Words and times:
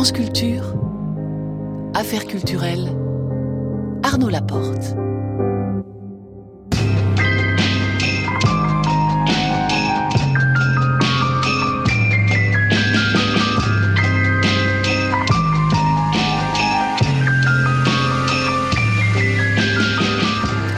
France 0.00 0.12
Culture, 0.12 0.64
Affaires 1.92 2.24
culturelles, 2.24 2.88
Arnaud 4.02 4.30
Laporte. 4.30 4.94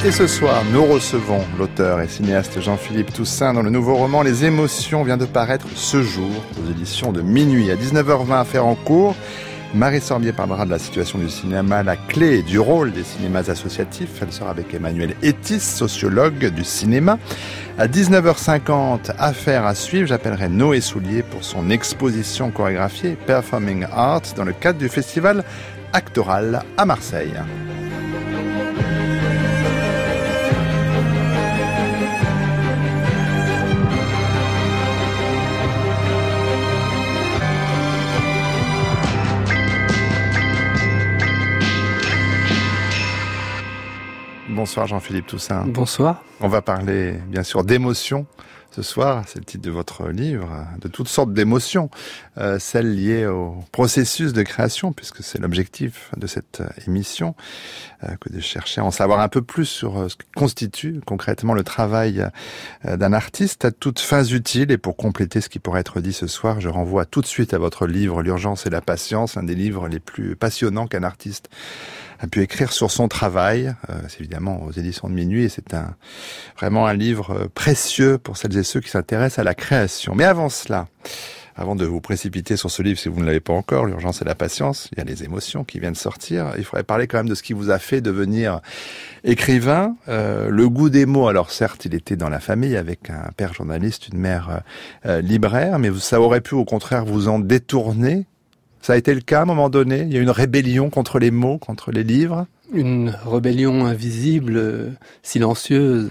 Et 0.04 0.10
ce 0.10 0.26
soir, 0.26 0.64
nous 0.72 0.84
recevons 0.84 1.40
l'auteur 1.56 2.00
et 2.00 2.08
cinéaste 2.08 2.60
Jean-Philippe 2.60 3.12
Toussaint 3.12 3.54
dans 3.54 3.62
le 3.62 3.70
nouveau 3.70 3.94
roman 3.94 4.22
Les 4.22 4.44
émotions 4.44 5.04
vient 5.04 5.16
de 5.16 5.26
paraître 5.26 5.66
ce 5.76 6.02
jour 6.02 6.28
aux 6.58 6.68
éditions 6.68 7.12
de 7.12 7.22
minuit 7.22 7.70
à 7.70 7.76
19h20 7.76 8.56
à 8.56 8.62
en 8.64 8.74
cours. 8.74 9.14
Marie 9.74 10.00
Sorbier 10.00 10.32
parlera 10.32 10.64
de 10.64 10.72
la 10.72 10.80
situation 10.80 11.20
du 11.20 11.30
cinéma, 11.30 11.84
la 11.84 11.94
clé 11.94 12.42
du 12.42 12.58
rôle 12.58 12.90
des 12.90 13.04
cinémas 13.04 13.48
associatifs. 13.48 14.20
Elle 14.20 14.32
sera 14.32 14.50
avec 14.50 14.74
Emmanuel 14.74 15.14
Etis, 15.22 15.60
sociologue 15.60 16.46
du 16.48 16.64
cinéma. 16.64 17.20
À 17.78 17.86
19h50, 17.86 19.12
affaire 19.20 19.64
à 19.64 19.76
suivre, 19.76 20.08
j'appellerai 20.08 20.48
Noé 20.48 20.80
Soulier 20.80 21.22
pour 21.22 21.44
son 21.44 21.70
exposition 21.70 22.50
chorégraphiée 22.50 23.16
Performing 23.24 23.86
Art 23.92 24.22
dans 24.36 24.44
le 24.44 24.52
cadre 24.52 24.80
du 24.80 24.88
festival 24.88 25.44
Actoral 25.92 26.64
à 26.76 26.86
Marseille. 26.86 27.34
Bonsoir 44.62 44.86
Jean-Philippe 44.86 45.26
Toussaint. 45.26 45.64
Bonsoir. 45.66 46.22
On 46.40 46.46
va 46.46 46.62
parler 46.62 47.14
bien 47.26 47.42
sûr 47.42 47.64
d'émotions 47.64 48.26
ce 48.70 48.80
soir, 48.80 49.24
c'est 49.26 49.38
le 49.38 49.44
titre 49.44 49.64
de 49.64 49.70
votre 49.70 50.08
livre, 50.08 50.48
de 50.80 50.88
toutes 50.88 51.08
sortes 51.08 51.34
d'émotions, 51.34 51.90
euh, 52.38 52.58
celles 52.58 52.94
liées 52.94 53.26
au 53.26 53.56
processus 53.70 54.32
de 54.32 54.42
création, 54.42 54.94
puisque 54.94 55.22
c'est 55.22 55.38
l'objectif 55.38 56.10
de 56.16 56.26
cette 56.26 56.62
émission, 56.86 57.34
euh, 58.04 58.16
que 58.20 58.32
de 58.32 58.40
chercher 58.40 58.80
à 58.80 58.84
en 58.84 58.90
savoir 58.90 59.20
un 59.20 59.28
peu 59.28 59.42
plus 59.42 59.66
sur 59.66 59.98
euh, 59.98 60.08
ce 60.08 60.16
qui 60.16 60.26
constitue 60.34 61.00
concrètement 61.04 61.54
le 61.54 61.62
travail 61.62 62.26
euh, 62.86 62.96
d'un 62.96 63.12
artiste 63.12 63.64
à 63.64 63.70
toutes 63.70 64.00
fins 64.00 64.24
utiles. 64.24 64.72
Et 64.72 64.78
pour 64.78 64.96
compléter 64.96 65.40
ce 65.40 65.48
qui 65.48 65.58
pourrait 65.58 65.80
être 65.80 66.00
dit 66.00 66.12
ce 66.12 66.26
soir, 66.26 66.60
je 66.60 66.68
renvoie 66.68 67.04
tout 67.04 67.20
de 67.20 67.26
suite 67.26 67.54
à 67.54 67.58
votre 67.58 67.86
livre 67.86 68.22
L'urgence 68.22 68.66
et 68.66 68.70
la 68.70 68.80
patience, 68.80 69.36
un 69.36 69.42
des 69.42 69.54
livres 69.54 69.86
les 69.86 70.00
plus 70.00 70.34
passionnants 70.34 70.86
qu'un 70.86 71.02
artiste 71.02 71.50
a 72.22 72.28
pu 72.28 72.40
écrire 72.40 72.72
sur 72.72 72.90
son 72.90 73.08
travail. 73.08 73.74
Euh, 73.90 73.94
c'est 74.08 74.20
évidemment 74.20 74.62
aux 74.62 74.70
éditions 74.70 75.08
de 75.08 75.14
minuit 75.14 75.44
et 75.44 75.48
c'est 75.48 75.74
un 75.74 75.94
vraiment 76.56 76.86
un 76.86 76.94
livre 76.94 77.30
euh, 77.32 77.48
précieux 77.52 78.16
pour 78.16 78.36
celles 78.36 78.56
et 78.56 78.62
ceux 78.62 78.80
qui 78.80 78.90
s'intéressent 78.90 79.40
à 79.40 79.44
la 79.44 79.54
création. 79.54 80.14
Mais 80.14 80.24
avant 80.24 80.48
cela, 80.48 80.86
avant 81.56 81.76
de 81.76 81.84
vous 81.84 82.00
précipiter 82.00 82.56
sur 82.56 82.70
ce 82.70 82.82
livre, 82.82 82.98
si 82.98 83.08
vous 83.08 83.20
ne 83.20 83.26
l'avez 83.26 83.40
pas 83.40 83.52
encore, 83.52 83.84
l'urgence 83.84 84.22
et 84.22 84.24
la 84.24 84.34
patience, 84.34 84.88
il 84.92 84.98
y 84.98 85.00
a 85.00 85.04
les 85.04 85.24
émotions 85.24 85.64
qui 85.64 85.80
viennent 85.80 85.94
sortir. 85.94 86.52
Il 86.56 86.64
faudrait 86.64 86.84
parler 86.84 87.06
quand 87.06 87.18
même 87.18 87.28
de 87.28 87.34
ce 87.34 87.42
qui 87.42 87.52
vous 87.52 87.70
a 87.70 87.78
fait 87.78 88.00
devenir 88.00 88.60
écrivain. 89.24 89.96
Euh, 90.08 90.48
le 90.48 90.68
goût 90.68 90.90
des 90.90 91.06
mots, 91.06 91.28
alors 91.28 91.50
certes, 91.50 91.84
il 91.84 91.94
était 91.94 92.16
dans 92.16 92.28
la 92.28 92.40
famille 92.40 92.76
avec 92.76 93.10
un 93.10 93.30
père 93.36 93.52
journaliste, 93.52 94.08
une 94.08 94.18
mère 94.18 94.62
euh, 95.06 95.20
libraire, 95.20 95.78
mais 95.78 95.90
ça 95.98 96.20
aurait 96.20 96.40
pu 96.40 96.54
au 96.54 96.64
contraire 96.64 97.04
vous 97.04 97.28
en 97.28 97.38
détourner 97.38 98.26
ça 98.82 98.94
a 98.94 98.96
été 98.96 99.14
le 99.14 99.20
cas 99.20 99.38
à 99.38 99.42
un 99.42 99.46
moment 99.46 99.70
donné? 99.70 100.02
Il 100.02 100.12
y 100.12 100.18
a 100.18 100.20
une 100.20 100.30
rébellion 100.30 100.90
contre 100.90 101.20
les 101.20 101.30
mots, 101.30 101.56
contre 101.56 101.92
les 101.92 102.02
livres? 102.02 102.46
Une 102.74 103.16
rébellion 103.24 103.86
invisible, 103.86 104.92
silencieuse 105.22 106.10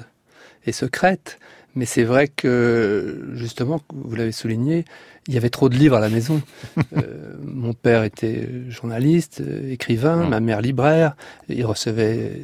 et 0.66 0.72
secrète. 0.72 1.38
Mais 1.75 1.85
c'est 1.85 2.03
vrai 2.03 2.29
que, 2.29 3.29
justement, 3.34 3.81
vous 3.94 4.16
l'avez 4.16 4.31
souligné, 4.31 4.85
il 5.28 5.34
y 5.34 5.38
avait 5.38 5.50
trop 5.50 5.68
de 5.68 5.75
livres 5.75 5.97
à 5.97 6.00
la 6.00 6.09
maison. 6.09 6.41
euh, 6.97 7.35
mon 7.44 7.73
père 7.73 8.03
était 8.03 8.50
journaliste, 8.69 9.44
écrivain, 9.69 10.25
mmh. 10.25 10.29
ma 10.29 10.40
mère 10.40 10.62
libraire. 10.62 11.16
Il 11.50 11.66
recevait 11.66 12.41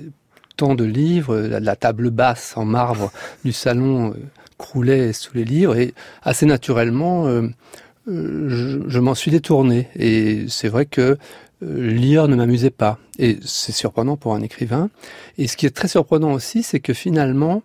tant 0.58 0.76
de 0.76 0.84
livres. 0.84 1.38
La, 1.38 1.62
la 1.62 1.76
table 1.78 2.10
basse 2.10 2.56
en 2.58 2.66
marbre 2.66 3.12
du 3.46 3.54
salon 3.54 4.12
euh, 4.12 4.14
croulait 4.58 5.14
sous 5.14 5.34
les 5.36 5.46
livres. 5.46 5.78
Et 5.78 5.94
assez 6.22 6.46
naturellement... 6.46 7.28
Euh, 7.28 7.48
je, 8.08 8.80
je 8.88 9.00
m'en 9.00 9.16
suis 9.16 9.32
détourné. 9.32 9.88
Et 9.96 10.46
c'est 10.48 10.70
vrai 10.70 10.86
que 10.86 11.18
euh, 11.64 11.92
lire 11.92 12.28
ne 12.28 12.36
m'amusait 12.36 12.70
pas. 12.70 13.00
Et 13.20 13.38
c'est 13.44 13.72
surprenant 13.72 14.18
pour 14.18 14.36
un 14.36 14.42
écrivain. 14.42 14.90
Et 15.38 15.48
ce 15.48 15.58
qui 15.58 15.66
est 15.66 15.76
très 15.76 15.88
surprenant 15.88 16.34
aussi, 16.34 16.64
c'est 16.64 16.80
que 16.80 16.94
finalement, 16.94 17.64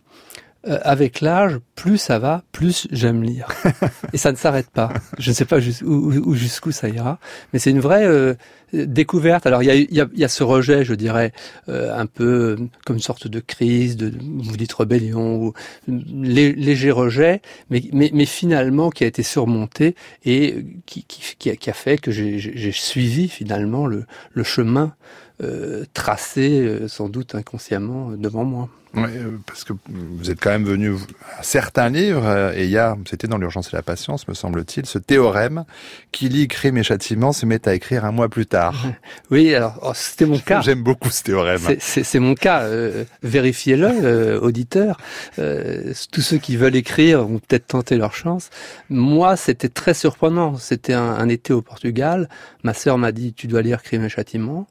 euh, 0.69 0.79
avec 0.83 1.21
l'âge, 1.21 1.59
plus 1.75 1.99
ça 1.99 2.21
va, 2.21 2.45
plus 2.53 2.87
j'aime 2.93 3.25
lire. 3.25 3.49
Et 4.13 4.17
ça 4.17 4.31
ne 4.31 4.37
s'arrête 4.37 4.71
pas. 4.71 4.93
Je 5.19 5.31
ne 5.31 5.35
sais 5.35 5.45
pas 5.45 5.59
jusqu'où 5.59 6.35
jusqu'où 6.35 6.71
ça 6.71 6.89
ira, 6.89 7.19
mais 7.53 7.59
c'est 7.59 7.71
une 7.71 7.81
vraie 7.81 8.07
euh, 8.07 8.35
découverte. 8.73 9.45
Alors 9.45 9.65
il 9.65 9.67
y 9.67 9.71
a, 9.71 9.75
y, 9.75 10.01
a, 10.01 10.07
y 10.15 10.23
a, 10.23 10.29
ce 10.29 10.45
rejet, 10.45 10.85
je 10.85 10.95
dirais, 10.95 11.33
euh, 11.69 11.93
un 11.97 12.07
peu 12.07 12.57
comme 12.87 12.95
une 12.95 13.03
sorte 13.03 13.27
de 13.27 13.41
crise, 13.41 13.97
de 13.97 14.13
vous 14.21 14.57
dites 14.57 14.73
rébellion, 14.73 15.37
ou 15.43 15.53
léger 15.89 16.93
rejet, 16.93 17.43
mais, 17.71 17.83
mais, 17.93 18.11
mais, 18.15 18.27
finalement 18.27 18.91
qui 18.91 19.03
a 19.03 19.09
été 19.09 19.25
surmonté 19.25 19.97
et 20.25 20.65
qui, 20.87 21.03
qui, 21.03 21.35
qui, 21.39 21.51
a, 21.51 21.57
qui 21.57 21.71
a, 21.71 21.75
fait 21.75 21.99
que 21.99 22.13
j'ai 22.13 22.73
suivi 22.73 23.29
finalement 23.29 23.87
le, 23.87 24.05
le 24.33 24.45
chemin 24.45 24.95
euh, 25.43 25.85
tracé, 25.93 26.87
sans 26.87 27.09
doute 27.09 27.35
inconsciemment, 27.35 28.13
devant 28.13 28.45
moi. 28.45 28.69
Oui, 28.95 29.11
parce 29.47 29.65
que 29.65 29.73
vous 29.89 30.31
êtes 30.31 30.41
quand 30.41 30.51
même 30.51 30.65
venu 30.65 30.95
à 31.39 31.43
certains 31.43 31.89
livres, 31.89 32.53
et 32.55 32.65
il 32.65 32.71
y 32.71 32.79
a, 32.79 32.97
c'était 33.09 33.27
dans 33.29 33.39
l'urgence 33.39 33.73
et 33.73 33.77
la 33.77 33.83
patience, 33.83 34.29
me 34.29 34.35
semble-t-il, 34.35 34.87
ce 34.87 34.99
théorème 34.99 35.65
qui 36.11 36.29
lit 36.29 36.49
crime 36.49 36.77
et 36.77 36.83
châtiment 36.83 37.33
se 37.33 37.47
met 37.47 37.67
à 37.69 37.75
écrire 37.75 38.05
un 38.05 38.13
mois 38.13 38.29
plus 38.29 38.47
tard. 38.47 38.75
Oui, 39.31 39.55
alors 39.55 39.79
oh, 39.83 39.93
c'était 39.95 40.27
mon 40.27 40.39
cas. 40.47 40.61
J'aime 40.61 40.83
beaucoup 40.83 41.11
ce 41.11 41.23
théorème. 41.23 41.61
C'est 41.79 42.19
mon 42.19 42.35
cas. 42.35 42.63
Euh, 42.63 43.05
Vérifiez-le, 43.23 43.87
euh, 43.87 44.41
auditeur. 44.41 44.99
Euh, 45.39 45.93
tous 46.11 46.21
ceux 46.21 46.39
qui 46.39 46.57
veulent 46.57 46.77
écrire 46.77 47.25
vont 47.25 47.39
peut-être 47.39 47.69
tenter 47.69 47.97
leur 47.97 48.15
chance. 48.15 48.51
Moi, 48.91 49.37
c'était 49.37 49.69
très 49.69 49.95
surprenant. 49.95 50.57
C'était 50.57 50.93
un, 50.93 51.03
un, 51.03 51.29
été 51.29 51.53
au 51.53 51.63
Portugal. 51.63 52.29
Ma 52.63 52.75
sœur 52.75 52.99
m'a 52.99 53.13
dit, 53.13 53.33
tu 53.33 53.47
dois 53.47 53.63
lire 53.63 53.83
crime 53.83 54.05
et 54.05 54.09
châtiment. 54.09 54.67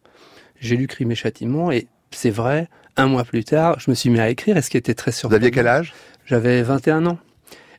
J'ai 0.59 0.75
lu 0.75 0.87
crime 0.87 1.11
et 1.11 1.15
châtiment, 1.15 1.71
et 1.71 1.87
c'est 2.11 2.29
vrai 2.29 2.69
un 2.97 3.07
mois 3.07 3.23
plus 3.23 3.43
tard, 3.43 3.79
je 3.79 3.89
me 3.89 3.95
suis 3.95 4.09
mis 4.09 4.19
à 4.19 4.29
écrire, 4.29 4.57
et 4.57 4.61
ce 4.61 4.69
qui 4.69 4.77
était 4.77 4.93
très 4.93 5.11
surprenant... 5.11 5.39
Vous 5.39 5.45
aviez 5.45 5.51
quel 5.51 5.67
âge? 5.67 5.93
J'avais 6.25 6.61
21 6.61 7.05
ans. 7.05 7.19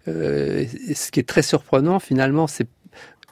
Euh, 0.08 0.64
ce 0.94 1.10
qui 1.10 1.20
est 1.20 1.28
très 1.28 1.42
surprenant, 1.42 2.00
finalement, 2.00 2.46
c'est 2.46 2.68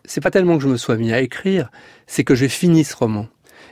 c'est 0.04 0.20
pas 0.20 0.30
tellement 0.30 0.56
que 0.56 0.62
je 0.62 0.68
me 0.68 0.76
sois 0.76 0.96
mis 0.96 1.12
à 1.12 1.20
écrire, 1.20 1.70
c'est 2.06 2.24
que 2.24 2.34
j'ai 2.34 2.48
fini 2.48 2.84
ce 2.84 2.96
roman. 2.96 3.28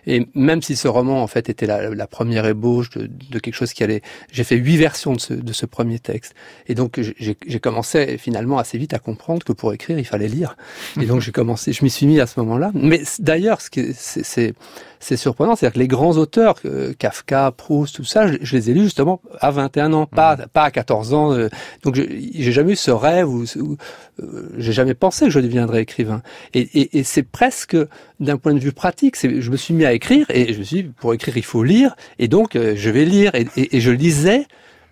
Et 0.06 0.26
même 0.34 0.62
si 0.62 0.76
ce 0.76 0.88
roman, 0.88 1.22
en 1.22 1.26
fait, 1.26 1.48
était 1.48 1.66
la, 1.66 1.90
la 1.90 2.06
première 2.06 2.46
ébauche 2.46 2.90
de, 2.90 3.06
de, 3.06 3.38
quelque 3.38 3.54
chose 3.54 3.72
qui 3.72 3.82
allait... 3.82 4.00
J'ai 4.32 4.44
fait 4.44 4.56
huit 4.56 4.76
versions 4.76 5.14
de 5.14 5.20
ce, 5.20 5.34
de 5.34 5.52
ce 5.52 5.66
premier 5.66 5.98
texte. 5.98 6.34
Et 6.66 6.74
donc, 6.74 7.00
j'ai 7.18 7.60
commencé 7.60 8.16
finalement 8.16 8.58
assez 8.58 8.78
vite 8.78 8.94
à 8.94 9.00
comprendre 9.00 9.44
que 9.44 9.52
pour 9.52 9.72
écrire, 9.74 9.98
il 9.98 10.06
fallait 10.06 10.28
lire. 10.28 10.56
Et 11.00 11.06
donc, 11.06 11.20
j'ai 11.20 11.32
commencé... 11.32 11.72
Je 11.72 11.84
m'y 11.84 11.90
suis 11.90 12.06
mis 12.06 12.20
à 12.20 12.26
ce 12.26 12.40
moment-là. 12.40 12.70
Mais 12.74 13.02
d'ailleurs, 13.18 13.60
ce 13.60 13.68
qui 13.68 13.92
c'est 13.94 14.54
c'est 15.00 15.16
surprenant, 15.16 15.56
c'est-à-dire 15.56 15.74
que 15.74 15.78
les 15.78 15.88
grands 15.88 16.16
auteurs, 16.16 16.56
euh, 16.64 16.92
Kafka, 16.98 17.52
Proust, 17.56 17.96
tout 17.96 18.04
ça, 18.04 18.26
je, 18.26 18.38
je, 18.40 18.56
les 18.56 18.70
ai 18.70 18.74
lus 18.74 18.84
justement 18.84 19.20
à 19.40 19.50
21 19.50 19.92
ans, 19.92 20.06
pas 20.06 20.36
mmh. 20.36 20.46
pas 20.52 20.64
à 20.64 20.70
14 20.70 21.14
ans. 21.14 21.32
Euh, 21.32 21.48
donc 21.82 21.94
j'ai 21.94 22.52
jamais 22.52 22.72
eu 22.72 22.76
ce 22.76 22.90
rêve 22.90 23.28
ou, 23.28 23.44
ou 23.56 23.76
euh, 24.20 24.50
j'ai 24.58 24.72
jamais 24.72 24.94
pensé 24.94 25.26
que 25.26 25.30
je 25.30 25.40
deviendrais 25.40 25.82
écrivain. 25.82 26.22
Et, 26.54 26.60
et, 26.60 26.98
et 26.98 27.02
c'est 27.04 27.22
presque 27.22 27.76
d'un 28.20 28.36
point 28.36 28.54
de 28.54 28.58
vue 28.58 28.72
pratique, 28.72 29.16
je 29.20 29.50
me 29.50 29.56
suis 29.56 29.74
mis 29.74 29.84
à 29.84 29.92
écrire 29.92 30.26
et 30.30 30.52
je 30.52 30.58
me 30.58 30.64
suis 30.64 30.82
dit, 30.82 30.90
pour 30.98 31.14
écrire 31.14 31.36
il 31.36 31.44
faut 31.44 31.62
lire 31.62 31.94
et 32.18 32.28
donc 32.28 32.54
je 32.54 32.90
vais 32.90 33.04
lire 33.04 33.34
et, 33.34 33.46
et 33.56 33.80
je 33.80 33.90
lisais. 33.90 34.46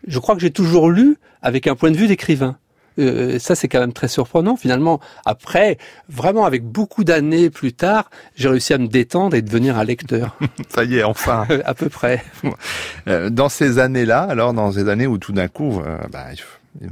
Je 0.06 0.19
crois 0.20 0.36
que 0.36 0.40
j'ai 0.40 0.52
toujours 0.52 0.90
lu 0.90 1.16
avec 1.42 1.66
un 1.66 1.75
point 1.75 1.90
de 1.90 1.96
vue 1.96 2.06
d'écrivain. 2.06 2.56
Euh, 2.98 3.38
ça, 3.38 3.54
c'est 3.54 3.69
quand 3.69 3.81
même 3.81 3.93
très 3.93 4.08
surprenant. 4.08 4.56
Finalement, 4.56 5.00
après, 5.25 5.78
vraiment 6.08 6.44
avec 6.44 6.64
beaucoup 6.64 7.04
d'années 7.04 7.50
plus 7.50 7.72
tard, 7.72 8.10
j'ai 8.34 8.48
réussi 8.48 8.75
à 8.75 8.78
me 8.78 8.88
détendre 8.88 9.37
et 9.37 9.43
devenir 9.43 9.78
un 9.78 9.84
lecteur. 9.84 10.37
ça 10.69 10.84
y 10.84 10.96
est, 10.96 11.02
enfin. 11.02 11.46
à 11.64 11.75
peu 11.75 11.88
près. 11.88 12.25
Euh, 13.08 13.31
dans 13.31 13.48
ces 13.48 13.78
années-là, 13.78 14.22
alors 14.22 14.52
dans 14.52 14.72
ces 14.72 14.88
années 14.88 15.06
où 15.06 15.19
tout 15.19 15.32
d'un 15.32 15.46
coup, 15.46 15.81
euh, 15.81 15.98
bah, 16.10 16.26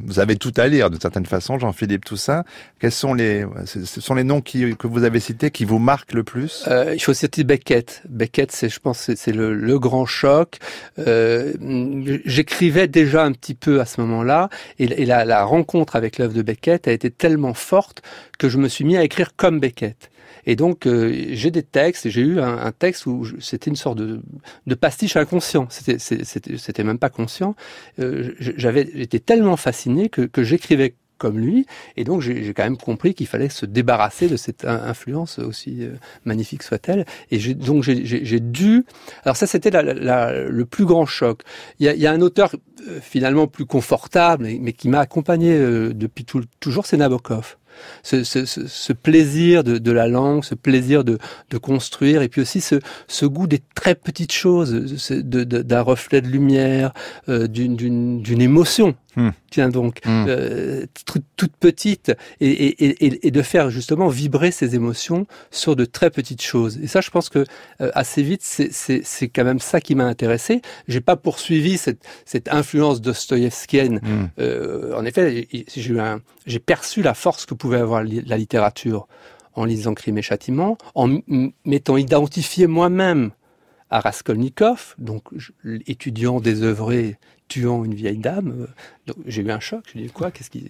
vous 0.04 0.18
avez 0.18 0.36
tout 0.36 0.52
à 0.56 0.68
lire 0.68 0.90
d'une 0.90 1.00
certaine 1.00 1.26
façon, 1.26 1.58
Jean-Philippe 1.58 2.04
Toussaint. 2.04 2.44
Quels 2.80 2.92
sont 2.92 3.14
les, 3.14 3.44
ce 3.66 4.00
sont 4.00 4.14
les 4.14 4.24
noms 4.24 4.40
que 4.40 4.86
vous 4.86 5.04
avez 5.04 5.20
cités 5.20 5.50
qui 5.50 5.64
vous 5.64 5.78
marquent 5.78 6.12
le 6.12 6.24
plus? 6.24 6.64
Euh, 6.68 6.92
Il 6.94 7.00
faut 7.00 7.14
citer 7.14 7.44
Beckett. 7.44 8.02
Beckett, 8.08 8.52
c'est, 8.52 8.68
je 8.68 8.80
pense, 8.80 9.10
c'est 9.14 9.32
le, 9.32 9.78
grand 9.78 10.06
choc. 10.06 10.58
Euh, 10.98 11.52
j'écrivais 12.24 12.86
déjà 12.88 13.24
un 13.24 13.32
petit 13.32 13.54
peu 13.54 13.80
à 13.80 13.84
ce 13.84 14.00
moment-là, 14.00 14.48
et, 14.78 14.84
et 14.84 15.04
la, 15.04 15.24
la, 15.24 15.44
rencontre 15.44 15.96
avec 15.96 16.18
l'œuvre 16.18 16.34
de 16.34 16.42
Beckett 16.42 16.88
a 16.88 16.92
été 16.92 17.10
tellement 17.10 17.54
forte 17.54 18.02
que 18.38 18.48
je 18.48 18.58
me 18.58 18.68
suis 18.68 18.84
mis 18.84 18.96
à 18.96 19.02
écrire 19.02 19.36
comme 19.36 19.60
Beckett. 19.60 20.10
Et 20.46 20.56
donc 20.56 20.86
j'ai 20.86 21.50
des 21.50 21.62
textes. 21.62 22.08
J'ai 22.08 22.22
eu 22.22 22.40
un, 22.40 22.72
texte 22.72 23.06
où 23.06 23.26
c'était 23.40 23.70
une 23.70 23.76
sorte 23.76 23.98
de, 23.98 24.20
de 24.66 24.74
pastiche 24.74 25.16
inconscient. 25.16 25.68
C'était 25.70 26.84
même 26.84 26.98
pas 26.98 27.10
conscient. 27.10 27.54
J'avais 27.98 28.90
j'étais 28.94 29.20
tellement 29.20 29.56
fasciné 29.56 30.08
que, 30.08 30.22
que 30.22 30.42
j'écrivais 30.42 30.94
comme 31.18 31.38
lui. 31.38 31.66
Et 31.96 32.04
donc, 32.04 32.20
j'ai 32.20 32.52
quand 32.54 32.64
même 32.64 32.76
compris 32.76 33.14
qu'il 33.14 33.26
fallait 33.26 33.48
se 33.48 33.66
débarrasser 33.66 34.28
de 34.28 34.36
cette 34.36 34.64
influence, 34.64 35.38
aussi 35.38 35.78
euh, 35.82 35.94
magnifique 36.24 36.62
soit-elle. 36.62 37.06
Et 37.30 37.38
donc, 37.54 37.82
j'ai 37.82 38.40
dû... 38.40 38.84
Alors 39.24 39.36
ça, 39.36 39.46
c'était 39.46 39.70
le 39.70 40.64
plus 40.64 40.84
grand 40.84 41.06
choc. 41.06 41.42
Il 41.78 41.86
y 41.86 41.88
a, 41.88 41.94
il 41.94 42.00
y 42.00 42.06
a 42.06 42.12
un 42.12 42.20
auteur 42.20 42.54
euh, 42.88 42.98
finalement 43.00 43.46
plus 43.46 43.66
confortable, 43.66 44.48
mais 44.60 44.72
qui 44.72 44.88
m'a 44.88 45.00
accompagné 45.00 45.56
euh, 45.56 45.92
depuis 45.94 46.26
toujours, 46.60 46.86
c'est 46.86 46.96
Nabokov 46.96 47.56
ce, 48.02 48.24
ce, 48.24 48.44
ce 48.44 48.92
plaisir 48.92 49.64
de, 49.64 49.78
de, 49.78 49.92
la 49.92 50.08
langue, 50.08 50.44
ce 50.44 50.54
plaisir 50.54 51.04
de, 51.04 51.18
de, 51.50 51.58
construire, 51.58 52.22
et 52.22 52.28
puis 52.28 52.40
aussi 52.40 52.60
ce, 52.60 52.76
ce 53.08 53.26
goût 53.26 53.46
des 53.46 53.62
très 53.74 53.94
petites 53.94 54.32
choses, 54.32 54.72
d'un 55.10 55.80
reflet 55.80 56.20
de 56.20 56.28
lumière, 56.28 56.92
euh, 57.28 57.46
d'une 57.46 58.40
émotion. 58.40 58.94
Hmm. 59.16 59.30
Tiens 59.50 59.68
donc, 59.68 60.00
hmm. 60.04 60.26
euh, 60.28 60.86
toute 61.36 61.56
petite, 61.56 62.12
et, 62.40 62.50
et, 62.50 63.26
et, 63.26 63.30
de 63.30 63.42
faire 63.42 63.70
justement 63.70 64.08
vibrer 64.08 64.50
ces 64.50 64.74
émotions 64.74 65.26
sur 65.50 65.76
de 65.76 65.84
très 65.84 66.10
petites 66.10 66.42
choses. 66.42 66.78
Et 66.82 66.86
ça, 66.86 67.00
je 67.00 67.10
pense 67.10 67.28
que 67.28 67.44
euh, 67.80 67.90
assez 67.94 68.22
vite, 68.22 68.42
c'est 68.42 69.28
quand 69.28 69.44
même 69.44 69.60
ça 69.60 69.80
qui 69.80 69.94
m'a 69.94 70.06
intéressé. 70.06 70.62
J'ai 70.88 71.00
pas 71.00 71.16
poursuivi 71.16 71.78
cette, 71.78 72.04
cette 72.24 72.52
influence 72.52 73.00
dostoïevskienne. 73.00 74.00
Hmm. 74.02 74.26
Euh, 74.38 74.96
en 74.96 75.04
effet, 75.04 75.48
j'ai 76.46 76.58
perçu 76.58 77.02
la 77.02 77.14
force 77.14 77.46
que 77.46 77.54
pouvait 77.54 77.78
avoir 77.78 78.02
la 78.04 78.36
littérature 78.36 79.06
en 79.54 79.64
lisant 79.64 79.94
Crime 79.94 80.18
et 80.18 80.22
Châtiment, 80.22 80.76
en 80.94 81.20
m'étant 81.64 81.96
identifié 81.96 82.66
moi-même 82.66 83.30
à 83.90 84.00
Raskolnikov, 84.00 84.94
donc 84.98 85.22
étudiant 85.86 86.40
désœuvré, 86.40 87.16
tuant 87.48 87.84
une 87.84 87.94
vieille 87.94 88.18
dame. 88.18 88.66
Euh, 89.08 89.12
j'ai 89.26 89.42
eu 89.42 89.50
un 89.50 89.60
choc. 89.60 89.84
Je 89.94 90.00
dis 90.00 90.08
quoi 90.08 90.30
Qu'est-ce 90.30 90.50
qui 90.50 90.66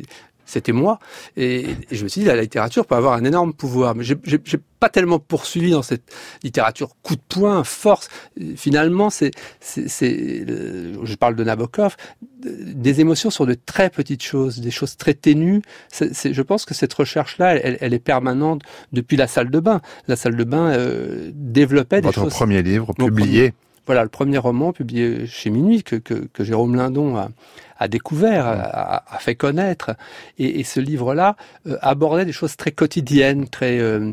c'était 0.46 0.72
moi. 0.72 0.98
Et, 1.36 1.66
je 1.90 2.04
me 2.04 2.08
suis 2.08 2.20
dit, 2.20 2.26
la 2.26 2.40
littérature 2.40 2.86
peut 2.86 2.94
avoir 2.94 3.14
un 3.14 3.24
énorme 3.24 3.54
pouvoir. 3.54 3.94
Mais 3.94 4.04
j'ai 4.04 4.60
pas 4.80 4.88
tellement 4.88 5.18
poursuivi 5.18 5.70
dans 5.70 5.82
cette 5.82 6.02
littérature 6.42 6.90
coup 7.02 7.16
de 7.16 7.22
poing, 7.28 7.64
force. 7.64 8.08
Finalement, 8.56 9.10
c'est, 9.10 9.32
je 9.62 11.14
parle 11.14 11.36
de 11.36 11.44
Nabokov, 11.44 11.96
des 12.40 13.00
émotions 13.00 13.30
sur 13.30 13.46
de 13.46 13.54
très 13.54 13.88
petites 13.88 14.22
choses, 14.22 14.60
des 14.60 14.70
choses 14.70 14.96
très 14.96 15.14
ténues. 15.14 15.62
je 15.92 16.42
pense 16.42 16.66
que 16.66 16.74
cette 16.74 16.92
recherche-là, 16.92 17.54
elle, 17.56 17.94
est 17.94 17.98
permanente 17.98 18.62
depuis 18.92 19.16
la 19.16 19.26
salle 19.26 19.50
de 19.50 19.60
bain. 19.60 19.80
La 20.08 20.16
salle 20.16 20.36
de 20.36 20.44
bain 20.44 20.72
euh, 20.72 21.30
développait 21.34 22.02
des 22.02 22.12
choses. 22.12 22.24
Votre 22.24 22.36
premier 22.36 22.62
livre 22.62 22.92
publié. 22.92 23.54
Voilà, 23.86 24.02
le 24.02 24.08
premier 24.08 24.38
roman 24.38 24.72
publié 24.72 25.26
chez 25.26 25.50
Minuit 25.50 25.82
que, 25.82 25.96
que, 25.96 26.14
que 26.14 26.44
Jérôme 26.44 26.75
Lindon 26.75 27.16
a, 27.16 27.28
a 27.78 27.88
découvert, 27.88 28.46
a, 28.46 29.19
fait 29.19 29.34
connaître. 29.34 29.96
Et, 30.38 30.64
ce 30.64 30.81
livre-là 30.81 31.36
euh, 31.66 31.76
abordait 31.82 32.25
des 32.25 32.32
choses 32.32 32.56
très 32.56 32.72
quotidiennes, 32.72 33.48
très 33.48 33.78
euh, 33.78 34.12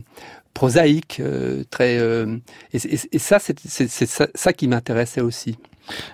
prosaïques, 0.53 1.19
euh, 1.19 1.63
très. 1.69 2.00
Et, 2.73 3.19
ça, 3.19 3.39
c'est 3.39 4.06
ça, 4.35 4.53
qui 4.53 4.68
m'intéressait 4.68 5.21
aussi. 5.21 5.57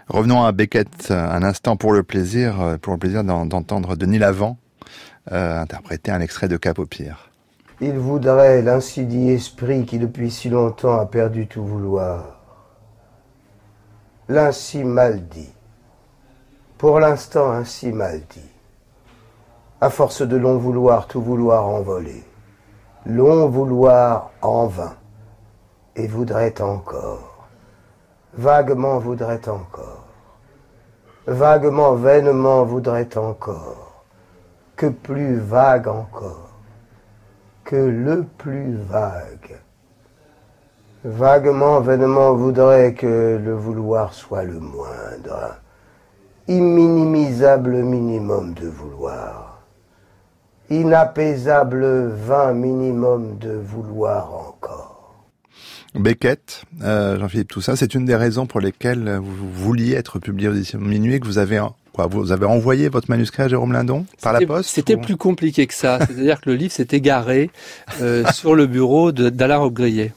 Revenons 0.07 0.43
à 0.43 0.51
Beckett 0.51 1.11
un 1.11 1.43
instant 1.43 1.75
pour 1.75 1.91
le 1.93 2.03
plaisir, 2.03 2.77
pour 2.81 2.93
le 2.93 2.99
plaisir 2.99 3.23
d'entendre 3.23 3.95
Denis 3.95 4.19
Lavant 4.19 4.57
interpréter 5.29 6.09
un 6.11 6.21
extrait 6.21 6.47
de 6.47 6.55
Cap 6.55 6.79
au 6.79 6.85
pire. 6.85 7.29
Il 7.81 7.97
voudrait 7.97 8.61
l'insidie 8.61 9.29
esprit 9.29 9.85
qui 9.85 9.99
depuis 9.99 10.31
si 10.31 10.49
longtemps 10.49 10.97
a 10.97 11.05
perdu 11.05 11.47
tout 11.47 11.65
vouloir. 11.65 12.36
L'ainsi 14.29 14.83
mal 14.83 15.25
dit. 15.29 15.53
Pour 16.77 16.99
l'instant 16.99 17.49
ainsi 17.49 17.93
mal 17.93 18.19
dit. 18.29 18.51
À 19.79 19.89
force 19.89 20.21
de 20.21 20.35
long 20.35 20.57
vouloir, 20.57 21.07
tout 21.07 21.21
vouloir 21.21 21.65
envoler, 21.65 22.25
long 23.05 23.47
vouloir 23.47 24.31
en 24.41 24.67
vain, 24.67 24.95
et 25.95 26.07
voudrait 26.07 26.61
encore, 26.61 27.47
vaguement 28.33 28.99
voudrait 28.99 29.47
encore, 29.47 30.03
vaguement, 31.25 31.93
vainement 31.93 32.65
voudrait 32.65 33.17
encore, 33.17 34.03
que 34.75 34.87
plus 34.87 35.37
vague 35.39 35.87
encore, 35.87 36.49
que 37.63 37.77
le 37.77 38.25
plus 38.37 38.75
vague. 38.75 39.61
Vaguement, 41.09 41.79
vainement 41.79 42.33
voudrait 42.33 42.93
que 42.93 43.39
le 43.41 43.53
vouloir 43.53 44.13
soit 44.13 44.43
le 44.43 44.59
moindre 44.59 45.55
imminimisable 46.49 47.81
minimum 47.81 48.53
de 48.53 48.67
vouloir, 48.67 49.63
inapaisable 50.69 52.09
vain 52.09 52.51
minimum 52.51 53.37
de 53.39 53.51
vouloir 53.51 54.33
encore. 54.33 55.25
Beckett, 55.95 56.63
euh, 56.83 57.17
Jean-Philippe 57.17 57.51
tout 57.53 57.61
ça, 57.61 57.77
c'est 57.77 57.93
une 57.93 58.03
des 58.03 58.17
raisons 58.17 58.45
pour 58.45 58.59
lesquelles 58.59 59.17
vous 59.23 59.49
vouliez 59.49 59.93
être 59.93 60.19
publié 60.19 60.49
aux 60.49 60.77
Minuit, 60.77 61.21
que 61.21 61.25
vous 61.25 61.37
avez 61.37 61.65
quoi, 61.93 62.07
vous 62.07 62.33
avez 62.33 62.45
envoyé 62.45 62.89
votre 62.89 63.09
manuscrit 63.09 63.43
à 63.43 63.47
Jérôme 63.47 63.71
Lindon 63.71 64.05
par 64.21 64.33
la 64.33 64.45
poste 64.45 64.69
C'était 64.71 64.97
plus 64.97 65.15
compliqué 65.15 65.67
que 65.67 65.73
ça. 65.73 65.99
C'est-à-dire 65.99 66.41
que 66.41 66.49
le 66.49 66.57
livre 66.57 66.73
s'est 66.73 66.89
égaré 66.91 67.49
euh, 68.01 68.25
sur 68.33 68.55
le 68.55 68.67
bureau 68.67 69.13
d'Alain 69.13 69.57
Robgrillet. 69.57 70.11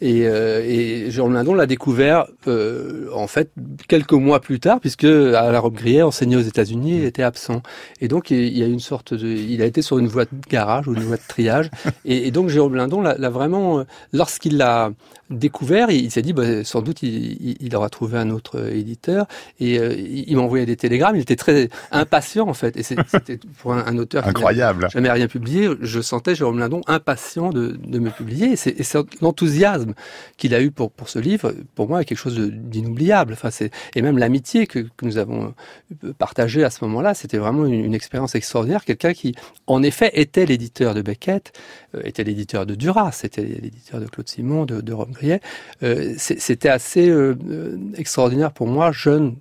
Et, 0.00 0.26
euh, 0.26 0.62
et 0.64 1.10
Jérôme 1.10 1.34
Lindon 1.34 1.54
l'a 1.54 1.66
découvert 1.66 2.26
euh, 2.46 3.08
en 3.14 3.26
fait 3.26 3.50
quelques 3.88 4.12
mois 4.12 4.40
plus 4.40 4.60
tard, 4.60 4.80
puisque 4.80 5.04
à 5.04 5.50
la 5.50 5.60
robe 5.60 5.74
Grier 5.74 6.02
enseignait 6.02 6.36
aux 6.36 6.40
États-Unis, 6.40 6.98
il 6.98 7.04
était 7.04 7.22
absent. 7.24 7.62
Et 8.00 8.08
donc 8.08 8.30
il 8.30 8.56
y 8.56 8.62
a 8.62 8.66
une 8.66 8.80
sorte 8.80 9.14
de, 9.14 9.26
il 9.26 9.60
a 9.60 9.66
été 9.66 9.82
sur 9.82 9.98
une 9.98 10.06
voie 10.06 10.24
de 10.24 10.30
garage 10.48 10.86
ou 10.86 10.94
une 10.94 11.02
voie 11.02 11.16
de 11.16 11.22
triage. 11.26 11.70
et, 12.04 12.28
et 12.28 12.30
donc 12.30 12.48
Jérôme 12.48 12.76
Lindon 12.76 13.00
l'a 13.02 13.30
vraiment, 13.30 13.84
lorsqu'il 14.12 14.56
l'a 14.56 14.92
découvert, 15.30 15.90
il, 15.90 16.10
s'est 16.10 16.22
dit 16.22 16.32
bah, 16.32 16.64
sans 16.64 16.82
doute 16.82 17.02
il, 17.02 17.56
il, 17.60 17.76
aura 17.76 17.88
trouvé 17.88 18.18
un 18.18 18.30
autre 18.30 18.72
éditeur. 18.72 19.26
Et 19.60 19.78
euh, 19.78 19.94
il 19.96 20.36
m'a 20.36 20.42
envoyé 20.42 20.66
des 20.66 20.76
télégrammes. 20.76 21.16
Il 21.16 21.22
était 21.22 21.36
très 21.36 21.68
impatient 21.90 22.48
en 22.48 22.54
fait. 22.54 22.76
Et 22.76 22.82
c'était 23.08 23.38
pour 23.58 23.72
un, 23.72 23.86
un 23.86 23.98
auteur 23.98 24.26
incroyable, 24.26 24.86
qui 24.86 24.92
jamais 24.92 25.10
rien 25.10 25.28
publié. 25.28 25.68
Je 25.80 26.00
sentais 26.00 26.34
Jérôme 26.34 26.58
Lindon 26.58 26.80
impatient 26.86 27.50
de, 27.50 27.78
de 27.82 27.98
me 27.98 28.10
publier. 28.10 28.52
Et 28.52 28.56
c'est 28.56 28.98
l'enthousiasme 29.20 29.94
qu'il 30.36 30.54
a 30.54 30.62
eu 30.62 30.70
pour, 30.70 30.90
pour 30.90 31.08
ce 31.08 31.18
livre, 31.18 31.54
pour 31.74 31.88
moi, 31.88 32.02
est 32.02 32.04
quelque 32.04 32.18
chose 32.18 32.38
d'inoubliable. 32.38 33.32
Enfin, 33.32 33.50
c'est, 33.50 33.70
et 33.94 34.02
même 34.02 34.18
l'amitié 34.18 34.66
que, 34.66 34.80
que, 34.80 35.04
nous 35.04 35.18
avons 35.18 35.54
euh, 36.04 36.12
partagée 36.12 36.64
à 36.64 36.70
ce 36.70 36.84
moment-là, 36.84 37.14
c'était 37.14 37.38
vraiment 37.38 37.66
une, 37.66 37.94
expérience 37.94 38.34
extraordinaire. 38.34 38.84
Quelqu'un 38.84 39.12
qui, 39.12 39.34
en 39.66 39.82
effet, 39.82 40.10
était 40.14 40.46
l'éditeur 40.46 40.94
de 40.94 41.02
Beckett, 41.02 41.52
euh, 41.94 42.02
était 42.04 42.24
l'éditeur 42.24 42.66
de 42.66 42.74
Duras, 42.74 43.12
c'était 43.12 43.42
l'éditeur 43.42 44.00
de 44.00 44.06
Claude 44.06 44.28
Simon, 44.28 44.66
de, 44.66 44.80
de 44.80 44.92
Rome 44.92 45.12
Euh, 45.82 46.14
c'était 46.16 46.68
assez 46.68 47.12
extraordinaire 47.96 48.52
pour 48.52 48.66
moi, 48.66 48.92
jeune, 48.92 49.36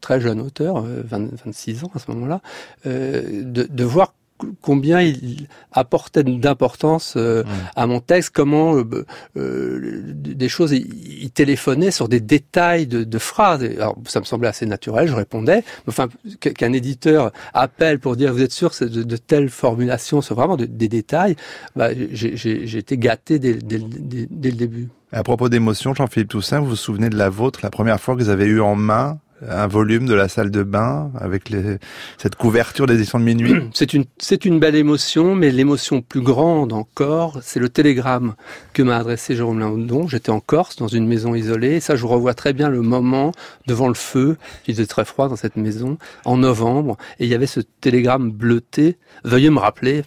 très 0.00 0.20
jeune 0.20 0.40
auteur, 0.40 0.82
26 0.82 1.84
ans 1.84 1.90
à 1.94 1.98
ce 1.98 2.10
moment-là, 2.10 2.40
de 2.84 3.84
voir 3.84 4.14
combien 4.60 5.00
il 5.00 5.48
apportait 5.72 6.24
d'importance 6.24 7.14
euh, 7.16 7.44
à 7.76 7.86
mon 7.86 8.00
texte, 8.00 8.30
comment 8.34 8.76
euh, 8.76 9.06
euh, 9.36 10.02
des 10.06 10.48
choses, 10.48 10.72
il, 10.72 11.30
téléphonait 11.30 11.90
sur 11.90 12.08
des 12.08 12.20
détails 12.20 12.86
de, 12.86 13.04
de, 13.04 13.18
phrases. 13.18 13.62
Alors, 13.62 13.96
ça 14.06 14.20
me 14.20 14.24
semblait 14.24 14.48
assez 14.48 14.66
naturel, 14.66 15.08
je 15.08 15.14
répondais. 15.14 15.64
Enfin, 15.88 16.08
qu'un 16.40 16.72
éditeur 16.72 17.32
appelle 17.52 17.98
pour 17.98 18.16
dire 18.16 18.32
vous 18.32 18.42
êtes 18.42 18.52
sûr 18.52 18.72
de, 18.80 19.02
de 19.02 19.16
telles 19.16 19.50
formulations, 19.50 20.20
c'est 20.20 20.34
vraiment 20.34 20.56
des 20.56 20.88
détails. 20.88 21.36
Bah, 21.76 21.90
J'ai 22.12 22.78
été 22.78 22.98
gâté 22.98 23.38
dès, 23.38 23.54
dès, 23.54 23.78
dès, 23.78 24.50
le 24.50 24.56
début. 24.56 24.88
À 25.12 25.22
propos 25.22 25.48
d'émotion, 25.48 25.94
Jean-Philippe 25.94 26.28
Toussaint, 26.28 26.60
vous 26.60 26.70
vous 26.70 26.76
souvenez 26.76 27.08
de 27.08 27.16
la 27.16 27.28
vôtre, 27.28 27.60
la 27.62 27.70
première 27.70 28.00
fois 28.00 28.14
que 28.14 28.20
vous 28.20 28.30
avez 28.30 28.46
eu 28.46 28.60
en 28.60 28.74
main 28.74 29.18
un 29.48 29.66
volume 29.66 30.06
de 30.06 30.14
la 30.14 30.28
salle 30.28 30.50
de 30.50 30.62
bain 30.62 31.10
avec 31.18 31.50
les, 31.50 31.78
cette 32.18 32.36
couverture 32.36 32.86
des 32.86 32.94
éditions 32.94 33.18
de 33.18 33.24
minuit 33.24 33.54
C'est 33.74 33.94
une, 33.94 34.04
c'est 34.18 34.44
une 34.44 34.58
belle 34.58 34.74
émotion, 34.74 35.34
mais 35.34 35.50
l'émotion 35.50 36.02
plus 36.02 36.20
grande 36.20 36.72
encore, 36.72 37.38
c'est 37.42 37.60
le 37.60 37.68
télégramme 37.68 38.34
que 38.72 38.82
m'a 38.82 38.96
adressé 38.96 39.36
Jérôme 39.36 39.58
Lindon. 39.58 40.08
J'étais 40.08 40.30
en 40.30 40.40
Corse, 40.40 40.76
dans 40.76 40.88
une 40.88 41.06
maison 41.06 41.34
isolée. 41.34 41.80
ça, 41.80 41.96
je 41.96 42.06
revois 42.06 42.34
très 42.34 42.52
bien 42.52 42.68
le 42.68 42.82
moment 42.82 43.32
devant 43.66 43.88
le 43.88 43.94
feu. 43.94 44.36
Il 44.66 44.74
faisait 44.74 44.86
très 44.86 45.04
froid 45.04 45.28
dans 45.28 45.36
cette 45.36 45.56
maison, 45.56 45.98
en 46.24 46.36
novembre. 46.36 46.96
Et 47.18 47.24
il 47.24 47.30
y 47.30 47.34
avait 47.34 47.46
ce 47.46 47.60
télégramme 47.80 48.30
bleuté. 48.30 48.98
Veuillez 49.24 49.50
me 49.50 49.58
rappeler. 49.58 50.02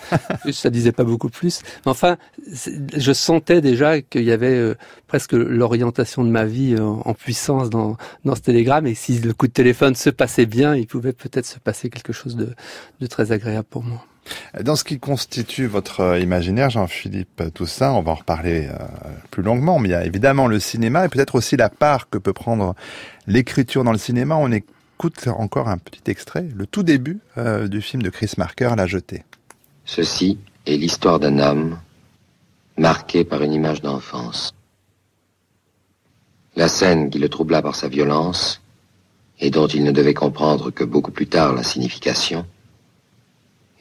ça 0.52 0.70
disait 0.70 0.92
pas 0.92 1.04
beaucoup 1.04 1.28
plus. 1.28 1.60
Mais 1.84 1.90
enfin, 1.90 2.16
je 2.96 3.12
sentais 3.12 3.60
déjà 3.60 4.00
qu'il 4.00 4.24
y 4.24 4.32
avait 4.32 4.56
euh, 4.56 4.74
presque 5.14 5.34
l'orientation 5.34 6.24
de 6.24 6.28
ma 6.28 6.44
vie 6.44 6.76
en, 6.76 7.00
en 7.04 7.14
puissance 7.14 7.70
dans, 7.70 7.96
dans 8.24 8.34
ce 8.34 8.40
télégramme 8.40 8.88
et 8.88 8.96
si 8.96 9.20
le 9.20 9.32
coup 9.32 9.46
de 9.46 9.52
téléphone 9.52 9.94
se 9.94 10.10
passait 10.10 10.44
bien, 10.44 10.74
il 10.74 10.88
pouvait 10.88 11.12
peut-être 11.12 11.46
se 11.46 11.60
passer 11.60 11.88
quelque 11.88 12.12
chose 12.12 12.34
de, 12.34 12.52
de 12.98 13.06
très 13.06 13.30
agréable 13.30 13.68
pour 13.70 13.84
moi. 13.84 14.04
Dans 14.60 14.74
ce 14.74 14.82
qui 14.82 14.98
constitue 14.98 15.66
votre 15.66 16.00
euh, 16.00 16.18
imaginaire, 16.18 16.68
Jean-Philippe 16.68 17.44
Toussaint, 17.54 17.92
on 17.92 18.02
va 18.02 18.10
en 18.10 18.16
reparler 18.16 18.66
euh, 18.66 18.76
plus 19.30 19.44
longuement, 19.44 19.78
mais 19.78 19.90
il 19.90 19.92
y 19.92 19.94
a 19.94 20.04
évidemment 20.04 20.48
le 20.48 20.58
cinéma 20.58 21.04
et 21.04 21.08
peut-être 21.08 21.36
aussi 21.36 21.56
la 21.56 21.68
part 21.68 22.10
que 22.10 22.18
peut 22.18 22.32
prendre 22.32 22.74
l'écriture 23.28 23.84
dans 23.84 23.92
le 23.92 23.98
cinéma. 23.98 24.34
On 24.34 24.50
écoute 24.50 25.28
encore 25.28 25.68
un 25.68 25.78
petit 25.78 26.10
extrait, 26.10 26.48
le 26.56 26.66
tout 26.66 26.82
début 26.82 27.20
euh, 27.38 27.68
du 27.68 27.82
film 27.82 28.02
de 28.02 28.10
Chris 28.10 28.32
Marker, 28.36 28.70
La 28.76 28.88
Jetée. 28.88 29.22
Ceci 29.84 30.40
est 30.66 30.76
l'histoire 30.76 31.20
d'un 31.20 31.38
homme 31.38 31.78
marqué 32.76 33.24
par 33.24 33.42
une 33.42 33.52
image 33.52 33.80
d'enfance. 33.80 34.52
La 36.56 36.68
scène 36.68 37.10
qui 37.10 37.18
le 37.18 37.28
troubla 37.28 37.62
par 37.62 37.74
sa 37.74 37.88
violence 37.88 38.60
et 39.40 39.50
dont 39.50 39.66
il 39.66 39.82
ne 39.82 39.90
devait 39.90 40.14
comprendre 40.14 40.70
que 40.70 40.84
beaucoup 40.84 41.10
plus 41.10 41.26
tard 41.26 41.52
la 41.52 41.64
signification, 41.64 42.46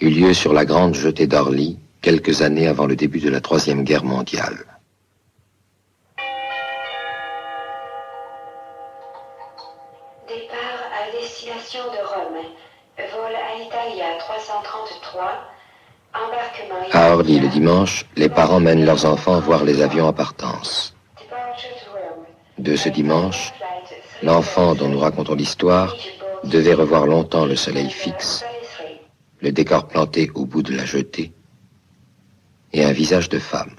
eut 0.02 0.10
lieu 0.10 0.34
sur 0.34 0.54
la 0.54 0.66
grande 0.66 0.96
jetée 0.96 1.28
d'Orly 1.28 1.78
quelques 2.02 2.42
années 2.42 2.68
avant 2.68 2.88
le 2.88 2.96
début 2.96 3.20
de 3.20 3.30
la 3.30 3.42
Troisième 3.42 3.84
Guerre 3.84 4.04
mondiale. 4.04 4.66
Départ 10.28 10.82
à 11.00 11.12
destination 11.16 11.84
de 11.84 12.02
Rome. 12.12 12.44
Vol 12.98 13.36
à 13.36 13.64
Italia 13.64 14.18
333. 14.20 15.32
Embarquement. 16.14 16.90
À 16.92 17.14
Orly 17.14 17.40
le 17.40 17.48
dimanche, 17.48 18.06
les 18.16 18.30
parents 18.30 18.60
mènent 18.60 18.86
leurs 18.86 19.06
enfants 19.06 19.40
voir 19.40 19.64
les 19.64 19.82
avions 19.82 20.08
en 20.08 20.14
partance. 20.14 20.93
De 22.64 22.78
ce 22.78 22.88
dimanche, 22.88 23.52
l'enfant 24.22 24.74
dont 24.74 24.88
nous 24.88 25.00
racontons 25.00 25.36
l'histoire 25.36 25.98
devait 26.46 26.74
revoir 26.74 27.06
longtemps 27.06 27.46
le 27.46 27.58
soleil 27.58 27.90
fixe, 27.90 28.46
le 29.42 29.52
décor 29.52 29.90
planté 29.90 30.32
au 30.34 30.46
bout 30.46 30.64
de 30.64 30.74
la 30.74 30.86
jetée 30.86 31.34
et 32.72 32.86
un 32.86 32.94
visage 32.94 33.28
de 33.28 33.38
femme. 33.38 33.76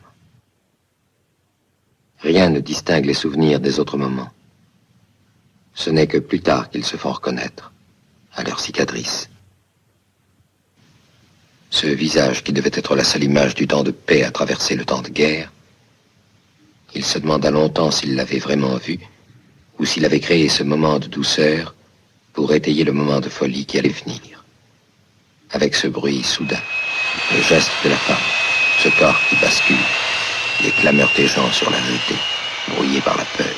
Rien 2.18 2.50
ne 2.50 2.60
distingue 2.60 3.06
les 3.06 3.14
souvenirs 3.14 3.58
des 3.58 3.80
autres 3.80 3.96
moments. 3.96 4.28
Ce 5.72 5.88
n'est 5.88 6.06
que 6.06 6.18
plus 6.18 6.42
tard 6.42 6.68
qu'ils 6.68 6.84
se 6.84 6.98
font 6.98 7.12
reconnaître, 7.12 7.72
à 8.34 8.42
leur 8.42 8.60
cicatrice. 8.60 9.30
Ce 11.70 11.86
visage 11.86 12.44
qui 12.44 12.52
devait 12.52 12.70
être 12.74 12.96
la 12.96 13.04
seule 13.04 13.24
image 13.24 13.54
du 13.54 13.66
temps 13.66 13.82
de 13.82 13.92
paix 13.92 14.24
à 14.24 14.30
traverser 14.30 14.76
le 14.76 14.84
temps 14.84 15.00
de 15.00 15.08
guerre, 15.08 15.50
il 16.94 17.04
se 17.04 17.18
demanda 17.18 17.50
longtemps 17.50 17.90
s'il 17.90 18.14
l'avait 18.14 18.38
vraiment 18.38 18.76
vu, 18.76 18.98
ou 19.78 19.84
s'il 19.84 20.04
avait 20.04 20.20
créé 20.20 20.48
ce 20.48 20.62
moment 20.62 20.98
de 20.98 21.06
douceur 21.06 21.74
pour 22.32 22.52
étayer 22.52 22.84
le 22.84 22.92
moment 22.92 23.20
de 23.20 23.28
folie 23.28 23.66
qui 23.66 23.78
allait 23.78 23.88
venir. 23.88 24.44
Avec 25.50 25.74
ce 25.74 25.86
bruit 25.88 26.22
soudain, 26.22 26.62
le 27.32 27.42
geste 27.42 27.70
de 27.84 27.90
la 27.90 27.96
femme, 27.96 28.16
ce 28.82 28.88
corps 28.98 29.20
qui 29.28 29.36
bascule, 29.36 29.76
les 30.62 30.70
clameurs 30.70 31.12
des 31.16 31.26
gens 31.26 31.50
sur 31.52 31.70
la 31.70 31.78
jetée, 31.78 32.20
brouillés 32.68 33.00
par 33.00 33.16
la 33.16 33.24
peur. 33.24 33.54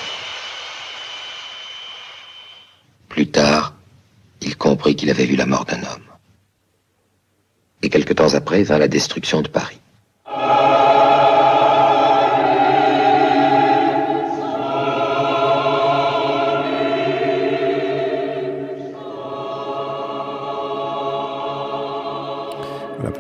Plus 3.09 3.29
tard, 3.29 3.73
il 4.43 4.57
comprit 4.57 4.95
qu'il 4.97 5.11
avait 5.11 5.27
vu 5.27 5.37
la 5.37 5.47
mort 5.47 5.65
d'un 5.65 5.83
homme. 5.83 6.03
Et 7.83 7.89
quelque 7.89 8.13
temps 8.13 8.35
après 8.35 8.63
vint 8.63 8.79
la 8.79 8.89
destruction 8.89 9.43
de 9.43 9.49
Paris. 9.49 9.79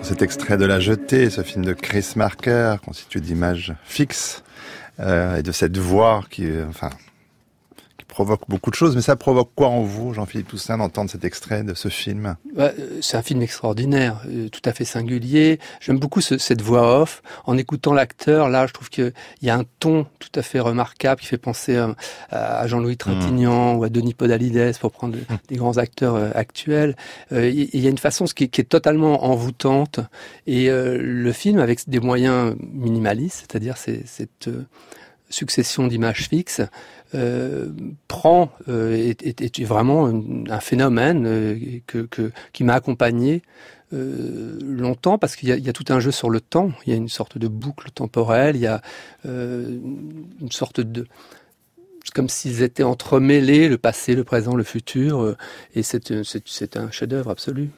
Cet 0.02 0.22
extrait 0.22 0.56
de 0.56 0.64
La 0.64 0.80
Jetée, 0.80 1.30
ce 1.30 1.42
film 1.42 1.64
de 1.64 1.72
Chris 1.72 2.12
Marker, 2.16 2.76
constitué 2.84 3.20
d'images 3.20 3.74
fixes 3.84 4.42
euh, 5.00 5.38
et 5.38 5.42
de 5.42 5.52
cette 5.52 5.76
voix 5.76 6.24
qui, 6.30 6.48
enfin, 6.68 6.90
provoque 8.08 8.42
beaucoup 8.48 8.70
de 8.70 8.74
choses. 8.76 8.94
Mais 8.96 9.02
ça 9.02 9.16
provoque 9.16 9.50
quoi 9.54 9.68
en 9.68 9.82
vous, 9.82 10.12
Jean-Philippe 10.14 10.48
Toussaint, 10.48 10.78
d'entendre 10.78 11.10
cet 11.10 11.24
extrait 11.24 11.62
de 11.64 11.74
ce 11.74 11.88
film? 11.88 12.36
Bah, 12.54 12.72
euh, 12.78 12.98
c'est 13.02 13.16
un 13.16 13.22
film 13.22 13.42
extraordinaire, 13.42 14.22
euh, 14.28 14.48
tout 14.48 14.60
à 14.64 14.72
fait 14.72 14.84
singulier. 14.84 15.58
J'aime 15.80 15.98
beaucoup 15.98 16.20
ce- 16.20 16.38
cette 16.38 16.62
voix 16.62 17.00
off. 17.02 17.22
En 17.44 17.56
écoutant 17.58 17.92
l'acteur, 17.92 18.48
là, 18.48 18.66
je 18.66 18.72
trouve 18.72 18.88
qu'il 18.90 19.12
y 19.42 19.50
a 19.50 19.56
un 19.56 19.64
ton 19.80 20.06
tout 20.18 20.30
à 20.34 20.42
fait 20.42 20.60
remarquable 20.60 21.20
qui 21.20 21.26
fait 21.26 21.38
penser 21.38 21.76
euh, 21.76 21.92
à 22.30 22.66
Jean-Louis 22.66 22.96
Trintignant 22.96 23.74
ou 23.74 23.84
à 23.84 23.88
Denis 23.88 24.14
Podalides, 24.14 24.76
pour 24.80 24.92
prendre 24.92 25.16
des 25.48 25.56
grands 25.56 25.76
acteurs 25.76 26.16
actuels. 26.36 26.96
Il 27.30 27.80
y 27.80 27.86
a 27.86 27.90
une 27.90 27.98
façon 27.98 28.24
qui, 28.26 28.48
qui 28.48 28.60
est 28.60 28.64
totalement 28.64 29.24
envoûtante. 29.24 30.00
Et 30.46 30.68
le 30.70 31.32
film, 31.32 31.58
avec 31.58 31.88
des 31.88 32.00
moyens 32.00 32.54
minimalistes, 32.72 33.46
c'est-à-dire 33.50 33.76
c'est- 33.76 34.06
cette 34.06 34.48
succession 35.28 35.86
d'images 35.88 36.28
fixes, 36.28 36.62
euh, 37.14 37.68
prend 38.08 38.50
euh, 38.68 38.92
est, 38.94 39.22
est- 39.40 39.64
vraiment 39.64 40.06
un, 40.06 40.60
phénomène 40.60 41.24
euh, 41.26 41.58
qui 42.52 42.64
m'a 42.64 42.74
accompagné 42.74 43.42
longtemps 43.92 45.16
parce 45.16 45.36
qu'il 45.36 45.48
y, 45.48 45.68
a- 45.68 45.72
tout 45.72 45.84
un 45.90 46.00
jeu 46.00 46.10
sur 46.10 46.28
le 46.28 46.40
temps. 46.40 46.72
Il 46.86 46.90
y 46.90 46.92
a 46.92 46.96
une 46.96 47.08
sorte 47.08 47.38
de 47.38 47.48
boucle 47.48 47.90
temporelle. 47.90 48.56
Il 48.56 48.62
y 48.62 48.66
a 48.66 48.82
une 49.24 50.50
sorte 50.50 50.80
de 50.80 51.06
comme 52.14 52.28
s'ils 52.28 52.62
étaient 52.62 52.82
entremêlés, 52.82 53.68
le 53.68 53.78
passé, 53.78 54.14
le 54.14 54.24
présent, 54.24 54.54
le 54.54 54.62
futur, 54.64 55.20
euh, 55.22 55.36
et 55.74 55.82
c'est 55.82 56.10
un 56.76 56.90
chef-d'œuvre 56.90 57.30
absolu. 57.30 57.70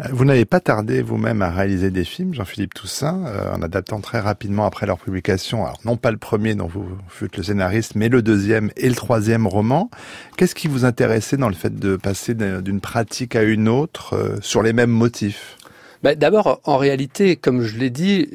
Euh, 0.00 0.04
Vous 0.12 0.24
n'avez 0.24 0.44
pas 0.44 0.60
tardé 0.60 1.02
vous-même 1.02 1.42
à 1.42 1.50
réaliser 1.50 1.90
des 1.90 2.04
films, 2.04 2.32
Jean-Philippe 2.34 2.74
Toussaint, 2.74 3.24
euh, 3.26 3.52
en 3.54 3.62
adaptant 3.62 4.00
très 4.00 4.20
rapidement 4.20 4.64
après 4.64 4.86
leur 4.86 4.98
publication, 4.98 5.64
alors 5.64 5.80
non 5.84 5.96
pas 5.96 6.10
le 6.10 6.16
premier 6.18 6.54
dont 6.54 6.68
vous 6.68 6.86
fûtes 7.08 7.36
le 7.36 7.42
scénariste, 7.42 7.94
mais 7.96 8.08
le 8.08 8.22
deuxième 8.22 8.70
et 8.76 8.88
le 8.88 8.94
troisième 8.94 9.46
roman. 9.46 9.90
Qu'est-ce 10.36 10.54
qui 10.54 10.68
vous 10.68 10.84
intéressait 10.84 11.36
dans 11.36 11.48
le 11.48 11.54
fait 11.54 11.78
de 11.78 11.96
passer 11.96 12.34
d'un- 12.34 12.62
d'une 12.62 12.80
pratique 12.80 13.34
à 13.36 13.42
une 13.42 13.68
autre 13.68 14.14
euh, 14.14 14.36
sur 14.40 14.62
les 14.62 14.72
mêmes 14.72 14.90
motifs? 14.90 15.56
Bah, 16.02 16.14
D'abord, 16.14 16.60
en 16.64 16.76
réalité, 16.76 17.36
comme 17.36 17.62
je 17.62 17.76
l'ai 17.76 17.90
dit, 17.90 18.28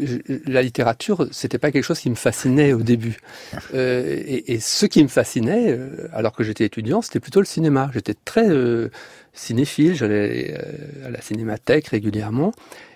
la 0.45 0.61
littérature, 0.61 1.27
c'était 1.31 1.57
pas 1.57 1.71
quelque 1.71 1.83
chose 1.83 1.99
qui 1.99 2.09
me 2.09 2.15
fascinait 2.15 2.73
au 2.73 2.81
début. 2.83 3.17
Euh, 3.73 4.03
et, 4.25 4.53
et 4.53 4.59
ce 4.59 4.85
qui 4.85 5.01
me 5.03 5.07
fascinait, 5.07 5.71
euh, 5.71 6.07
alors 6.13 6.33
que 6.33 6.43
j'étais 6.43 6.65
étudiant, 6.65 7.01
c'était 7.01 7.19
plutôt 7.21 7.39
le 7.39 7.45
cinéma. 7.45 7.89
J'étais 7.93 8.15
très 8.25 8.49
euh, 8.49 8.89
cinéphile, 9.33 9.95
j'allais 9.95 10.55
euh, 10.57 11.07
à 11.07 11.09
la 11.11 11.21
cinémathèque 11.21 11.87
régulièrement. 11.87 12.53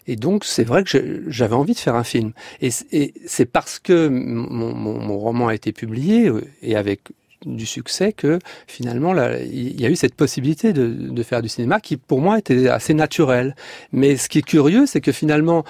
Et 0.08 0.16
donc, 0.16 0.46
c'est 0.46 0.64
vrai 0.64 0.84
que 0.84 1.24
j'avais 1.28 1.56
envie 1.56 1.74
de 1.74 1.80
faire 1.80 1.96
un 1.96 2.04
film. 2.04 2.32
Et, 2.62 2.70
et 2.92 3.14
c'est 3.26 3.46
parce 3.46 3.80
que 3.80 4.08
mon, 4.08 4.74
mon- 4.74 5.00
mon 5.00 5.18
roman 5.18 5.48
a 5.50 5.56
été 5.56 5.72
publié, 5.74 6.28
euh, 6.30 6.42
et 6.62 6.76
avec 6.76 7.02
du 7.46 7.66
succès 7.66 8.14
que 8.14 8.40
finalement 8.68 9.14
là, 9.14 9.40
il 9.40 9.80
y 9.80 9.86
a 9.86 9.90
eu 9.90 9.96
cette 9.96 10.16
possibilité 10.16 10.74
de, 10.74 10.88
de 10.88 11.24
faire 11.24 11.42
du 11.42 11.50
cinéma 11.50 11.80
qui 11.80 11.98
pour 11.98 12.22
moi 12.22 12.40
était 12.40 12.68
assez 12.70 12.94
naturelle. 12.94 13.56
Mais 13.92 14.18
ce 14.18 14.30
qui 14.30 14.40
est 14.40 14.46
curieux, 14.46 14.86
c'est 14.86 15.02
que 15.02 15.12
finalement, 15.12 15.64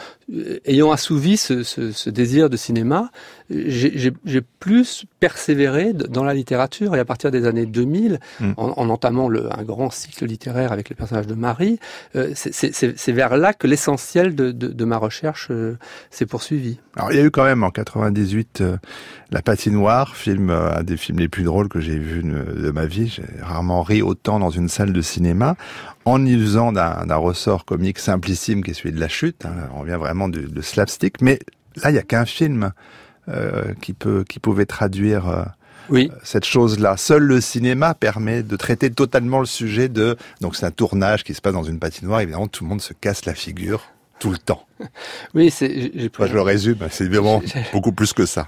ayant 0.65 0.91
assouvi 0.91 1.37
ce, 1.37 1.63
ce- 1.63 1.91
ce 1.91 2.09
désir 2.09 2.49
de 2.49 2.57
cinéma, 2.57 3.11
euh, 3.51 3.63
j'ai 3.67 4.41
plus 4.59 5.05
persévéré 5.21 5.93
dans 5.93 6.23
la 6.23 6.33
littérature 6.33 6.95
et 6.95 6.99
à 6.99 7.05
partir 7.05 7.31
des 7.31 7.45
années 7.45 7.65
2000, 7.65 8.19
Mm. 8.39 8.51
en, 8.57 8.73
en 8.77 8.89
entamant 8.89 9.29
le, 9.29 9.47
un 9.57 9.63
grand 9.63 9.89
cycle 9.89 10.25
littéraire 10.25 10.71
avec 10.71 10.89
le 10.89 10.95
personnage 10.95 11.27
de 11.27 11.33
Marie, 11.35 11.79
euh, 12.15 12.31
c'est- 12.35 13.11
vers 13.11 13.37
là 13.37 13.53
que 13.53 13.67
l'essentiel 13.67 14.35
de, 14.35 14.51
de- 14.51 14.67
de 14.67 14.85
ma 14.85 14.97
recherche 14.97 15.47
euh, 15.51 15.77
s'est 16.11 16.25
poursuivi. 16.25 16.79
Alors 16.95 17.11
il 17.11 17.17
y 17.17 17.21
a 17.21 17.23
eu 17.23 17.31
quand 17.31 17.43
même 17.45 17.63
en 17.63 17.69
98 17.71 18.61
euh, 18.61 18.77
La 19.31 19.41
patinoire, 19.41 20.15
film, 20.15 20.49
euh, 20.49 20.77
un 20.77 20.83
des 20.83 20.97
films 20.97 21.19
les 21.19 21.27
plus 21.27 21.43
drôles 21.43 21.67
que 21.69 21.79
j'ai 21.81 21.97
vu 21.97 22.23
de, 22.23 22.61
de 22.61 22.71
ma 22.71 22.85
vie. 22.85 23.07
J'ai 23.07 23.23
rarement 23.41 23.81
ri 23.81 24.01
autant 24.01 24.39
dans 24.39 24.49
une 24.49 24.69
salle 24.69 24.93
de 24.93 25.01
cinéma, 25.01 25.55
en 26.05 26.25
usant 26.25 26.71
d'un 26.71 27.15
ressort 27.15 27.65
comique 27.65 27.99
simplissime 27.99 28.63
qui 28.63 28.71
est 28.71 28.73
celui 28.73 28.93
de 28.93 28.99
la 28.99 29.09
chute. 29.09 29.45
hein. 29.45 29.51
on 29.75 29.83
vient 29.83 29.97
vraiment 29.97 30.16
de, 30.27 30.41
de 30.41 30.61
slapstick. 30.61 31.21
Mais 31.21 31.39
là, 31.83 31.91
il 31.91 31.95
y 31.95 31.99
a 31.99 32.03
qu'un 32.03 32.25
film 32.25 32.71
euh, 33.29 33.73
qui 33.81 33.93
peut, 33.93 34.23
qui 34.27 34.39
pouvait 34.39 34.65
traduire 34.65 35.27
euh, 35.29 35.43
Oui. 35.89 36.09
cette 36.23 36.45
chose-là. 36.45 36.97
Seul 36.97 37.23
le 37.23 37.41
cinéma 37.41 37.93
permet 37.93 38.41
de 38.41 38.55
traiter 38.55 38.89
totalement 38.89 39.39
le 39.39 39.45
sujet 39.45 39.89
de. 39.89 40.17
Donc 40.41 40.55
c'est 40.55 40.65
un 40.65 40.71
tournage 40.71 41.23
qui 41.23 41.33
se 41.33 41.41
passe 41.41 41.53
dans 41.53 41.63
une 41.63 41.79
patinoire. 41.79 42.21
Évidemment, 42.21 42.47
tout 42.47 42.63
le 42.63 42.69
monde 42.69 42.81
se 42.81 42.93
casse 42.93 43.25
la 43.25 43.35
figure 43.35 43.83
tout 44.19 44.31
le 44.31 44.37
temps. 44.37 44.65
oui, 45.35 45.51
c'est. 45.51 45.91
je 45.93 46.33
le 46.33 46.41
résume, 46.41 46.77
c'est 46.89 47.07
vraiment 47.07 47.43
beaucoup 47.73 47.91
plus 47.91 48.13
que 48.13 48.25
ça. 48.25 48.47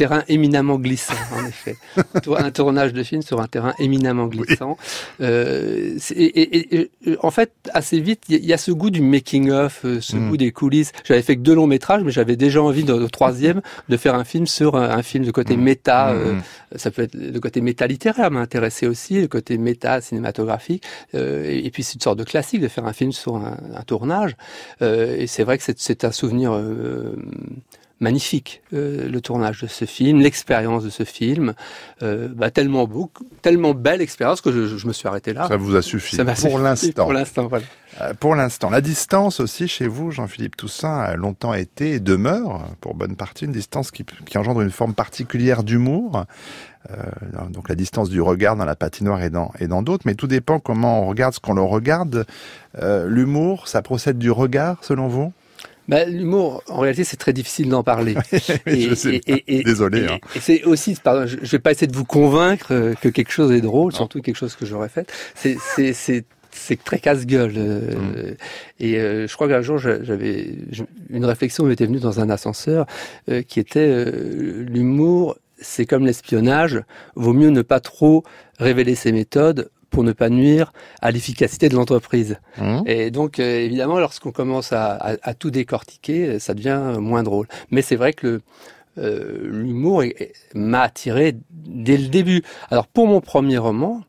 Terrain 0.00 0.24
éminemment 0.28 0.78
glissant, 0.78 1.12
en 1.36 1.46
effet. 1.46 1.76
un 2.38 2.50
tournage 2.50 2.94
de 2.94 3.02
film 3.02 3.20
sur 3.20 3.38
un 3.38 3.46
terrain 3.46 3.74
éminemment 3.78 4.28
glissant. 4.28 4.78
Euh, 5.20 5.98
et, 6.16 6.90
en 7.22 7.30
fait, 7.30 7.52
assez 7.74 8.00
vite, 8.00 8.22
il 8.30 8.42
y, 8.42 8.54
a 8.54 8.56
ce 8.56 8.70
goût 8.70 8.88
du 8.88 9.02
making 9.02 9.50
of, 9.50 9.84
euh, 9.84 10.00
ce 10.00 10.16
mm. 10.16 10.28
goût 10.30 10.36
des 10.38 10.52
coulisses. 10.52 10.92
J'avais 11.04 11.20
fait 11.20 11.36
que 11.36 11.42
deux 11.42 11.54
longs 11.54 11.66
métrages, 11.66 12.02
mais 12.02 12.12
j'avais 12.12 12.36
déjà 12.36 12.62
envie, 12.62 12.82
de, 12.82 13.06
troisième, 13.08 13.60
de 13.90 13.96
faire 13.98 14.14
un 14.14 14.24
film 14.24 14.46
sur 14.46 14.74
un, 14.74 15.02
film 15.02 15.26
de 15.26 15.32
côté 15.32 15.54
mm. 15.54 15.60
méta. 15.60 16.14
Mm. 16.14 16.16
Euh, 16.16 16.40
ça 16.76 16.90
peut 16.90 17.02
être 17.02 17.14
le 17.14 17.38
côté 17.38 17.60
méta 17.60 17.86
littéraire 17.86 18.30
m'intéressait 18.30 18.86
aussi, 18.86 19.20
le 19.20 19.28
côté 19.28 19.58
méta 19.58 20.00
cinématographique. 20.00 20.82
Euh, 21.14 21.44
et, 21.44 21.70
puis 21.70 21.82
c'est 21.82 21.94
une 21.94 22.00
sorte 22.00 22.18
de 22.18 22.24
classique 22.24 22.62
de 22.62 22.68
faire 22.68 22.86
un 22.86 22.94
film 22.94 23.12
sur 23.12 23.36
un, 23.36 23.58
un 23.74 23.82
tournage. 23.82 24.34
Euh, 24.80 25.16
et 25.18 25.26
c'est 25.26 25.44
vrai 25.44 25.58
que 25.58 25.64
c'est 25.76 26.04
un 26.04 26.12
souvenir 26.12 26.52
euh, 26.54 27.16
magnifique, 28.00 28.62
euh, 28.72 29.08
le 29.08 29.20
tournage 29.20 29.60
de 29.60 29.66
ce 29.66 29.84
film, 29.84 30.20
l'expérience 30.20 30.84
de 30.84 30.90
ce 30.90 31.04
film, 31.04 31.54
euh, 32.02 32.28
bah, 32.34 32.50
tellement 32.50 32.86
beau, 32.86 33.10
tellement 33.42 33.74
belle 33.74 34.00
expérience 34.00 34.40
que 34.40 34.50
je, 34.50 34.66
je, 34.66 34.86
me 34.86 34.92
suis 34.92 35.06
arrêté 35.06 35.32
là. 35.32 35.46
Ça 35.48 35.56
vous 35.56 35.76
a 35.76 35.82
suffi 35.82 36.16
Ça 36.16 36.24
pour 36.24 36.58
l'instant. 36.58 37.04
Pour 37.04 37.12
l'instant, 37.12 37.46
voilà. 37.46 37.64
Euh, 38.00 38.14
pour 38.18 38.34
l'instant, 38.34 38.70
la 38.70 38.80
distance 38.80 39.40
aussi 39.40 39.68
chez 39.68 39.86
vous, 39.86 40.10
Jean-Philippe 40.10 40.56
Toussaint, 40.56 40.98
a 40.98 41.16
longtemps 41.16 41.54
été 41.54 41.92
et 41.92 42.00
demeure, 42.00 42.66
pour 42.80 42.94
bonne 42.94 43.16
partie, 43.16 43.44
une 43.44 43.52
distance 43.52 43.90
qui, 43.90 44.04
qui 44.04 44.38
engendre 44.38 44.62
une 44.62 44.70
forme 44.70 44.94
particulière 44.94 45.62
d'humour. 45.62 46.24
Euh, 46.90 46.94
donc 47.50 47.68
la 47.68 47.74
distance 47.74 48.08
du 48.08 48.22
regard 48.22 48.56
dans 48.56 48.64
la 48.64 48.76
patinoire 48.76 49.22
et 49.22 49.28
dans 49.28 49.52
et 49.58 49.66
dans 49.66 49.82
d'autres, 49.82 50.04
mais 50.06 50.14
tout 50.14 50.26
dépend 50.26 50.58
comment 50.58 51.02
on 51.02 51.06
regarde 51.06 51.34
ce 51.34 51.40
qu'on 51.40 51.52
le 51.52 51.62
regarde. 51.62 52.24
Euh, 52.80 53.06
L'humour, 53.06 53.68
ça 53.68 53.82
procède 53.82 54.16
du 54.16 54.30
regard, 54.30 54.78
selon 54.82 55.06
vous? 55.08 55.32
Bah, 55.90 56.04
L'humour, 56.04 56.62
en 56.68 56.78
réalité, 56.78 57.02
c'est 57.02 57.16
très 57.16 57.32
difficile 57.32 57.68
d'en 57.68 57.82
parler. 57.82 58.14
Désolé. 58.66 60.06
Hein. 60.06 60.18
Et, 60.36 60.40
c'est 60.40 60.62
aussi, 60.62 60.94
pardon, 60.94 61.26
je, 61.26 61.36
ne 61.36 61.44
vais 61.44 61.58
pas 61.58 61.72
essayer 61.72 61.88
de 61.88 61.96
vous 61.96 62.04
convaincre 62.04 62.68
euh, 62.70 62.94
que 62.94 63.08
quelque 63.08 63.32
chose 63.32 63.50
est 63.50 63.60
drôle, 63.60 63.92
surtout 63.92 64.22
quelque 64.22 64.36
chose 64.36 64.54
que 64.54 64.64
j'aurais 64.64 64.88
fait. 64.88 65.12
C'est, 65.34 65.58
c'est, 65.92 66.24
c'est 66.52 66.84
très 66.84 67.00
casse-gueule. 67.00 67.54
Euh, 67.56 67.94
mm. 67.96 68.36
Et 68.78 68.98
euh, 68.98 69.26
je 69.26 69.34
crois 69.34 69.48
qu'un 69.48 69.62
jour, 69.62 69.78
j'avais 69.78 70.54
une 71.10 71.24
réflexion 71.24 71.64
m'était 71.64 71.86
venue 71.86 71.98
dans 71.98 72.20
un 72.20 72.30
ascenseur 72.30 72.86
qui 73.48 73.58
était 73.58 74.04
l'humour, 74.12 75.38
c'est 75.60 75.86
comme 75.86 76.06
l'espionnage. 76.06 76.80
Vaut 77.16 77.32
mieux 77.32 77.50
ne 77.50 77.62
pas 77.62 77.80
trop 77.80 78.22
révéler 78.60 78.94
ses 78.94 79.10
méthodes 79.10 79.70
pour 79.90 80.04
ne 80.04 80.12
pas 80.12 80.30
nuire 80.30 80.72
à 81.02 81.10
l'efficacité 81.10 81.68
de 81.68 81.76
l'entreprise. 81.76 82.38
Mmh. 82.58 82.80
Et 82.86 83.10
donc, 83.10 83.38
euh, 83.38 83.60
évidemment, 83.60 83.98
lorsqu'on 83.98 84.32
commence 84.32 84.72
à, 84.72 85.18
tout 85.38 85.50
décortiquer, 85.50 86.38
ça 86.38 86.54
devient 86.54 86.96
moins 86.98 87.22
drôle. 87.22 87.46
Mais 87.70 87.82
c'est 87.82 87.96
vrai 87.96 88.12
que 88.12 88.40
euh, 88.98 89.38
l'humour 89.42 90.02
m'a 90.54 90.82
attiré 90.82 91.36
dès 91.50 91.96
le 91.96 92.08
début. 92.08 92.42
Alors, 92.70 92.86
pour 92.86 93.06
mon 93.06 93.20
premier 93.20 93.58
roman, 93.58 94.02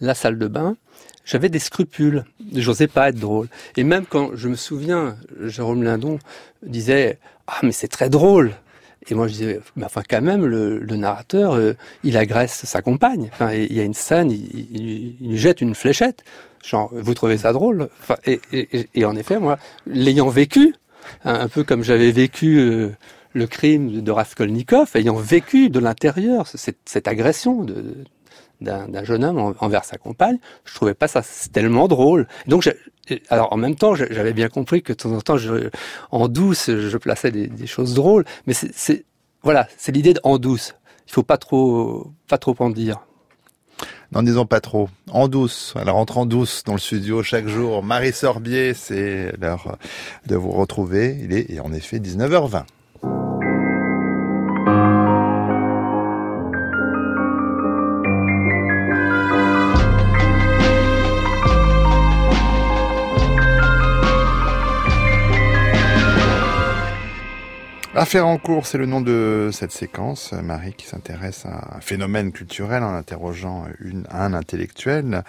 La 0.00 0.14
salle 0.14 0.38
de 0.38 0.46
bain, 0.46 0.76
j'avais 1.24 1.48
des 1.48 1.58
scrupules. 1.58 2.24
J'osais 2.54 2.86
pas 2.86 3.08
être 3.08 3.18
drôle. 3.18 3.48
Et 3.76 3.84
même 3.84 4.04
quand 4.06 4.30
je 4.34 4.48
me 4.48 4.56
souviens, 4.56 5.16
Jérôme 5.42 5.82
Lindon 5.82 6.18
disait 6.62 7.18
Ah, 7.46 7.60
mais 7.62 7.72
c'est 7.72 7.88
très 7.88 8.10
drôle. 8.10 8.52
Et 9.08 9.14
moi, 9.14 9.28
je 9.28 9.32
disais, 9.32 9.60
mais 9.76 9.84
enfin, 9.84 10.02
quand 10.08 10.20
même, 10.20 10.44
le, 10.44 10.96
narrateur, 10.96 11.54
euh, 11.54 11.74
il 12.02 12.16
agresse 12.16 12.64
sa 12.64 12.82
compagne. 12.82 13.28
Enfin, 13.32 13.52
il 13.52 13.72
y 13.72 13.80
a 13.80 13.84
une 13.84 13.94
scène, 13.94 14.30
il, 14.30 15.16
il, 15.20 15.30
lui 15.30 15.38
jette 15.38 15.60
une 15.60 15.74
fléchette. 15.74 16.24
Genre, 16.64 16.90
vous 16.92 17.14
trouvez 17.14 17.38
ça 17.38 17.52
drôle? 17.52 17.88
Enfin, 18.00 18.16
et, 18.24 19.04
en 19.04 19.14
effet, 19.14 19.38
moi, 19.38 19.58
l'ayant 19.86 20.28
vécu, 20.28 20.74
un, 21.24 21.48
peu 21.48 21.62
comme 21.62 21.84
j'avais 21.84 22.10
vécu 22.10 22.58
euh, 22.58 22.90
le 23.32 23.46
crime 23.46 24.02
de 24.02 24.10
Raskolnikov, 24.10 24.90
ayant 24.94 25.14
vécu 25.14 25.70
de 25.70 25.78
l'intérieur 25.78 26.48
cette, 26.48 26.78
cette 26.84 27.06
agression 27.06 27.62
de, 27.62 27.94
d'un 28.60 29.04
jeune 29.04 29.24
homme 29.24 29.54
envers 29.60 29.84
sa 29.84 29.98
compagne, 29.98 30.38
je 30.64 30.74
trouvais 30.74 30.94
pas 30.94 31.08
ça 31.08 31.22
tellement 31.52 31.88
drôle. 31.88 32.26
Donc, 32.46 32.72
alors 33.28 33.52
en 33.52 33.56
même 33.56 33.74
temps, 33.74 33.94
j'avais 33.94 34.32
bien 34.32 34.48
compris 34.48 34.82
que 34.82 34.92
de 34.92 34.98
temps 34.98 35.12
en 35.12 35.20
temps, 35.20 35.36
je, 35.36 35.70
en 36.10 36.28
douce, 36.28 36.70
je 36.70 36.96
plaçais 36.96 37.30
des, 37.30 37.66
choses 37.66 37.94
drôles, 37.94 38.24
mais 38.46 38.54
c'est 38.54 39.04
voilà, 39.42 39.68
c'est 39.76 39.92
l'idée 39.92 40.14
en 40.24 40.38
douce. 40.38 40.74
Il 41.06 41.12
faut 41.12 41.22
pas 41.22 41.36
trop, 41.36 42.10
pas 42.26 42.38
trop 42.38 42.56
en 42.58 42.70
dire. 42.70 42.98
N'en 44.12 44.22
disons 44.22 44.46
pas 44.46 44.60
trop. 44.60 44.88
En 45.10 45.28
douce. 45.28 45.74
Elle 45.80 45.90
rentre 45.90 46.18
en 46.18 46.26
douce 46.26 46.62
dans 46.64 46.72
le 46.72 46.78
studio 46.78 47.22
chaque 47.22 47.46
jour. 47.46 47.82
Marie 47.82 48.12
Sorbier, 48.12 48.74
c'est 48.74 49.32
l'heure 49.40 49.78
de 50.26 50.36
vous 50.36 50.50
retrouver. 50.50 51.18
Il 51.22 51.32
est 51.32 51.60
en 51.60 51.72
effet 51.72 51.98
19h20. 51.98 52.64
Affaire 67.98 68.26
en 68.26 68.36
cours, 68.36 68.66
c'est 68.66 68.76
le 68.76 68.84
nom 68.84 69.00
de 69.00 69.48
cette 69.54 69.72
séquence. 69.72 70.32
Marie 70.32 70.74
qui 70.74 70.86
s'intéresse 70.86 71.46
à 71.46 71.78
un 71.78 71.80
phénomène 71.80 72.30
culturel 72.30 72.82
en 72.82 72.92
interrogeant 72.94 73.64
un 74.10 74.34
intellectuel. 74.34 75.24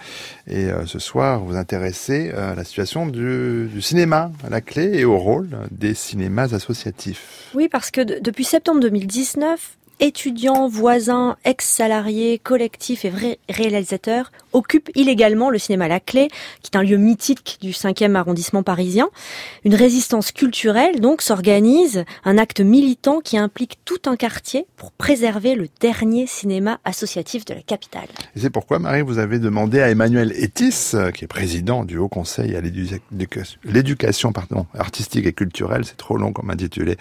Et 0.46 0.66
euh, 0.66 0.84
ce 0.84 0.98
soir, 0.98 1.42
vous 1.42 1.56
intéressez 1.56 2.30
euh, 2.34 2.52
à 2.52 2.54
la 2.54 2.64
situation 2.64 3.06
du, 3.06 3.70
du, 3.72 3.80
cinéma 3.80 4.32
à 4.44 4.50
la 4.50 4.60
clé 4.60 4.98
et 4.98 5.06
au 5.06 5.16
rôle 5.16 5.48
des 5.70 5.94
cinémas 5.94 6.52
associatifs. 6.54 7.48
Oui, 7.54 7.70
parce 7.70 7.90
que 7.90 8.02
depuis 8.20 8.44
septembre 8.44 8.80
2019, 8.80 9.78
étudiants, 10.00 10.68
voisins, 10.68 11.36
ex-salariés, 11.44 12.38
collectifs 12.38 13.04
et 13.04 13.10
vrais 13.10 13.38
réalisateurs 13.48 14.30
occupent 14.52 14.90
illégalement 14.94 15.50
le 15.50 15.58
cinéma 15.58 15.88
La 15.88 16.00
Clé, 16.00 16.28
qui 16.62 16.70
est 16.72 16.76
un 16.76 16.82
lieu 16.82 16.96
mythique 16.96 17.58
du 17.60 17.72
5e 17.72 18.14
arrondissement 18.14 18.62
parisien. 18.62 19.08
Une 19.64 19.74
résistance 19.74 20.32
culturelle, 20.32 21.00
donc, 21.00 21.20
s'organise, 21.22 22.04
un 22.24 22.38
acte 22.38 22.60
militant 22.60 23.20
qui 23.20 23.36
implique 23.36 23.78
tout 23.84 24.00
un 24.06 24.16
quartier 24.16 24.66
pour 24.76 24.92
préserver 24.92 25.54
le 25.54 25.68
dernier 25.80 26.26
cinéma 26.26 26.78
associatif 26.84 27.44
de 27.44 27.54
la 27.54 27.62
capitale. 27.62 28.08
Et 28.36 28.40
c'est 28.40 28.50
pourquoi, 28.50 28.78
Marie, 28.78 29.02
vous 29.02 29.18
avez 29.18 29.38
demandé 29.38 29.80
à 29.80 29.90
Emmanuel 29.90 30.32
Etis, 30.36 30.92
qui 31.14 31.24
est 31.24 31.28
président 31.28 31.84
du 31.84 31.98
Haut 31.98 32.08
Conseil 32.08 32.56
à 32.56 32.60
l'éducation 32.60 34.32
artistique 34.78 35.26
et 35.26 35.32
culturelle, 35.32 35.84
c'est 35.84 35.96
trop 35.96 36.16
long 36.16 36.32
comme 36.32 36.50
intitulé, 36.50 36.96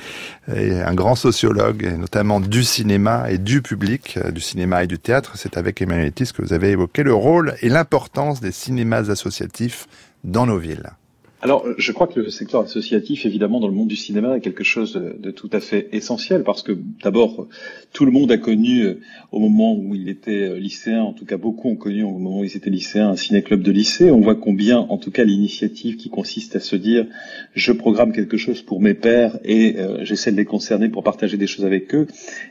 et 0.54 0.72
un 0.72 0.94
grand 0.94 1.16
sociologue, 1.16 1.96
notamment 1.98 2.40
du 2.40 2.64
cinéma, 2.64 2.87
cinéma 2.88 3.30
et 3.30 3.38
du 3.38 3.62
public, 3.62 4.18
euh, 4.24 4.32
du 4.32 4.40
cinéma 4.40 4.86
et 4.86 4.88
du 4.88 4.98
théâtre. 4.98 5.34
C'est 5.36 5.58
avec 5.58 5.82
Emmanuel 5.82 6.08
Etis 6.08 6.32
que 6.34 6.42
vous 6.42 6.54
avez 6.54 6.70
évoqué 6.70 7.04
le 7.04 7.14
rôle 7.14 7.56
et 7.62 7.68
l'importance 7.68 8.40
des 8.40 8.54
cinémas 8.54 9.10
associatifs 9.10 9.88
dans 10.24 10.46
nos 10.46 10.58
villes. 10.58 10.92
Alors, 11.40 11.68
je 11.78 11.92
crois 11.92 12.08
que 12.08 12.20
le 12.20 12.32
secteur 12.32 12.62
associatif, 12.62 13.28
évidemment, 13.28 13.60
dans 13.60 13.68
le 13.68 13.74
monde 13.74 13.88
du 13.88 13.96
cinéma, 13.96 14.38
est 14.38 14.42
quelque 14.42 14.64
chose 14.64 14.94
de, 14.94 15.30
tout 15.30 15.50
à 15.54 15.60
fait 15.60 15.88
essentiel 15.92 16.44
parce 16.44 16.64
que, 16.64 16.76
d'abord, 17.04 17.48
tout 17.94 18.06
le 18.06 18.12
monde 18.12 18.32
a 18.32 18.40
connu, 18.40 18.82
euh, 18.82 19.00
au 19.32 19.38
moment 19.38 19.76
où 19.76 19.94
il 19.94 20.10
était 20.10 20.50
euh, 20.50 20.58
lycéen, 20.58 21.04
en 21.04 21.14
tout 21.14 21.26
cas 21.26 21.38
beaucoup 21.38 21.70
ont 21.70 21.76
connu 21.76 22.04
au 22.04 22.10
moment 22.10 22.40
où 22.40 22.44
ils 22.44 22.58
étaient 22.58 22.72
lycéens, 22.72 23.10
un 23.10 23.16
ciné-club 23.16 23.62
de 23.62 23.72
lycée. 23.72 24.10
On 24.10 24.20
voit 24.20 24.34
combien, 24.34 24.80
en 24.80 24.98
tout 24.98 25.12
cas, 25.12 25.24
l'initiative 25.24 25.98
qui 25.98 26.10
consiste 26.10 26.56
à 26.56 26.60
se 26.60 26.76
dire, 26.76 27.06
je 27.54 27.72
programme 27.72 28.14
quelque 28.14 28.38
chose 28.38 28.64
pour 28.64 28.82
mes 28.82 28.96
pères 28.96 29.38
et 29.44 29.78
euh, 29.78 30.04
j'essaie 30.04 30.32
de 30.32 30.38
les 30.38 30.46
concerner 30.46 30.90
pour 30.90 31.04
partager 31.04 31.38
des 31.38 31.48
choses 31.48 31.66
avec 31.66 31.94
eux, 31.94 32.08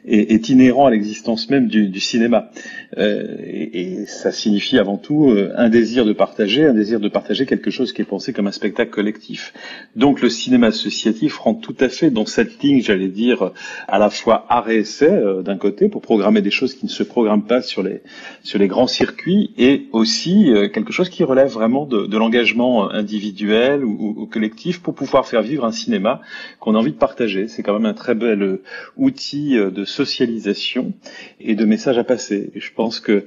est, 0.06 0.30
est 0.32 0.48
inhérent 0.48 0.86
à 0.86 0.92
l'existence 0.92 1.50
même 1.50 1.66
du, 1.66 1.88
du 1.88 2.00
cinéma. 2.00 2.52
Euh, 2.98 3.36
et, 3.42 3.80
et, 3.80 4.06
ça 4.06 4.30
signifie 4.30 4.78
avant 4.78 4.96
tout 4.96 5.34
un 5.56 5.68
désir 5.68 6.04
de 6.04 6.12
partager, 6.12 6.64
un 6.64 6.74
désir 6.74 7.00
de 7.00 7.08
partager 7.08 7.46
quelque 7.46 7.72
chose 7.72 7.92
qui 7.92 8.02
est 8.02 8.04
pensé 8.04 8.32
comme 8.32 8.46
un 8.46 8.52
spectacle 8.52 8.75
collectif. 8.84 9.54
Donc 9.94 10.20
le 10.20 10.28
cinéma 10.28 10.66
associatif 10.66 11.38
rentre 11.38 11.60
tout 11.60 11.76
à 11.80 11.88
fait 11.88 12.10
dans 12.10 12.26
cette 12.26 12.62
ligne, 12.62 12.82
j'allais 12.82 13.08
dire, 13.08 13.52
à 13.88 13.98
la 13.98 14.10
fois 14.10 14.44
art 14.48 14.68
et 14.68 14.78
essai 14.78 15.10
euh, 15.10 15.42
d'un 15.42 15.56
côté 15.56 15.88
pour 15.88 16.02
programmer 16.02 16.42
des 16.42 16.50
choses 16.50 16.74
qui 16.74 16.84
ne 16.84 16.90
se 16.90 17.02
programment 17.02 17.46
pas 17.46 17.62
sur 17.62 17.82
les 17.82 18.02
sur 18.42 18.58
les 18.58 18.68
grands 18.68 18.86
circuits 18.86 19.52
et 19.56 19.86
aussi 19.92 20.52
euh, 20.52 20.68
quelque 20.68 20.92
chose 20.92 21.08
qui 21.08 21.24
relève 21.24 21.48
vraiment 21.48 21.86
de, 21.86 22.16
l'engagement 22.16 22.90
individuel 22.90 23.84
ou, 23.84 24.26
collectif 24.26 24.80
pour 24.80 24.94
pouvoir 24.94 25.26
faire 25.26 25.42
vivre 25.42 25.64
un 25.64 25.72
cinéma 25.72 26.20
qu'on 26.60 26.74
a 26.74 26.78
envie 26.78 26.92
de 26.92 26.96
partager. 26.96 27.48
C'est 27.48 27.62
quand 27.62 27.74
même 27.74 27.86
un 27.86 27.94
très 27.94 28.14
bel 28.14 28.42
euh, 28.42 28.62
outil 28.96 29.56
de 29.56 29.84
socialisation 29.84 30.92
et 31.40 31.54
de 31.54 31.64
message 31.64 31.98
à 31.98 32.04
passer. 32.04 32.50
Et 32.54 32.60
je 32.60 32.72
pense 32.72 33.00
que 33.00 33.26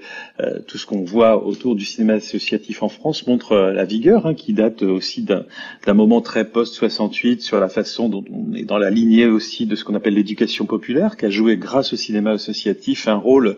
tout 0.68 0.78
ce 0.78 0.86
qu'on 0.86 1.04
voit 1.04 1.46
autour 1.46 1.76
du 1.76 1.86
cinéma 1.86 2.14
associatif 2.14 2.84
en 2.84 2.90
France 2.90 3.28
montre 3.28 3.56
la 3.56 3.86
vigueur 3.86 4.26
hein, 4.26 4.34
qui 4.34 4.54
date 4.54 4.82
aussi 4.82 5.22
d'un 5.24 5.39
d'un 5.86 5.94
moment 5.94 6.22
très 6.22 6.46
post-68 6.46 7.42
sur 7.42 7.60
la 7.60 7.70
façon 7.70 8.10
dont 8.10 8.24
on 8.32 8.54
est 8.54 8.64
dans 8.64 8.78
la 8.78 8.90
lignée 8.90 9.26
aussi 9.26 9.66
de 9.66 9.76
ce 9.76 9.84
qu'on 9.84 9.96
appelle 9.96 10.16
l'éducation 10.16 10.66
populaire, 10.66 11.18
qui 11.18 11.26
a 11.26 11.30
joué 11.30 11.58
grâce 11.58 11.94
au 11.94 11.96
cinéma 11.96 12.32
associatif 12.32 13.08
un 13.08 13.16
rôle 13.16 13.58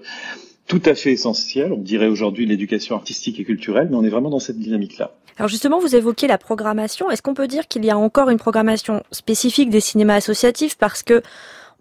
tout 0.68 0.82
à 0.86 0.96
fait 0.96 1.12
essentiel. 1.12 1.74
On 1.74 1.82
dirait 1.82 2.08
aujourd'hui 2.08 2.46
l'éducation 2.46 2.96
artistique 2.96 3.40
et 3.40 3.44
culturelle, 3.44 3.88
mais 3.90 3.98
on 3.98 4.04
est 4.04 4.10
vraiment 4.10 4.30
dans 4.30 4.40
cette 4.40 4.58
dynamique-là. 4.58 5.12
Alors 5.38 5.50
justement, 5.50 5.80
vous 5.80 5.96
évoquez 5.96 6.28
la 6.28 6.38
programmation. 6.38 7.10
Est-ce 7.10 7.22
qu'on 7.22 7.34
peut 7.34 7.48
dire 7.48 7.68
qu'il 7.68 7.84
y 7.84 7.90
a 7.90 7.98
encore 7.98 8.30
une 8.30 8.38
programmation 8.38 9.04
spécifique 9.12 9.70
des 9.70 9.80
cinémas 9.80 10.16
associatifs? 10.16 10.78
Parce 10.78 11.04
que 11.04 11.22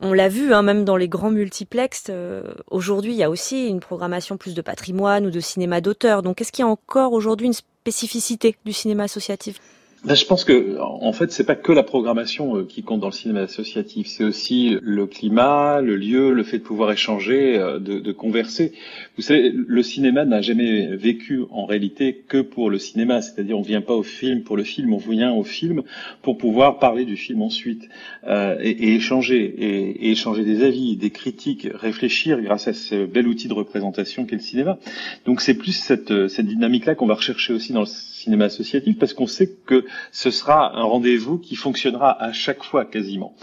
on 0.00 0.12
l'a 0.12 0.28
vu, 0.28 0.54
hein, 0.54 0.62
même 0.62 0.84
dans 0.84 0.96
les 0.96 1.08
grands 1.08 1.30
multiplexes, 1.30 2.06
euh, 2.08 2.42
aujourd'hui, 2.70 3.12
il 3.12 3.18
y 3.18 3.22
a 3.22 3.28
aussi 3.28 3.68
une 3.68 3.80
programmation 3.80 4.38
plus 4.38 4.54
de 4.54 4.62
patrimoine 4.62 5.26
ou 5.26 5.30
de 5.30 5.40
cinéma 5.40 5.82
d'auteur. 5.82 6.22
Donc, 6.22 6.40
est-ce 6.40 6.52
qu'il 6.52 6.64
y 6.64 6.66
a 6.66 6.70
encore 6.70 7.12
aujourd'hui 7.12 7.48
une 7.48 7.52
spécificité 7.52 8.56
du 8.64 8.72
cinéma 8.72 9.04
associatif? 9.04 9.60
Ben, 10.02 10.14
je 10.14 10.24
pense 10.24 10.44
que 10.44 10.78
en 10.80 11.12
fait 11.12 11.30
c'est 11.30 11.44
pas 11.44 11.56
que 11.56 11.72
la 11.72 11.82
programmation 11.82 12.56
euh, 12.56 12.64
qui 12.64 12.82
compte 12.82 13.00
dans 13.00 13.08
le 13.08 13.12
cinéma 13.12 13.40
associatif, 13.40 14.06
c'est 14.06 14.24
aussi 14.24 14.78
le 14.80 15.06
climat, 15.06 15.82
le 15.82 15.94
lieu, 15.94 16.32
le 16.32 16.42
fait 16.42 16.56
de 16.56 16.62
pouvoir 16.62 16.90
échanger, 16.90 17.58
euh, 17.58 17.78
de, 17.78 17.98
de 17.98 18.12
converser. 18.12 18.72
Vous 19.16 19.22
savez, 19.22 19.52
le 19.54 19.82
cinéma 19.82 20.24
n'a 20.24 20.40
jamais 20.40 20.96
vécu 20.96 21.44
en 21.50 21.66
réalité 21.66 22.24
que 22.26 22.40
pour 22.40 22.70
le 22.70 22.78
cinéma, 22.78 23.20
c'est-à-dire 23.20 23.58
on 23.58 23.62
vient 23.62 23.82
pas 23.82 23.92
au 23.92 24.02
film 24.02 24.42
pour 24.42 24.56
le 24.56 24.64
film, 24.64 24.94
on 24.94 24.96
vient 24.96 25.34
au 25.34 25.44
film 25.44 25.82
pour 26.22 26.38
pouvoir 26.38 26.78
parler 26.78 27.04
du 27.04 27.18
film 27.18 27.42
ensuite 27.42 27.86
euh, 28.26 28.56
et, 28.62 28.70
et, 28.70 28.94
échanger 28.94 29.42
et, 29.44 30.06
et, 30.06 30.10
échanger 30.12 30.44
des 30.44 30.62
avis, 30.62 30.96
des 30.96 31.10
critiques, 31.10 31.68
réfléchir 31.74 32.40
grâce 32.40 32.68
à 32.68 32.72
ce 32.72 33.04
bel 33.04 33.28
outil 33.28 33.48
de 33.48 33.54
représentation 33.54 34.24
qu'est 34.24 34.36
le 34.36 34.42
cinéma. 34.42 34.78
Donc 35.26 35.42
c'est 35.42 35.54
plus 35.54 35.72
cette, 35.72 36.28
cette 36.28 36.46
dynamique-là 36.46 36.94
qu'on 36.94 37.06
va 37.06 37.14
rechercher 37.14 37.52
aussi 37.52 37.74
dans 37.74 37.80
le 37.80 37.86
cinéma 38.20 38.46
associatif 38.46 38.98
parce 38.98 39.14
qu'on 39.14 39.26
sait 39.26 39.50
que 39.66 39.84
ce 40.12 40.30
sera 40.30 40.76
un 40.76 40.82
rendez-vous 40.82 41.38
qui 41.38 41.56
fonctionnera 41.56 42.22
à 42.22 42.32
chaque 42.32 42.62
fois 42.62 42.84
quasiment. 42.84 43.34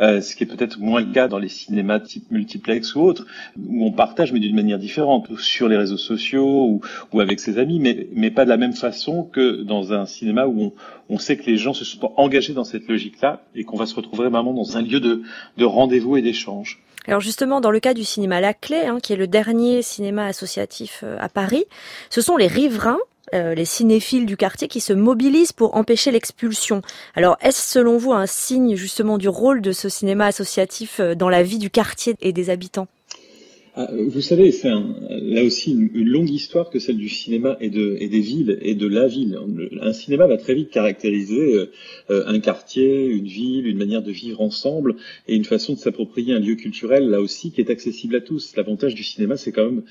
Euh, 0.00 0.20
ce 0.20 0.36
qui 0.36 0.44
est 0.44 0.46
peut-être 0.46 0.78
moins 0.78 1.00
le 1.00 1.12
cas 1.12 1.28
dans 1.28 1.38
les 1.38 1.48
cinémas 1.48 2.00
type 2.00 2.30
multiplex 2.30 2.94
ou 2.94 3.00
autres, 3.00 3.26
où 3.58 3.84
on 3.84 3.92
partage 3.92 4.32
mais 4.32 4.40
d'une 4.40 4.54
manière 4.54 4.78
différente, 4.78 5.28
sur 5.38 5.68
les 5.68 5.76
réseaux 5.76 5.96
sociaux 5.96 6.80
ou, 7.12 7.20
avec 7.20 7.40
ses 7.40 7.58
amis, 7.58 7.78
mais, 7.80 8.08
mais 8.12 8.30
pas 8.30 8.44
de 8.44 8.50
la 8.50 8.56
même 8.56 8.74
façon 8.74 9.24
que 9.24 9.62
dans 9.62 9.92
un 9.92 10.06
cinéma 10.06 10.46
où 10.46 10.60
on, 10.60 10.72
on 11.08 11.18
sait 11.18 11.36
que 11.36 11.46
les 11.46 11.56
gens 11.56 11.74
se 11.74 11.84
sont 11.84 12.12
engagés 12.16 12.52
dans 12.52 12.64
cette 12.64 12.88
logique-là 12.88 13.42
et 13.54 13.64
qu'on 13.64 13.76
va 13.76 13.86
se 13.86 13.94
retrouver 13.94 14.28
vraiment 14.28 14.52
dans 14.52 14.76
un 14.76 14.82
lieu 14.82 15.00
de, 15.00 15.22
de 15.56 15.64
rendez-vous 15.64 16.16
et 16.16 16.22
d'échange. 16.22 16.82
Alors 17.08 17.20
justement, 17.20 17.60
dans 17.60 17.70
le 17.70 17.78
cas 17.78 17.94
du 17.94 18.04
cinéma 18.04 18.40
La 18.40 18.52
Clé, 18.52 18.86
hein, 18.86 18.98
qui 19.00 19.12
est 19.12 19.16
le 19.16 19.28
dernier 19.28 19.82
cinéma 19.82 20.26
associatif 20.26 21.02
euh, 21.04 21.16
à 21.20 21.28
Paris, 21.28 21.64
ce 22.10 22.20
sont 22.20 22.36
les 22.36 22.48
riverains 22.48 22.98
euh, 23.34 23.54
les 23.54 23.64
cinéphiles 23.64 24.26
du 24.26 24.36
quartier 24.36 24.68
qui 24.68 24.80
se 24.80 24.92
mobilisent 24.92 25.52
pour 25.52 25.76
empêcher 25.76 26.10
l'expulsion. 26.10 26.82
Alors, 27.14 27.36
est-ce 27.40 27.72
selon 27.72 27.98
vous 27.98 28.12
un 28.12 28.26
signe 28.26 28.76
justement 28.76 29.18
du 29.18 29.28
rôle 29.28 29.60
de 29.60 29.72
ce 29.72 29.88
cinéma 29.88 30.26
associatif 30.26 31.00
euh, 31.00 31.14
dans 31.14 31.28
la 31.28 31.42
vie 31.42 31.58
du 31.58 31.70
quartier 31.70 32.16
et 32.20 32.32
des 32.32 32.50
habitants? 32.50 32.88
Ah, 33.78 33.90
vous 33.92 34.22
savez, 34.22 34.52
c'est 34.52 34.70
là 34.70 35.44
aussi 35.44 35.72
une, 35.72 35.90
longue 36.08 36.30
histoire 36.30 36.70
que 36.70 36.78
celle 36.78 36.96
du 36.96 37.10
cinéma 37.10 37.58
et, 37.60 37.68
de, 37.68 37.98
et 38.00 38.08
des 38.08 38.20
villes 38.20 38.58
et 38.62 38.74
de 38.74 38.86
la 38.86 39.06
ville. 39.06 39.38
Un 39.82 39.92
cinéma 39.92 40.26
va 40.26 40.38
très 40.38 40.54
vite 40.54 40.70
caractériser 40.70 41.54
euh, 41.54 41.70
euh, 42.08 42.24
un 42.26 42.40
quartier, 42.40 43.04
une 43.04 43.26
ville, 43.26 43.66
une 43.66 43.76
manière 43.76 44.00
de 44.00 44.10
vivre 44.10 44.40
ensemble 44.40 44.96
et 45.28 45.36
une 45.36 45.44
façon 45.44 45.74
de 45.74 45.78
s'approprier 45.78 46.32
un 46.32 46.38
lieu 46.38 46.54
culturel 46.54 47.10
là 47.10 47.20
aussi 47.20 47.52
qui 47.52 47.60
est 47.60 47.68
accessible 47.68 48.16
à 48.16 48.22
tous. 48.22 48.56
L'avantage 48.56 48.94
du 48.94 49.02
cinéma, 49.02 49.36
c'est 49.36 49.52
quand 49.52 49.66
même 49.66 49.82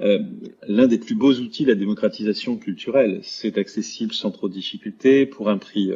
euh, 0.00 0.20
l'un 0.66 0.86
des 0.86 0.96
plus 0.96 1.14
beaux 1.14 1.34
outils 1.34 1.64
de 1.64 1.68
la 1.68 1.74
démocratisation 1.74 2.56
culturelle. 2.56 3.18
C'est 3.20 3.58
accessible 3.58 4.14
sans 4.14 4.30
trop 4.30 4.48
de 4.48 4.54
difficultés 4.54 5.26
pour 5.26 5.50
un 5.50 5.58
prix 5.58 5.90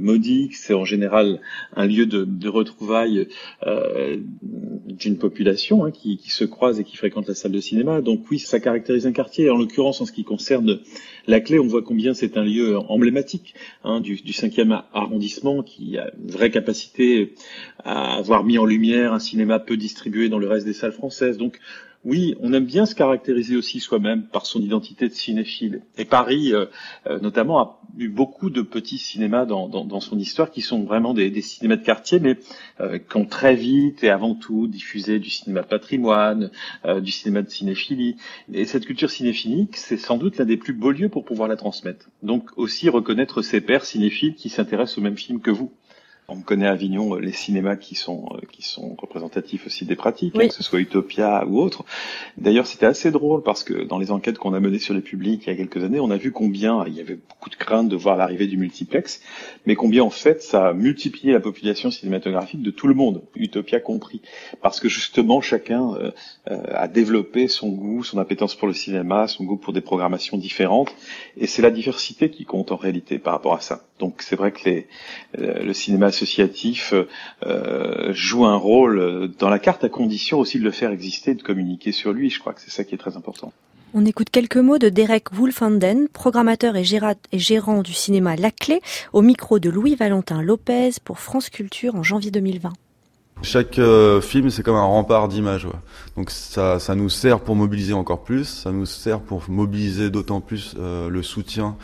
modique. 0.00 0.54
C'est 0.54 0.74
en 0.74 0.84
général 0.84 1.40
un 1.74 1.86
lieu 1.86 2.04
de, 2.04 2.24
de 2.24 2.48
retrouvailles 2.50 3.26
d'une 4.42 5.16
population 5.16 5.86
hein, 5.86 5.90
qui, 5.90 6.18
qui 6.18 6.30
se 6.30 6.44
croise 6.44 6.73
et 6.80 6.84
qui 6.84 6.96
fréquentent 6.96 7.28
la 7.28 7.34
salle 7.34 7.52
de 7.52 7.60
cinéma. 7.60 8.00
Donc 8.00 8.30
oui, 8.30 8.38
ça 8.38 8.60
caractérise 8.60 9.06
un 9.06 9.12
quartier. 9.12 9.50
En 9.50 9.56
l'occurrence, 9.56 10.00
en 10.00 10.06
ce 10.06 10.12
qui 10.12 10.24
concerne 10.24 10.80
la 11.26 11.40
clé, 11.40 11.58
on 11.58 11.66
voit 11.66 11.82
combien 11.82 12.14
c'est 12.14 12.36
un 12.36 12.44
lieu 12.44 12.78
emblématique 12.78 13.54
hein, 13.82 14.00
du, 14.00 14.16
du 14.16 14.32
5e 14.32 14.82
arrondissement 14.92 15.62
qui 15.62 15.98
a 15.98 16.10
une 16.22 16.30
vraie 16.30 16.50
capacité 16.50 17.34
à 17.84 18.16
avoir 18.16 18.44
mis 18.44 18.58
en 18.58 18.64
lumière 18.64 19.12
un 19.12 19.18
cinéma 19.18 19.58
peu 19.58 19.76
distribué 19.76 20.28
dans 20.28 20.38
le 20.38 20.48
reste 20.48 20.66
des 20.66 20.72
salles 20.72 20.92
françaises. 20.92 21.38
Donc 21.38 21.58
oui, 22.04 22.34
on 22.40 22.52
aime 22.52 22.66
bien 22.66 22.84
se 22.84 22.94
caractériser 22.94 23.56
aussi 23.56 23.80
soi-même 23.80 24.24
par 24.24 24.44
son 24.44 24.60
identité 24.60 25.08
de 25.08 25.14
cinéphile. 25.14 25.80
Et 25.96 26.04
Paris, 26.04 26.52
euh, 26.52 26.66
euh, 27.06 27.18
notamment, 27.18 27.60
a 27.60 27.80
eu 27.96 28.08
beaucoup 28.08 28.50
de 28.50 28.60
petits 28.60 28.98
cinémas 28.98 29.46
dans, 29.46 30.00
son 30.00 30.18
histoire 30.18 30.50
qui 30.50 30.60
sont 30.60 30.84
vraiment 30.84 31.14
des, 31.14 31.40
cinémas 31.40 31.76
de 31.76 31.82
quartier, 31.84 32.20
mais 32.20 32.36
euh, 32.80 32.98
qui 32.98 33.16
ont 33.16 33.24
très 33.24 33.54
vite 33.54 34.04
et 34.04 34.10
avant 34.10 34.34
tout 34.34 34.66
diffusé 34.66 35.18
du 35.18 35.30
cinéma 35.30 35.62
patrimoine, 35.62 36.50
du 37.00 37.10
cinéma 37.10 37.42
de 37.42 37.48
cinéphilie. 37.48 38.16
Et 38.52 38.66
cette 38.66 38.84
culture 38.84 39.10
cinéphilique, 39.10 39.76
c'est 39.76 39.96
sans 39.96 40.18
doute 40.18 40.36
l'un 40.36 40.44
des 40.44 40.56
plus 40.56 40.74
beaux 40.74 40.90
lieux 40.90 41.08
pour 41.08 41.24
pouvoir 41.24 41.48
la 41.48 41.56
transmettre. 41.56 42.10
Donc 42.22 42.50
aussi 42.56 42.88
reconnaître 42.88 43.40
ses 43.42 43.60
pairs 43.60 43.84
cinéphiles 43.84 44.34
qui 44.34 44.48
s'intéressent 44.50 44.98
au 44.98 45.02
même 45.02 45.16
film 45.16 45.40
que 45.40 45.50
vous. 45.50 45.72
On 46.26 46.40
connaît 46.40 46.66
à 46.66 46.70
Avignon 46.70 47.16
euh, 47.16 47.20
les 47.20 47.32
cinémas 47.32 47.76
qui 47.76 47.94
sont 47.94 48.26
euh, 48.32 48.40
qui 48.50 48.62
sont 48.62 48.96
représentatifs 48.98 49.66
aussi 49.66 49.84
des 49.84 49.94
pratiques, 49.94 50.34
hein, 50.36 50.48
que 50.48 50.54
ce 50.54 50.62
soit 50.62 50.80
Utopia 50.80 51.44
ou 51.46 51.60
autre. 51.60 51.84
D'ailleurs, 52.38 52.66
c'était 52.66 52.86
assez 52.86 53.10
drôle 53.10 53.42
parce 53.42 53.62
que 53.62 53.84
dans 53.84 53.98
les 53.98 54.10
enquêtes 54.10 54.38
qu'on 54.38 54.54
a 54.54 54.60
menées 54.60 54.78
sur 54.78 54.94
les 54.94 55.02
publics 55.02 55.42
il 55.46 55.50
y 55.50 55.52
a 55.52 55.56
quelques 55.56 55.84
années, 55.84 56.00
on 56.00 56.10
a 56.10 56.16
vu 56.16 56.32
combien 56.32 56.86
il 56.86 56.94
y 56.94 57.00
avait 57.00 57.16
beaucoup 57.28 57.50
de 57.50 57.56
crainte 57.56 57.90
de 57.90 57.96
voir 57.96 58.16
l'arrivée 58.16 58.46
du 58.46 58.56
multiplex, 58.56 59.20
mais 59.66 59.74
combien 59.74 60.02
en 60.02 60.10
fait 60.10 60.42
ça 60.42 60.68
a 60.68 60.72
multiplié 60.72 61.34
la 61.34 61.40
population 61.40 61.90
cinématographique 61.90 62.62
de 62.62 62.70
tout 62.70 62.86
le 62.86 62.94
monde, 62.94 63.22
Utopia 63.36 63.80
compris, 63.80 64.22
parce 64.62 64.80
que 64.80 64.88
justement 64.88 65.42
chacun 65.42 65.92
euh, 65.94 66.10
a 66.46 66.88
développé 66.88 67.48
son 67.48 67.68
goût, 67.68 68.02
son 68.02 68.16
appétence 68.16 68.54
pour 68.54 68.66
le 68.66 68.74
cinéma, 68.74 69.28
son 69.28 69.44
goût 69.44 69.58
pour 69.58 69.74
des 69.74 69.82
programmations 69.82 70.38
différentes, 70.38 70.94
et 71.36 71.46
c'est 71.46 71.60
la 71.60 71.70
diversité 71.70 72.30
qui 72.30 72.46
compte 72.46 72.72
en 72.72 72.76
réalité 72.76 73.18
par 73.18 73.34
rapport 73.34 73.54
à 73.54 73.60
ça. 73.60 73.84
Donc 73.98 74.22
c'est 74.22 74.36
vrai 74.36 74.52
que 74.52 74.68
les, 74.68 74.86
le 75.34 75.72
cinéma 75.72 76.10
associatif 76.14 76.94
euh, 77.44 78.12
joue 78.12 78.46
un 78.46 78.56
rôle 78.56 79.30
dans 79.38 79.48
la 79.48 79.58
carte 79.58 79.84
à 79.84 79.88
condition 79.88 80.38
aussi 80.38 80.58
de 80.58 80.64
le 80.64 80.70
faire 80.70 80.90
exister, 80.90 81.34
de 81.34 81.42
communiquer 81.42 81.92
sur 81.92 82.12
lui. 82.12 82.30
Je 82.30 82.38
crois 82.38 82.52
que 82.52 82.60
c'est 82.60 82.70
ça 82.70 82.84
qui 82.84 82.94
est 82.94 82.98
très 82.98 83.16
important. 83.16 83.52
On 83.96 84.04
écoute 84.04 84.30
quelques 84.30 84.56
mots 84.56 84.78
de 84.78 84.88
Derek 84.88 85.32
Wolfanden, 85.32 86.08
programmateur 86.08 86.74
et, 86.74 86.82
gérant 86.84 87.82
du 87.82 87.92
cinéma 87.92 88.34
La 88.34 88.50
Clé, 88.50 88.80
au 89.12 89.22
micro 89.22 89.60
de 89.60 89.70
Louis-Valentin 89.70 90.42
Lopez 90.42 90.90
pour 91.04 91.20
France 91.20 91.48
Culture 91.48 91.94
en 91.94 92.02
janvier 92.02 92.32
2020. 92.32 92.72
Chaque 93.42 93.78
euh, 93.78 94.20
film, 94.20 94.48
c'est 94.48 94.62
comme 94.62 94.76
un 94.76 94.84
rempart 94.84 95.28
d'images. 95.28 95.66
Ouais. 95.66 95.72
Donc 96.16 96.30
ça, 96.30 96.78
ça 96.78 96.94
nous 96.94 97.08
sert 97.08 97.40
pour 97.40 97.56
mobiliser 97.56 97.92
encore 97.92 98.22
plus, 98.22 98.44
ça 98.44 98.70
nous 98.70 98.86
sert 98.86 99.20
pour 99.20 99.42
mobiliser 99.48 100.08
d'autant 100.08 100.40
plus 100.40 100.76
euh, 100.78 101.10
le 101.10 101.22
soutien 101.22 101.76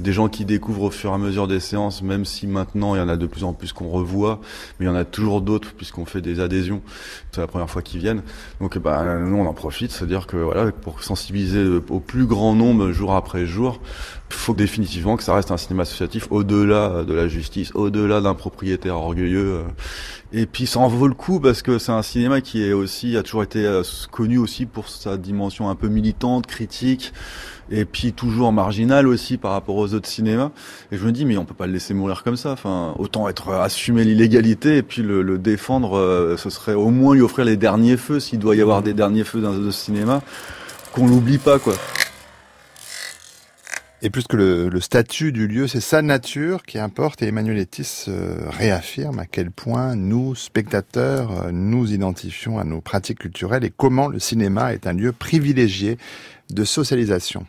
des 0.00 0.12
gens 0.12 0.28
qui 0.28 0.44
découvrent 0.44 0.82
au 0.82 0.90
fur 0.90 1.12
et 1.12 1.14
à 1.14 1.18
mesure 1.18 1.46
des 1.46 1.60
séances, 1.60 2.02
même 2.02 2.24
si 2.24 2.48
maintenant 2.48 2.96
il 2.96 2.98
y 2.98 3.00
en 3.00 3.08
a 3.08 3.16
de 3.16 3.26
plus 3.26 3.44
en 3.44 3.52
plus 3.52 3.72
qu'on 3.72 3.88
revoit, 3.88 4.40
mais 4.78 4.86
il 4.86 4.88
y 4.88 4.92
en 4.92 4.96
a 4.96 5.04
toujours 5.04 5.40
d'autres 5.40 5.72
puisqu'on 5.72 6.04
fait 6.04 6.20
des 6.20 6.40
adhésions. 6.40 6.82
C'est 7.30 7.40
la 7.40 7.46
première 7.46 7.70
fois 7.70 7.80
qu'ils 7.80 8.00
viennent. 8.00 8.22
Donc 8.60 8.76
bah, 8.78 9.18
nous 9.20 9.36
on 9.36 9.46
en 9.46 9.54
profite, 9.54 9.92
c'est-à-dire 9.92 10.26
que 10.26 10.36
voilà, 10.36 10.72
pour 10.72 11.04
sensibiliser 11.04 11.80
au 11.88 12.00
plus 12.00 12.26
grand 12.26 12.54
nombre 12.54 12.90
jour 12.90 13.14
après 13.14 13.46
jour, 13.46 13.80
faut 14.28 14.54
définitivement 14.54 15.16
que 15.16 15.22
ça 15.22 15.34
reste 15.34 15.50
un 15.50 15.56
cinéma 15.56 15.82
associatif 15.82 16.26
au-delà 16.30 17.04
de 17.04 17.14
la 17.14 17.28
justice, 17.28 17.70
au-delà 17.74 18.20
d'un 18.20 18.34
propriétaire 18.34 18.96
orgueilleux. 18.96 19.60
Et 20.32 20.46
puis 20.46 20.66
ça 20.66 20.80
en 20.80 20.88
vaut 20.88 21.06
le 21.06 21.14
coup 21.14 21.38
parce 21.38 21.62
que 21.62 21.78
c'est 21.78 21.92
un 21.92 22.02
cinéma 22.02 22.40
qui 22.40 22.64
est 22.64 22.72
aussi 22.72 23.16
a 23.16 23.22
toujours 23.22 23.44
été 23.44 23.64
euh, 23.64 23.82
connu 24.10 24.38
aussi 24.38 24.66
pour 24.66 24.88
sa 24.88 25.16
dimension 25.16 25.70
un 25.70 25.76
peu 25.76 25.88
militante, 25.88 26.46
critique 26.46 27.12
et 27.70 27.84
puis 27.84 28.12
toujours 28.12 28.52
marginal 28.52 29.06
aussi 29.06 29.36
par 29.36 29.52
rapport 29.52 29.76
aux 29.76 29.94
autres 29.94 30.08
cinémas. 30.08 30.50
Et 30.90 30.96
je 30.96 31.04
me 31.04 31.12
dis 31.12 31.24
mais 31.24 31.36
on 31.36 31.44
peut 31.44 31.54
pas 31.54 31.66
le 31.66 31.72
laisser 31.72 31.94
mourir 31.94 32.24
comme 32.24 32.36
ça. 32.36 32.50
Enfin, 32.50 32.94
autant 32.98 33.28
être 33.28 33.50
euh, 33.50 33.62
assumer 33.62 34.04
l'illégalité 34.04 34.78
et 34.78 34.82
puis 34.82 35.02
le, 35.02 35.22
le 35.22 35.38
défendre. 35.38 35.96
Euh, 35.96 36.36
ce 36.36 36.50
serait 36.50 36.74
au 36.74 36.90
moins 36.90 37.14
lui 37.14 37.22
offrir 37.22 37.44
les 37.44 37.56
derniers 37.56 37.96
feux 37.96 38.20
s'il 38.20 38.40
doit 38.40 38.56
y 38.56 38.60
avoir 38.60 38.82
des 38.82 38.94
derniers 38.94 39.24
feux 39.24 39.40
dans 39.40 39.52
ce 39.54 39.70
cinéma, 39.70 40.22
qu'on 40.92 41.06
l'oublie 41.06 41.38
pas 41.38 41.58
quoi. 41.58 41.74
Et 44.02 44.10
plus 44.10 44.26
que 44.26 44.36
le, 44.36 44.80
statut 44.80 45.32
du 45.32 45.48
lieu, 45.48 45.66
c'est 45.66 45.80
sa 45.80 46.02
nature 46.02 46.64
qui 46.64 46.78
importe. 46.78 47.22
Et 47.22 47.28
Emmanuel 47.28 47.58
Etis 47.58 48.04
euh, 48.08 48.36
réaffirme 48.50 49.18
à 49.18 49.26
quel 49.26 49.50
point 49.50 49.96
nous, 49.96 50.34
spectateurs, 50.34 51.46
euh, 51.46 51.50
nous 51.50 51.92
identifions 51.92 52.58
à 52.58 52.64
nos 52.64 52.82
pratiques 52.82 53.20
culturelles 53.20 53.64
et 53.64 53.72
comment 53.74 54.08
le 54.08 54.18
cinéma 54.18 54.74
est 54.74 54.86
un 54.86 54.92
lieu 54.92 55.12
privilégié 55.12 55.96
de 56.50 56.64
socialisation. 56.64 57.46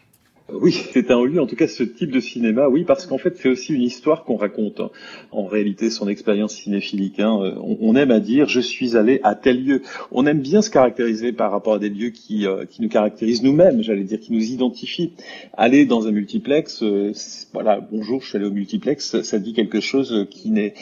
Oui, 0.53 0.71
c'est 0.93 1.11
un 1.11 1.25
lieu, 1.25 1.41
en 1.41 1.45
tout 1.45 1.55
cas 1.55 1.67
ce 1.67 1.83
type 1.83 2.11
de 2.11 2.19
cinéma, 2.19 2.69
oui, 2.69 2.85
parce 2.85 3.05
qu'en 3.05 3.17
fait 3.17 3.35
c'est 3.37 3.49
aussi 3.49 3.73
une 3.73 3.81
histoire 3.81 4.23
qu'on 4.23 4.37
raconte. 4.37 4.79
Hein. 4.79 4.89
En 5.31 5.45
réalité, 5.45 5.89
son 5.89 6.07
expérience 6.07 6.55
cinéphilique, 6.55 7.19
hein, 7.19 7.39
euh, 7.41 7.55
on, 7.81 7.95
aime 7.95 8.11
à 8.11 8.19
dire 8.19 8.47
je 8.47 8.61
suis 8.61 8.95
allé 8.95 9.19
à 9.23 9.35
tel 9.35 9.63
lieu. 9.63 9.81
On 10.11 10.25
aime 10.25 10.39
bien 10.39 10.61
se 10.61 10.69
caractériser 10.69 11.33
par 11.33 11.51
rapport 11.51 11.73
à 11.73 11.79
des 11.79 11.89
lieux 11.89 12.11
qui, 12.11 12.47
euh, 12.47 12.63
nous 12.79 12.89
caractérisent 12.89 13.43
nous-mêmes, 13.43 13.83
j'allais 13.83 14.03
dire, 14.03 14.19
qui 14.19 14.31
nous 14.31 14.51
identifient. 14.51 15.11
Aller 15.53 15.85
dans 15.85 16.07
un 16.07 16.11
multiplex, 16.11 16.81
euh, 16.81 17.11
voilà, 17.53 17.79
bonjour, 17.91 18.21
je 18.21 18.29
suis 18.29 18.37
allé 18.37 18.45
au 18.45 18.51
multiplex, 18.51 19.21
ça 19.21 19.39
dit 19.39 19.53
quelque 19.53 19.81
chose 19.81 20.27
qui 20.29 20.51
n'est 20.51 20.73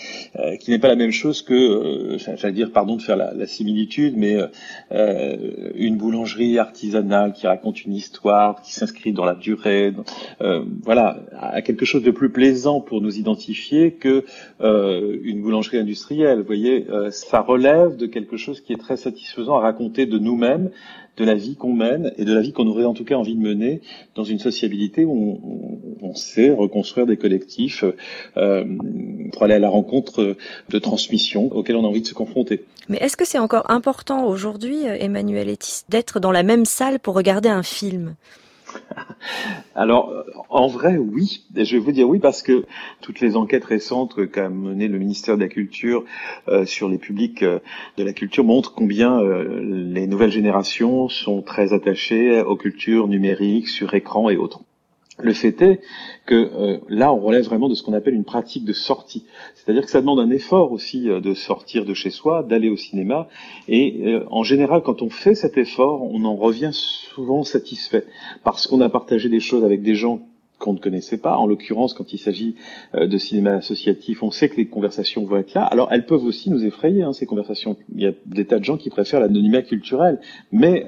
qui 0.60 0.72
n'est 0.72 0.80
pas 0.80 0.88
la 0.88 0.96
même 0.96 1.12
chose 1.12 1.42
que, 1.42 2.18
j'allais 2.38 2.54
dire, 2.54 2.72
pardon 2.72 2.98
de 2.98 3.02
faire 3.02 3.16
la, 3.16 3.34
la 3.34 3.48
similitude, 3.48 4.16
mais 4.18 4.38
une 5.76 5.98
boulangerie 5.98 6.58
artisanale 6.58 7.34
qui 7.34 7.48
raconte 7.48 7.86
une 7.86 7.94
histoire, 7.94 8.62
qui 8.62 8.74
s'inscrit 8.74 9.14
dans 9.14 9.26
la 9.26 9.36
durée 9.36 9.55
euh, 9.66 10.64
voilà, 10.84 11.20
à 11.40 11.62
quelque 11.62 11.86
chose 11.86 12.04
de 12.04 12.12
plus 12.12 12.30
plaisant 12.30 12.82
pour 12.82 13.02
nous 13.02 13.18
identifier 13.18 13.92
que 13.92 14.26
euh, 14.62 15.18
une 15.24 15.42
boulangerie 15.42 15.78
industrielle. 15.78 16.40
Vous 16.40 16.46
voyez, 16.46 16.86
euh, 16.90 17.12
ça 17.12 17.42
relève 17.42 17.96
de 17.98 18.06
quelque 18.06 18.38
chose 18.38 18.62
qui 18.62 18.74
est 18.74 18.78
très 18.78 18.98
satisfaisant 18.98 19.58
à 19.58 19.62
raconter 19.62 20.06
de 20.06 20.18
nous-mêmes, 20.18 20.72
de 21.18 21.24
la 21.24 21.36
vie 21.36 21.56
qu'on 21.56 21.74
mène 21.74 22.12
et 22.18 22.26
de 22.26 22.34
la 22.34 22.42
vie 22.42 22.52
qu'on 22.52 22.68
aurait 22.68 22.84
en 22.84 22.94
tout 22.94 23.06
cas 23.06 23.16
envie 23.16 23.36
de 23.36 23.42
mener 23.42 23.82
dans 24.16 24.26
une 24.26 24.40
sociabilité 24.40 25.06
où 25.06 25.40
on, 26.02 26.14
sait 26.14 26.52
reconstruire 26.52 27.06
des 27.06 27.18
collectifs 27.18 27.84
pour 28.36 29.44
aller 29.44 29.54
à 29.54 29.60
la 29.60 29.70
rencontre 29.70 30.36
de 30.70 30.80
transmissions 30.80 31.52
auxquelles 31.54 31.76
on 31.76 31.84
a 31.84 31.88
envie 31.88 32.02
de 32.02 32.08
se 32.08 32.14
confronter. 32.14 32.64
Mais 32.88 32.98
est-ce 32.98 33.18
que 33.18 33.26
c'est 33.26 33.40
encore 33.40 33.70
important 33.70 34.26
aujourd'hui, 34.26 34.84
Emmanuel 34.86 35.50
Etis, 35.50 35.82
d'être 35.90 36.20
dans 36.20 36.32
la 36.32 36.44
même 36.44 36.64
salle 36.64 37.00
pour 37.00 37.16
regarder 37.16 37.50
un 37.50 37.64
film? 37.64 38.16
alors, 39.76 40.14
en 40.50 40.68
vrai, 40.68 40.98
oui. 40.98 41.44
je 41.56 41.76
vais 41.76 41.80
vous 41.80 41.92
dire 41.92 42.08
oui 42.08 42.20
parce 42.20 42.42
que 42.42 42.66
toutes 43.02 43.20
les 43.20 43.36
enquêtes 43.36 43.66
récentes 43.66 44.30
qu'a 44.32 44.50
mené 44.50 44.88
le 44.88 44.98
ministère 44.98 45.38
de 45.38 45.42
la 45.42 45.48
Culture 45.48 46.04
euh, 46.48 46.66
sur 46.66 46.90
les 46.90 46.98
publics 46.98 47.44
euh, 47.44 47.60
de 47.98 48.04
la 48.04 48.14
culture 48.14 48.44
montrent 48.44 48.74
combien 48.74 49.20
euh, 49.20 49.60
les 49.62 50.08
nouvelles 50.08 50.32
générations 50.32 51.10
sont 51.10 51.42
très 51.42 51.74
attachées 51.74 52.42
aux 52.42 52.56
cultures 52.56 53.08
numériques, 53.08 53.68
sur 53.68 53.94
écran 53.94 54.30
et 54.30 54.38
autres. 54.38 54.62
Le 55.18 55.34
fait 55.34 55.62
est 55.62 55.80
que 56.26 56.36
euh, 56.36 56.78
là, 56.90 57.14
on 57.14 57.20
relève 57.22 57.46
vraiment 57.46 57.70
de 57.70 57.74
ce 57.74 57.84
qu'on 57.84 57.94
appelle 57.94 58.16
une 58.16 58.26
pratique 58.26 58.66
de 58.66 58.74
sortie. 58.74 59.24
C'est-à-dire 59.54 59.86
que 59.86 59.92
ça 59.92 60.02
demande 60.02 60.20
un 60.20 60.30
effort 60.30 60.74
aussi 60.74 61.10
euh, 61.10 61.22
de 61.22 61.34
sortir 61.34 61.86
de 61.86 61.94
chez 61.94 62.10
soi, 62.10 62.44
d'aller 62.44 62.70
au 62.70 62.76
cinéma. 62.76 63.30
Et 63.70 64.02
euh, 64.08 64.26
en 64.30 64.44
général, 64.44 64.82
quand 64.84 65.02
on 65.02 65.10
fait 65.10 65.36
cet 65.36 65.58
effort, 65.58 66.04
on 66.04 66.26
en 66.26 66.36
revient 66.36 66.72
souvent 66.74 67.44
satisfait 67.44 68.06
parce 68.44 68.68
qu'on 68.68 68.82
a 68.82 68.90
partagé 68.90 69.30
des 69.30 69.40
choses 69.40 69.64
avec 69.64 69.84
des 69.84 69.96
gens 69.96 70.20
qu'on 70.60 70.74
ne 70.74 70.80
connaissait 70.80 71.18
pas. 71.18 71.38
En 71.38 71.48
l'occurrence, 71.48 71.94
quand 71.94 72.12
il 72.12 72.18
s'agit 72.18 72.56
de 72.94 73.18
cinéma 73.18 73.56
associatif, 73.56 74.24
on 74.24 74.32
sait 74.32 74.48
que 74.48 74.56
les 74.56 74.68
conversations 74.68 75.26
vont 75.26 75.36
être 75.36 75.54
là. 75.54 75.64
Alors, 75.66 75.90
elles 75.92 76.06
peuvent 76.06 76.24
aussi 76.24 76.50
nous 76.50 76.64
effrayer, 76.64 77.04
hein, 77.04 77.12
ces 77.12 77.26
conversations. 77.26 77.76
Il 77.94 78.02
y 78.02 78.08
a 78.08 78.14
des 78.26 78.46
tas 78.46 78.60
de 78.60 78.64
gens 78.64 78.78
qui 78.78 78.90
préfèrent 78.90 79.20
l'anonymat 79.20 79.64
culturel. 79.64 80.22
Mais 80.54 80.86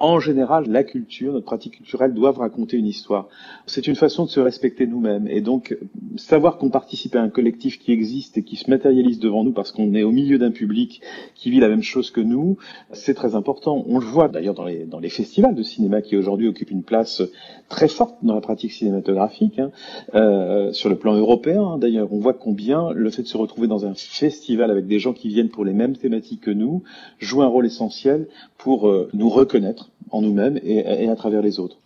en 0.00 0.18
général, 0.18 0.64
la 0.68 0.82
culture, 0.82 1.34
notre 1.34 1.44
pratique 1.44 1.76
culturelle 1.76 2.14
doivent 2.14 2.38
raconter 2.38 2.78
une 2.78 2.86
histoire. 2.86 3.28
C'est 3.66 3.86
une 3.86 3.94
façon 3.94 4.24
de 4.24 4.30
se 4.30 4.40
respecter 4.40 4.86
nous-mêmes. 4.86 5.28
Et 5.28 5.42
donc, 5.42 5.76
savoir 6.16 6.56
qu'on 6.56 6.70
participe 6.70 7.14
à 7.16 7.20
un 7.20 7.28
collectif 7.28 7.78
qui 7.78 7.92
existe 7.92 8.38
et 8.38 8.42
qui 8.42 8.56
se 8.56 8.70
matérialise 8.70 9.18
devant 9.18 9.44
nous 9.44 9.52
parce 9.52 9.72
qu'on 9.72 9.94
est 9.94 10.02
au 10.02 10.10
milieu 10.10 10.38
d'un 10.38 10.52
public 10.52 11.02
qui 11.34 11.50
vit 11.50 11.60
la 11.60 11.68
même 11.68 11.82
chose 11.82 12.10
que 12.10 12.22
nous, 12.22 12.56
c'est 12.92 13.12
très 13.12 13.34
important. 13.34 13.84
On 13.86 13.98
le 13.98 14.06
voit 14.06 14.28
d'ailleurs 14.28 14.54
dans 14.54 14.64
les, 14.64 14.86
dans 14.86 15.00
les 15.00 15.10
festivals 15.10 15.54
de 15.54 15.62
cinéma 15.62 16.00
qui 16.00 16.16
aujourd'hui 16.16 16.48
occupent 16.48 16.70
une 16.70 16.82
place 16.82 17.22
très 17.68 17.88
forte 17.88 18.16
dans 18.22 18.34
la 18.34 18.40
pratique 18.40 18.72
cinématographique, 18.72 19.58
hein, 19.58 19.70
euh, 20.14 20.72
sur 20.72 20.88
le 20.88 20.96
plan 20.96 21.14
européen. 21.14 21.76
D'ailleurs, 21.78 22.10
on 22.10 22.20
voit 22.20 22.34
combien 22.34 22.90
le 22.92 23.10
fait 23.10 23.22
de 23.22 23.28
se 23.28 23.36
retrouver 23.36 23.68
dans 23.68 23.84
un 23.84 23.92
festival 23.94 24.70
avec 24.70 24.86
des 24.86 24.98
gens 24.98 25.12
qui 25.12 25.28
viennent 25.28 25.50
pour 25.50 25.66
les 25.66 25.74
mêmes 25.74 25.96
thématiques 25.96 26.40
que 26.40 26.50
nous 26.50 26.82
joue 27.18 27.42
un 27.42 27.46
rôle 27.46 27.66
essentiel 27.66 28.28
pour 28.56 28.88
euh, 28.88 29.10
nous 29.12 29.28
reconnaître 29.28 29.89
en 30.10 30.22
nous-mêmes 30.22 30.58
et, 30.62 31.08
à 31.08 31.16
travers 31.16 31.42
les 31.42 31.58
autres. 31.58 31.76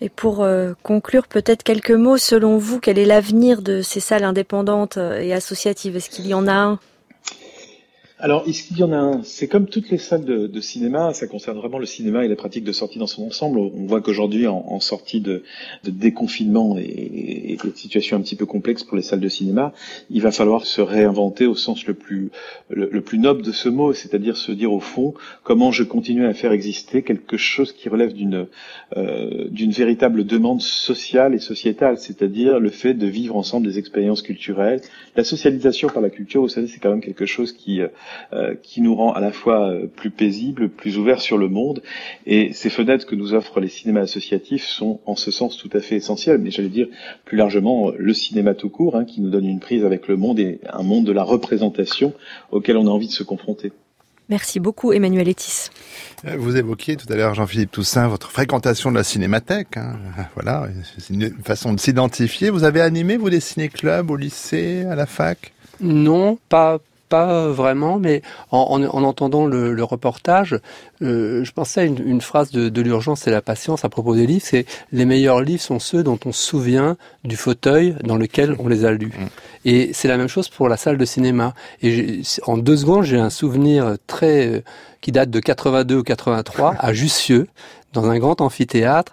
Et 0.00 0.08
pour 0.08 0.42
euh, 0.42 0.72
conclure, 0.82 1.28
peut-être 1.28 1.62
quelques 1.62 1.92
mots, 1.92 2.16
selon 2.16 2.58
vous, 2.58 2.80
quel 2.80 2.98
est 2.98 3.04
l'avenir 3.04 3.62
de 3.62 3.82
ces 3.82 4.00
salles 4.00 4.24
indépendantes 4.24 4.96
et 4.96 5.32
associatives? 5.32 5.96
Est-ce 5.96 6.10
qu'il 6.10 6.26
y 6.26 6.34
en 6.34 6.48
a 6.48 6.54
un? 6.54 6.78
Alors, 8.22 8.44
il 8.46 8.78
y 8.78 8.84
en 8.84 8.92
a 8.92 8.96
un 8.96 9.22
C'est 9.24 9.48
comme 9.48 9.66
toutes 9.66 9.90
les 9.90 9.98
salles 9.98 10.24
de, 10.24 10.46
de, 10.46 10.60
cinéma, 10.60 11.12
ça 11.12 11.26
concerne 11.26 11.58
vraiment 11.58 11.78
le 11.78 11.86
cinéma 11.86 12.24
et 12.24 12.28
la 12.28 12.36
pratique 12.36 12.62
de 12.62 12.70
sortie 12.70 13.00
dans 13.00 13.08
son 13.08 13.24
ensemble. 13.26 13.58
On 13.58 13.86
voit 13.86 14.00
qu'aujourd'hui, 14.00 14.46
en, 14.46 14.64
en, 14.64 14.78
sortie 14.78 15.20
de, 15.20 15.42
de 15.82 15.90
déconfinement 15.90 16.78
et, 16.78 16.84
et, 16.84 17.56
de 17.56 17.74
situation 17.74 18.16
un 18.16 18.20
petit 18.20 18.36
peu 18.36 18.46
complexe 18.46 18.84
pour 18.84 18.96
les 18.96 19.02
salles 19.02 19.18
de 19.18 19.28
cinéma, 19.28 19.72
il 20.08 20.22
va 20.22 20.30
falloir 20.30 20.66
se 20.66 20.80
réinventer 20.80 21.46
au 21.46 21.56
sens 21.56 21.84
le 21.84 21.94
plus, 21.94 22.30
le, 22.70 23.00
plus 23.00 23.18
noble 23.18 23.42
de 23.42 23.50
ce 23.50 23.68
mot, 23.68 23.92
c'est-à-dire 23.92 24.36
se 24.36 24.52
dire 24.52 24.72
au 24.72 24.78
fond 24.78 25.14
comment 25.42 25.72
je 25.72 25.82
continue 25.82 26.24
à 26.26 26.32
faire 26.32 26.52
exister 26.52 27.02
quelque 27.02 27.36
chose 27.36 27.72
qui 27.72 27.88
relève 27.88 28.12
d'une 28.12 28.46
euh, 28.96 29.48
d'une 29.50 29.72
véritable 29.72 30.24
demande 30.24 30.60
sociale 30.60 31.34
et 31.34 31.40
sociétale, 31.40 31.98
c'est-à-dire 31.98 32.60
le 32.60 32.70
fait 32.70 32.94
de 32.94 33.06
vivre 33.08 33.34
ensemble 33.34 33.66
des 33.66 33.80
expériences 33.80 34.22
culturelles. 34.22 34.80
La 35.16 35.24
socialisation 35.24 35.88
par 35.88 36.02
la 36.02 36.10
culture, 36.10 36.40
vous 36.40 36.48
savez, 36.48 36.68
c'est 36.68 36.78
quand 36.78 36.90
même 36.90 37.00
quelque 37.00 37.26
chose 37.26 37.52
qui 37.52 37.80
euh, 37.80 37.88
euh, 38.32 38.54
qui 38.62 38.80
nous 38.80 38.94
rend 38.94 39.12
à 39.12 39.20
la 39.20 39.32
fois 39.32 39.68
euh, 39.68 39.86
plus 39.86 40.10
paisibles, 40.10 40.68
plus 40.68 40.98
ouverts 40.98 41.20
sur 41.20 41.38
le 41.38 41.48
monde. 41.48 41.82
Et 42.26 42.52
ces 42.52 42.70
fenêtres 42.70 43.06
que 43.06 43.14
nous 43.14 43.34
offrent 43.34 43.60
les 43.60 43.68
cinémas 43.68 44.02
associatifs 44.02 44.64
sont 44.64 45.00
en 45.06 45.16
ce 45.16 45.30
sens 45.30 45.56
tout 45.56 45.70
à 45.72 45.80
fait 45.80 45.96
essentielles. 45.96 46.38
Mais 46.38 46.50
j'allais 46.50 46.68
dire 46.68 46.88
plus 47.24 47.36
largement 47.36 47.90
le 47.96 48.14
cinéma 48.14 48.54
tout 48.54 48.70
court, 48.70 48.96
hein, 48.96 49.04
qui 49.04 49.20
nous 49.20 49.30
donne 49.30 49.46
une 49.46 49.60
prise 49.60 49.84
avec 49.84 50.08
le 50.08 50.16
monde 50.16 50.38
et 50.38 50.60
un 50.70 50.82
monde 50.82 51.04
de 51.04 51.12
la 51.12 51.22
représentation 51.22 52.12
auquel 52.50 52.76
on 52.76 52.86
a 52.86 52.90
envie 52.90 53.08
de 53.08 53.12
se 53.12 53.22
confronter. 53.22 53.72
Merci 54.28 54.60
beaucoup 54.60 54.92
Emmanuel 54.92 55.28
Etis. 55.28 55.68
Euh, 56.24 56.36
vous 56.38 56.56
évoquiez 56.56 56.96
tout 56.96 57.06
à 57.12 57.16
l'heure, 57.16 57.34
Jean-Philippe 57.34 57.70
Toussaint, 57.70 58.08
votre 58.08 58.30
fréquentation 58.30 58.90
de 58.90 58.96
la 58.96 59.04
cinémathèque. 59.04 59.76
Hein. 59.76 59.98
Voilà, 60.34 60.68
c'est 60.96 61.12
une 61.12 61.30
façon 61.42 61.74
de 61.74 61.80
s'identifier. 61.80 62.48
Vous 62.48 62.64
avez 62.64 62.80
animé, 62.80 63.16
vous, 63.16 63.28
des 63.28 63.40
ciné-clubs 63.40 64.10
au 64.10 64.16
lycée, 64.16 64.86
à 64.90 64.94
la 64.94 65.06
fac? 65.06 65.52
Non, 65.80 66.38
pas, 66.48 66.78
pas 67.12 67.48
vraiment, 67.48 67.98
mais 67.98 68.22
en, 68.52 68.82
entendant 68.82 69.44
le, 69.44 69.84
reportage, 69.84 70.58
euh, 71.02 71.44
je 71.44 71.52
pensais 71.52 71.80
à 71.82 71.84
une, 71.84 72.22
phrase 72.22 72.50
de, 72.52 72.80
l'urgence 72.80 73.26
et 73.26 73.30
la 73.30 73.42
patience 73.42 73.84
à 73.84 73.90
propos 73.90 74.14
des 74.14 74.26
livres, 74.26 74.46
c'est 74.46 74.64
les 74.92 75.04
meilleurs 75.04 75.42
livres 75.42 75.60
sont 75.60 75.78
ceux 75.78 76.02
dont 76.02 76.18
on 76.24 76.32
se 76.32 76.42
souvient 76.42 76.96
du 77.22 77.36
fauteuil 77.36 77.96
dans 78.02 78.16
lequel 78.16 78.56
on 78.58 78.66
les 78.66 78.86
a 78.86 78.92
lus. 78.92 79.12
Mm. 79.18 79.26
Et 79.66 79.90
c'est 79.92 80.08
la 80.08 80.16
même 80.16 80.28
chose 80.28 80.48
pour 80.48 80.70
la 80.70 80.78
salle 80.78 80.96
de 80.96 81.04
cinéma. 81.04 81.52
Et 81.82 82.22
en 82.46 82.56
deux 82.56 82.78
secondes, 82.78 83.04
j'ai 83.04 83.18
un 83.18 83.28
souvenir 83.28 83.96
très 84.06 84.46
euh, 84.46 84.60
qui 85.02 85.12
date 85.12 85.28
de 85.28 85.38
82 85.38 85.98
ou 85.98 86.02
83 86.02 86.76
à 86.78 86.94
Jussieu, 86.94 87.46
dans 87.92 88.08
un 88.08 88.18
grand 88.18 88.40
amphithéâtre 88.40 89.12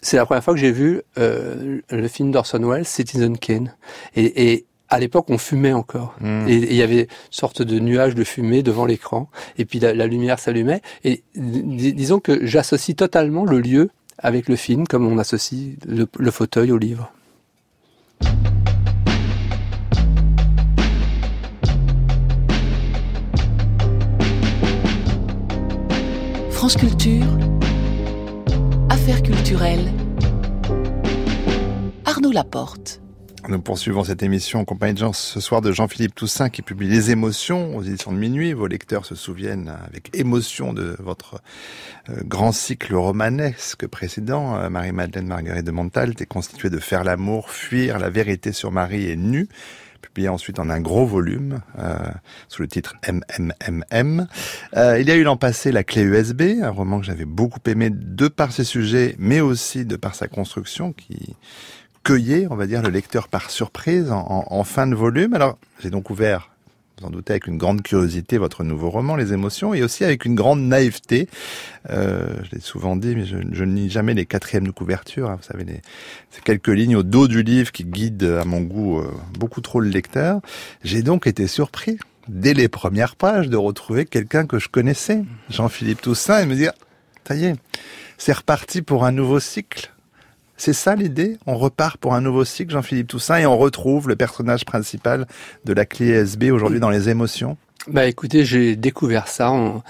c'est 0.00 0.16
la 0.16 0.26
première 0.26 0.44
fois 0.44 0.54
que 0.54 0.60
j'ai 0.60 0.70
vu 0.70 1.02
euh, 1.18 1.80
le 1.90 2.08
film 2.08 2.30
d'Orson 2.30 2.62
Welles, 2.62 2.86
Citizen 2.86 3.36
Kane. 3.36 3.74
Et, 4.14 4.52
et, 4.52 4.66
à 4.88 4.98
l'époque, 4.98 5.26
on 5.28 5.38
fumait 5.38 5.72
encore. 5.72 6.14
Hmm. 6.20 6.48
Et 6.48 6.56
il 6.56 6.74
y 6.74 6.82
avait 6.82 7.02
une 7.02 7.06
sorte 7.30 7.62
de 7.62 7.78
nuage 7.78 8.14
de 8.14 8.24
fumée 8.24 8.62
devant 8.62 8.86
l'écran. 8.86 9.28
Et 9.58 9.64
puis 9.64 9.78
la, 9.80 10.06
lumière 10.06 10.38
s'allumait. 10.38 10.80
Et 11.04 11.22
disons 11.34 12.20
que 12.20 12.46
j'associe 12.46 12.96
totalement 12.96 13.44
le 13.44 13.60
lieu 13.60 13.90
avec 14.18 14.48
le 14.48 14.56
film, 14.56 14.86
comme 14.86 15.06
on 15.06 15.18
associe 15.18 15.76
le, 15.86 16.30
fauteuil 16.30 16.72
au 16.72 16.78
livre. 16.78 17.12
France 26.50 26.76
Culture, 26.76 27.38
Affaires 28.90 29.22
culturelles, 29.22 29.92
Arnaud 32.04 32.32
Laporte. 32.32 33.00
Nous 33.48 33.62
poursuivons 33.62 34.04
cette 34.04 34.22
émission 34.22 34.60
en 34.60 34.66
compagnie 34.66 34.92
de 34.92 34.98
Jean, 34.98 35.14
ce 35.14 35.40
soir 35.40 35.62
de 35.62 35.72
Jean-Philippe 35.72 36.14
Toussaint 36.14 36.50
qui 36.50 36.60
publie 36.60 36.86
Les 36.86 37.10
émotions 37.10 37.74
aux 37.78 37.82
éditions 37.82 38.12
de 38.12 38.18
minuit. 38.18 38.52
Vos 38.52 38.66
lecteurs 38.66 39.06
se 39.06 39.14
souviennent 39.14 39.74
avec 39.86 40.14
émotion 40.14 40.74
de 40.74 40.94
votre 40.98 41.40
euh, 42.10 42.20
grand 42.26 42.52
cycle 42.52 42.94
romanesque 42.94 43.86
précédent. 43.86 44.56
Euh, 44.56 44.68
Marie-Madeleine 44.68 45.26
Marguerite 45.26 45.64
de 45.64 45.70
Montalte 45.70 46.20
est 46.20 46.26
constitué 46.26 46.68
de 46.68 46.78
Faire 46.78 47.04
l'amour, 47.04 47.50
Fuir, 47.50 47.98
La 47.98 48.10
vérité 48.10 48.52
sur 48.52 48.70
Marie 48.70 49.08
et 49.08 49.16
Nu 49.16 49.48
publié 50.00 50.28
ensuite 50.28 50.58
en 50.58 50.70
un 50.70 50.80
gros 50.80 51.06
volume 51.06 51.60
euh, 51.78 51.96
sous 52.48 52.62
le 52.62 52.68
titre 52.68 52.96
MMMM. 53.06 54.26
Euh, 54.76 55.00
il 55.00 55.08
y 55.08 55.10
a 55.10 55.16
eu 55.16 55.22
l'an 55.22 55.36
passé 55.36 55.72
La 55.72 55.84
clé 55.84 56.02
USB, 56.02 56.42
un 56.62 56.70
roman 56.70 57.00
que 57.00 57.06
j'avais 57.06 57.24
beaucoup 57.24 57.60
aimé 57.66 57.90
de 57.90 58.28
par 58.28 58.52
ses 58.52 58.64
sujets, 58.64 59.14
mais 59.18 59.40
aussi 59.40 59.84
de 59.84 59.96
par 59.96 60.14
sa 60.14 60.28
construction, 60.28 60.92
qui 60.92 61.36
cueillait, 62.08 62.46
on 62.50 62.56
va 62.56 62.66
dire, 62.66 62.80
le 62.80 62.88
lecteur 62.88 63.28
par 63.28 63.50
surprise 63.50 64.10
en, 64.10 64.64
fin 64.64 64.86
de 64.86 64.94
volume. 64.94 65.34
Alors, 65.34 65.58
j'ai 65.80 65.90
donc 65.90 66.08
ouvert 66.08 66.50
vous 66.98 67.06
en 67.06 67.10
doutez, 67.10 67.34
avec 67.34 67.46
une 67.46 67.58
grande 67.58 67.82
curiosité 67.82 68.38
votre 68.38 68.64
nouveau 68.64 68.90
roman, 68.90 69.14
Les 69.14 69.32
émotions, 69.32 69.72
et 69.72 69.84
aussi 69.84 70.02
avec 70.02 70.24
une 70.24 70.34
grande 70.34 70.60
naïveté. 70.62 71.28
Euh, 71.90 72.26
je 72.42 72.56
l'ai 72.56 72.60
souvent 72.60 72.96
dit, 72.96 73.14
mais 73.14 73.24
je, 73.24 73.36
ne 73.36 73.72
lis 73.72 73.88
jamais 73.88 74.14
les 74.14 74.26
quatrièmes 74.26 74.66
de 74.66 74.72
couverture. 74.72 75.30
Hein, 75.30 75.36
vous 75.36 75.46
savez, 75.46 75.64
les, 75.64 75.80
ces 76.30 76.40
quelques 76.40 76.68
lignes 76.68 76.96
au 76.96 77.04
dos 77.04 77.28
du 77.28 77.44
livre 77.44 77.70
qui 77.70 77.84
guident, 77.84 78.38
à 78.40 78.44
mon 78.44 78.62
goût, 78.62 78.98
euh, 78.98 79.12
beaucoup 79.38 79.60
trop 79.60 79.78
le 79.78 79.88
lecteur. 79.88 80.40
J'ai 80.82 81.02
donc 81.02 81.28
été 81.28 81.46
surpris, 81.46 81.98
dès 82.26 82.54
les 82.54 82.68
premières 82.68 83.14
pages, 83.14 83.48
de 83.48 83.56
retrouver 83.56 84.06
quelqu'un 84.06 84.44
que 84.46 84.58
je 84.58 84.68
connaissais, 84.68 85.22
Jean-Philippe 85.50 86.00
Toussaint, 86.00 86.40
et 86.40 86.46
me 86.46 86.56
dire, 86.56 86.72
ça 87.28 87.36
y 87.36 87.44
est, 87.44 87.54
c'est 88.16 88.32
reparti 88.32 88.82
pour 88.82 89.04
un 89.04 89.12
nouveau 89.12 89.38
cycle. 89.38 89.92
C'est 90.58 90.72
ça 90.72 90.96
l'idée? 90.96 91.38
On 91.46 91.56
repart 91.56 91.96
pour 91.96 92.14
un 92.14 92.20
nouveau 92.20 92.44
cycle, 92.44 92.72
Jean-Philippe 92.72 93.06
Toussaint, 93.06 93.38
et 93.38 93.46
on 93.46 93.56
retrouve 93.56 94.08
le 94.08 94.16
personnage 94.16 94.64
principal 94.64 95.26
de 95.64 95.72
la 95.72 95.86
clé 95.86 96.08
SB 96.08 96.50
aujourd'hui 96.50 96.80
dans 96.80 96.90
les 96.90 97.08
émotions? 97.08 97.56
Bah 97.86 98.06
écoutez, 98.06 98.44
j'ai 98.44 98.74
découvert 98.74 99.28
ça 99.28 99.52
en, 99.52 99.82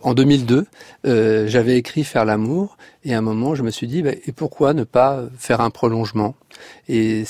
en 0.00 0.14
2002. 0.14 0.66
Euh, 1.06 1.46
J'avais 1.46 1.76
écrit 1.76 2.04
Faire 2.04 2.24
l'amour, 2.24 2.78
et 3.04 3.14
à 3.14 3.18
un 3.18 3.20
moment, 3.20 3.54
je 3.54 3.62
me 3.62 3.70
suis 3.70 3.86
dit, 3.86 4.02
bah, 4.02 4.12
et 4.26 4.32
pourquoi 4.32 4.72
ne 4.72 4.82
pas 4.82 5.24
faire 5.38 5.60
un 5.60 5.70
prolongement? 5.70 6.34
Et 6.88 7.24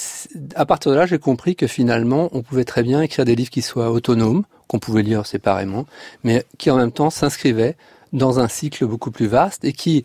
à 0.54 0.64
partir 0.64 0.92
de 0.92 0.96
là, 0.96 1.06
j'ai 1.06 1.18
compris 1.18 1.56
que 1.56 1.66
finalement, 1.66 2.30
on 2.32 2.42
pouvait 2.42 2.64
très 2.64 2.84
bien 2.84 3.02
écrire 3.02 3.24
des 3.24 3.34
livres 3.34 3.50
qui 3.50 3.60
soient 3.60 3.90
autonomes, 3.90 4.44
qu'on 4.68 4.78
pouvait 4.78 5.02
lire 5.02 5.26
séparément, 5.26 5.86
mais 6.22 6.44
qui 6.58 6.70
en 6.70 6.76
même 6.76 6.92
temps 6.92 7.10
s'inscrivaient 7.10 7.76
dans 8.12 8.38
un 8.38 8.48
cycle 8.48 8.86
beaucoup 8.86 9.10
plus 9.10 9.26
vaste 9.26 9.64
et 9.64 9.72
qui, 9.72 10.04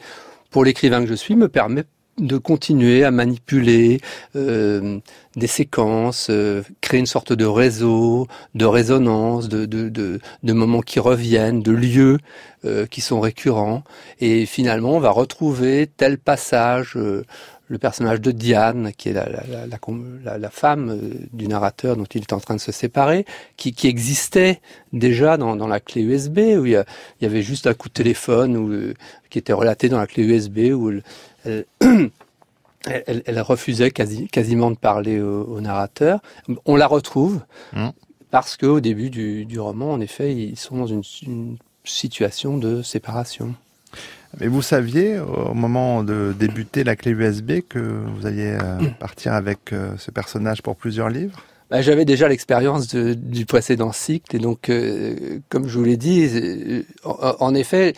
pour 0.50 0.64
l'écrivain 0.64 1.02
que 1.02 1.10
je 1.10 1.16
suis, 1.16 1.36
me 1.36 1.48
permet 1.48 1.84
de 2.20 2.38
continuer 2.38 3.04
à 3.04 3.12
manipuler 3.12 4.02
euh, 4.36 5.00
des 5.36 5.48
séquences, 5.48 6.28
euh, 6.30 6.64
créer 6.82 7.00
une 7.00 7.06
sorte 7.06 7.32
de 7.32 7.46
réseau, 7.46 8.28
de 8.56 8.66
résonance, 8.66 9.50
de, 9.50 9.66
de, 9.66 9.90
de, 9.90 10.54
moments 10.54 10.82
qui 10.82 11.00
reviennent, 11.00 11.62
de 11.62 11.72
lieux 11.72 12.18
euh, 12.66 12.88
qui 12.88 13.02
sont 13.02 13.20
récurrents. 13.20 13.84
Et 14.20 14.48
finalement, 14.48 14.94
on 14.94 15.00
va 15.00 15.12
retrouver 15.12 15.88
tel 15.96 16.18
passage 16.18 16.94
euh, 16.96 17.24
le 17.68 17.78
personnage 17.78 18.22
de 18.22 18.32
Diane, 18.32 18.92
qui 18.98 19.10
est 19.10 19.14
la, 19.14 19.28
la, 19.28 19.68
la, 19.68 20.38
la, 20.38 20.50
femme 20.50 20.90
euh, 20.90 21.28
du 21.34 21.48
narrateur 21.48 21.98
dont 21.98 22.06
il 22.06 22.22
est 22.22 22.34
en 22.34 22.40
train 22.40 22.56
de 22.56 22.62
se 22.62 22.72
séparer, 22.72 23.26
qui, 23.58 23.74
qui 23.74 23.88
existait 23.88 24.62
déjà 24.94 25.38
dans, 25.38 25.56
dans, 25.56 25.68
la 25.68 25.80
clé 25.80 26.02
USB, 26.02 26.38
où 26.58 26.66
il 26.66 26.72
y, 26.72 26.76
il 26.76 27.24
y, 27.24 27.26
avait 27.26 27.42
juste 27.42 27.68
un 27.68 27.74
coup 27.74 27.90
de 27.90 27.94
téléphone 27.94 28.56
où, 28.56 28.72
euh, 28.72 28.94
qui 29.30 29.38
était 29.38 29.54
relaté 29.54 29.90
dans 29.90 30.00
la 30.00 30.08
clé 30.08 30.24
USB, 30.24 30.74
où 30.74 30.92
elle, 31.46 31.66
elle, 32.86 33.24
elle, 33.26 33.42
refusait 33.42 33.92
quasi, 33.92 34.28
quasiment 34.28 34.72
de 34.72 34.78
parler 34.78 35.20
au, 35.20 35.44
au, 35.44 35.62
narrateur. 35.62 36.22
On 36.66 36.76
la 36.78 36.88
retrouve, 36.88 37.42
mmh. 37.74 37.90
parce 38.32 38.56
qu'au 38.56 38.80
début 38.80 39.10
du, 39.10 39.46
du, 39.46 39.60
roman, 39.60 39.92
en 39.92 40.00
effet, 40.00 40.34
ils 40.34 40.58
sont 40.58 40.78
dans 40.78 40.88
une, 40.88 41.04
une 41.24 41.58
situation 41.84 42.58
de 42.58 42.82
séparation. 42.82 43.56
Mais 44.40 44.48
vous 44.48 44.62
saviez, 44.62 45.20
au 45.20 45.54
moment 45.54 46.04
de 46.04 46.34
débuter 46.38 46.84
la 46.84 46.96
clé 46.96 47.12
USB, 47.12 47.62
que 47.68 47.80
vous 47.80 48.26
alliez 48.26 48.58
euh, 48.62 48.80
partir 49.00 49.34
avec 49.34 49.74
euh, 49.74 49.92
ce 49.98 50.12
personnage 50.12 50.62
pour 50.62 50.76
plusieurs 50.76 51.10
livres? 51.10 51.44
Bah, 51.70 51.82
J'avais 51.82 52.06
déjà 52.06 52.28
l'expérience 52.28 52.88
du 52.88 53.46
précédent 53.46 53.92
cycle, 53.92 54.36
et 54.36 54.40
donc, 54.40 54.70
euh, 54.70 55.40
comme 55.50 55.68
je 55.68 55.78
vous 55.78 55.84
l'ai 55.84 55.98
dit, 55.98 56.86
en, 57.04 57.36
en, 57.40 57.56
effet, 57.56 57.94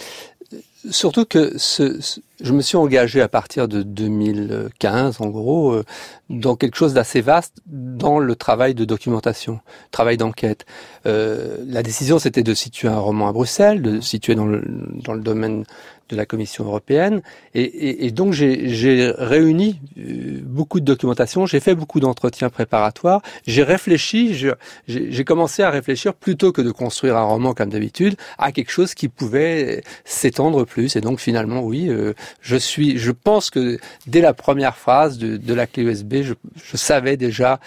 surtout 0.89 1.25
que 1.25 1.57
ce, 1.57 2.01
ce, 2.01 2.19
je 2.41 2.53
me 2.53 2.61
suis 2.61 2.77
engagé 2.77 3.21
à 3.21 3.27
partir 3.27 3.67
de 3.67 3.83
2015, 3.83 5.21
en 5.21 5.27
gros, 5.27 5.73
euh, 5.73 5.83
dans 6.29 6.55
quelque 6.55 6.77
chose 6.77 6.93
d'assez 6.93 7.21
vaste 7.21 7.61
dans 7.67 8.19
le 8.19 8.35
travail 8.35 8.73
de 8.73 8.85
documentation, 8.85 9.59
travail 9.91 10.17
d'enquête. 10.17 10.65
Euh, 11.05 11.57
la 11.67 11.83
décision, 11.83 12.19
c'était 12.19 12.43
de 12.43 12.53
situer 12.53 12.87
un 12.87 12.99
roman 12.99 13.27
à 13.27 13.33
Bruxelles, 13.33 13.81
de 13.81 13.99
situer 13.99 14.35
dans 14.35 14.45
le, 14.45 14.63
dans 15.03 15.13
le 15.13 15.21
domaine 15.21 15.65
de 16.09 16.15
la 16.15 16.25
Commission 16.25 16.65
européenne. 16.65 17.21
Et, 17.53 17.61
et, 17.61 18.05
et 18.05 18.11
donc, 18.11 18.33
j'ai 18.33 19.13
réuni 19.17 19.79
euh, 19.97 20.39
beaucoup 20.43 20.79
de 20.79 20.85
documentation, 20.85 21.45
j'ai 21.45 21.59
fait 21.59 21.75
beaucoup 21.75 21.99
d'entretiens 21.99 22.49
préparatoires, 22.49 23.21
j'ai 23.45 23.63
réfléchi, 23.63 24.33
j'ai 24.87 25.23
commencé 25.23 25.63
à 25.63 25.69
réfléchir 25.69 26.13
plutôt 26.13 26.51
que 26.51 26.61
de 26.61 26.71
construire 26.71 27.15
un 27.17 27.23
roman 27.23 27.53
comme 27.53 27.69
d'habitude, 27.69 28.15
à 28.37 28.51
quelque 28.51 28.71
chose 28.71 28.93
qui 28.93 29.07
pouvait 29.07 29.83
s'étendre 30.05 30.65
plus. 30.65 30.95
Et 30.95 31.01
donc, 31.01 31.19
finalement, 31.19 31.61
oui, 31.61 31.89
euh, 31.89 32.13
je 32.41 32.55
suis, 32.55 32.97
je 32.97 33.11
pense 33.11 33.49
que 33.49 33.77
dès 34.07 34.21
la 34.21 34.33
première 34.33 34.75
phrase 34.75 35.17
de, 35.17 35.37
de 35.37 35.53
la 35.53 35.67
clé 35.67 35.83
USB, 35.83 36.21
je, 36.23 36.33
je, 36.63 36.77
savais 36.77 37.17
déjà 37.17 37.59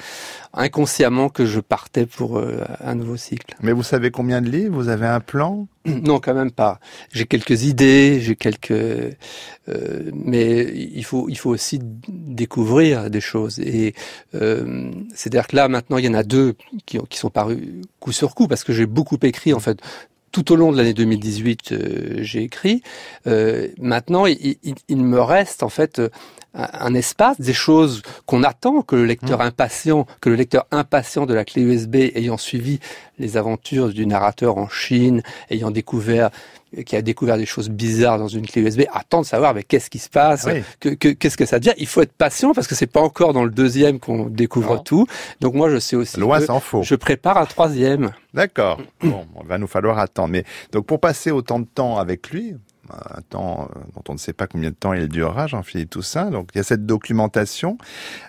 inconsciemment 0.54 1.28
que 1.28 1.46
je 1.46 1.60
partais 1.60 2.06
pour 2.06 2.38
euh, 2.38 2.64
un 2.80 2.94
nouveau 2.94 3.16
cycle. 3.16 3.56
Mais 3.62 3.72
vous 3.72 3.82
savez 3.82 4.10
combien 4.10 4.42
de 4.42 4.50
livres? 4.50 4.74
Vous 4.74 4.88
avez 4.88 5.06
un 5.06 5.20
plan? 5.20 5.66
Non, 5.84 6.20
quand 6.20 6.34
même 6.34 6.52
pas. 6.52 6.78
J'ai 7.12 7.26
quelques 7.26 7.64
idées, 7.64 8.20
j'ai 8.20 8.36
quelques, 8.36 8.70
euh, 8.70 10.10
mais 10.12 10.72
il 10.74 11.04
faut 11.04 11.28
il 11.28 11.36
faut 11.36 11.50
aussi 11.50 11.80
découvrir 12.08 13.10
des 13.10 13.20
choses. 13.20 13.58
Et 13.58 13.94
euh, 14.34 14.92
c'est-à-dire 15.14 15.46
que 15.48 15.56
là 15.56 15.68
maintenant 15.68 15.96
il 15.98 16.04
y 16.04 16.08
en 16.08 16.14
a 16.14 16.22
deux 16.22 16.54
qui, 16.86 16.98
qui 17.08 17.18
sont 17.18 17.30
parus 17.30 17.58
coup 17.98 18.12
sur 18.12 18.34
coup 18.34 18.46
parce 18.46 18.62
que 18.62 18.72
j'ai 18.72 18.86
beaucoup 18.86 19.18
écrit 19.22 19.54
en 19.54 19.60
fait 19.60 19.80
tout 20.32 20.50
au 20.50 20.56
long 20.56 20.72
de 20.72 20.78
l'année 20.78 20.94
2018, 20.94 21.72
euh, 21.72 22.22
j'ai 22.22 22.42
écrit. 22.42 22.82
Euh, 23.26 23.68
maintenant, 23.78 24.26
il, 24.26 24.56
il, 24.62 24.74
il, 24.88 25.04
me 25.04 25.20
reste 25.20 25.62
en 25.62 25.68
fait 25.68 26.00
un, 26.54 26.94
espace, 26.94 27.40
des 27.40 27.52
choses 27.52 28.02
qu'on 28.26 28.42
attend, 28.42 28.82
que 28.82 28.96
le 28.96 29.06
lecteur 29.06 29.38
mmh. 29.38 29.42
impatient, 29.42 30.06
que 30.20 30.28
le 30.28 30.36
lecteur 30.36 30.66
impatient 30.70 31.26
de 31.26 31.34
la 31.34 31.44
clé 31.44 31.62
USB, 31.62 31.96
ayant 32.14 32.36
suivi 32.36 32.78
les 33.18 33.36
aventures 33.36 33.88
du 33.88 34.06
narrateur 34.06 34.58
en 34.58 34.68
Chine, 34.68 35.22
ayant 35.50 35.70
découvert 35.70 36.30
qui 36.86 36.96
a 36.96 37.02
découvert 37.02 37.36
des 37.36 37.46
choses 37.46 37.68
bizarres 37.68 38.18
dans 38.18 38.28
une 38.28 38.46
clé 38.46 38.62
USB, 38.62 38.82
attend 38.92 39.20
de 39.20 39.26
savoir 39.26 39.54
mais 39.54 39.62
qu'est-ce 39.62 39.90
qui 39.90 39.98
se 39.98 40.08
passe, 40.08 40.46
oui. 40.46 40.96
qu'est-ce 40.96 41.36
que, 41.36 41.44
ça 41.44 41.58
devient? 41.58 41.74
Il 41.76 41.86
faut 41.86 42.00
être 42.00 42.12
patient 42.12 42.54
parce 42.54 42.66
que 42.66 42.74
c'est 42.74 42.86
pas 42.86 43.00
encore 43.00 43.32
dans 43.32 43.44
le 43.44 43.50
deuxième 43.50 44.00
qu'on 44.00 44.24
découvre 44.24 44.76
non. 44.76 44.82
tout. 44.82 45.06
Donc 45.40 45.54
moi 45.54 45.68
je 45.68 45.78
sais 45.78 45.96
aussi 45.96 46.18
Loin 46.18 46.40
que 46.40 46.58
faut. 46.60 46.82
je 46.82 46.94
prépare 46.94 47.36
un 47.36 47.46
troisième. 47.46 48.12
D'accord. 48.32 48.80
bon, 49.02 49.26
il 49.42 49.46
va 49.46 49.58
nous 49.58 49.66
falloir 49.66 49.98
attendre. 49.98 50.30
Mais 50.30 50.44
donc 50.72 50.86
pour 50.86 50.98
passer 50.98 51.30
autant 51.30 51.60
de 51.60 51.66
temps 51.66 51.98
avec 51.98 52.30
lui, 52.30 52.54
un 52.90 53.20
temps 53.22 53.68
euh, 53.70 53.80
dont 53.94 54.02
on 54.08 54.12
ne 54.14 54.18
sait 54.18 54.32
pas 54.32 54.46
combien 54.46 54.70
de 54.70 54.74
temps 54.74 54.92
il 54.92 55.08
durera, 55.08 55.46
Jean-Philippe 55.46 55.90
Toussaint. 55.90 56.30
Donc 56.30 56.50
il 56.54 56.58
y 56.58 56.60
a 56.60 56.64
cette 56.64 56.86
documentation, 56.86 57.78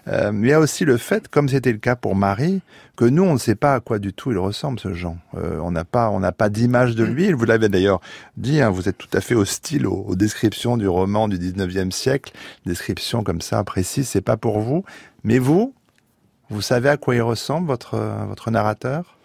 euh, 0.07 0.31
mais 0.31 0.47
il 0.47 0.51
y 0.51 0.53
a 0.53 0.59
aussi 0.59 0.85
le 0.85 0.97
fait, 0.97 1.27
comme 1.27 1.49
c'était 1.49 1.71
le 1.71 1.79
cas 1.79 1.95
pour 1.95 2.15
Marie, 2.15 2.61
que 2.95 3.05
nous 3.05 3.23
on 3.23 3.33
ne 3.33 3.39
sait 3.39 3.55
pas 3.55 3.75
à 3.75 3.79
quoi 3.79 3.99
du 3.99 4.13
tout 4.13 4.31
il 4.31 4.37
ressemble 4.37 4.79
ce 4.79 4.93
Jean. 4.93 5.17
Euh, 5.35 5.59
on 5.59 5.71
n'a 5.71 5.85
pas, 5.85 6.09
on 6.09 6.19
n'a 6.19 6.31
pas 6.31 6.49
d'image 6.49 6.95
de 6.95 7.03
lui. 7.03 7.31
Vous 7.31 7.45
l'avez 7.45 7.69
d'ailleurs 7.69 8.01
dit, 8.37 8.61
hein, 8.61 8.69
vous 8.69 8.87
êtes 8.87 8.97
tout 8.97 9.09
à 9.13 9.21
fait 9.21 9.35
hostile 9.35 9.87
aux, 9.87 10.05
aux, 10.07 10.15
descriptions 10.15 10.77
du 10.77 10.87
roman 10.87 11.27
du 11.27 11.37
19e 11.37 11.91
siècle, 11.91 12.33
descriptions 12.65 13.23
comme 13.23 13.41
ça 13.41 13.63
précises, 13.63 14.09
c'est 14.09 14.21
pas 14.21 14.37
pour 14.37 14.59
vous. 14.59 14.83
Mais 15.23 15.39
vous, 15.39 15.73
vous 16.49 16.61
savez 16.61 16.89
à 16.89 16.97
quoi 16.97 17.15
il 17.15 17.21
ressemble 17.21 17.67
votre 17.67 17.97
votre 18.27 18.51
narrateur? 18.51 19.17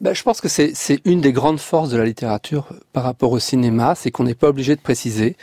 Ben, 0.00 0.14
je 0.14 0.22
pense 0.22 0.40
que 0.40 0.48
c'est 0.48 1.00
une 1.04 1.20
des 1.20 1.32
grandes 1.32 1.60
forces 1.60 1.90
de 1.90 1.96
la 1.96 2.04
littérature 2.04 2.68
par 2.92 3.02
rapport 3.04 3.32
au 3.32 3.38
cinéma, 3.38 3.94
c'est 3.94 4.10
qu'on 4.10 4.24
n'est 4.24 4.34
pas 4.34 4.48
obligé 4.48 4.76
de 4.76 4.80
préciser 4.80 5.36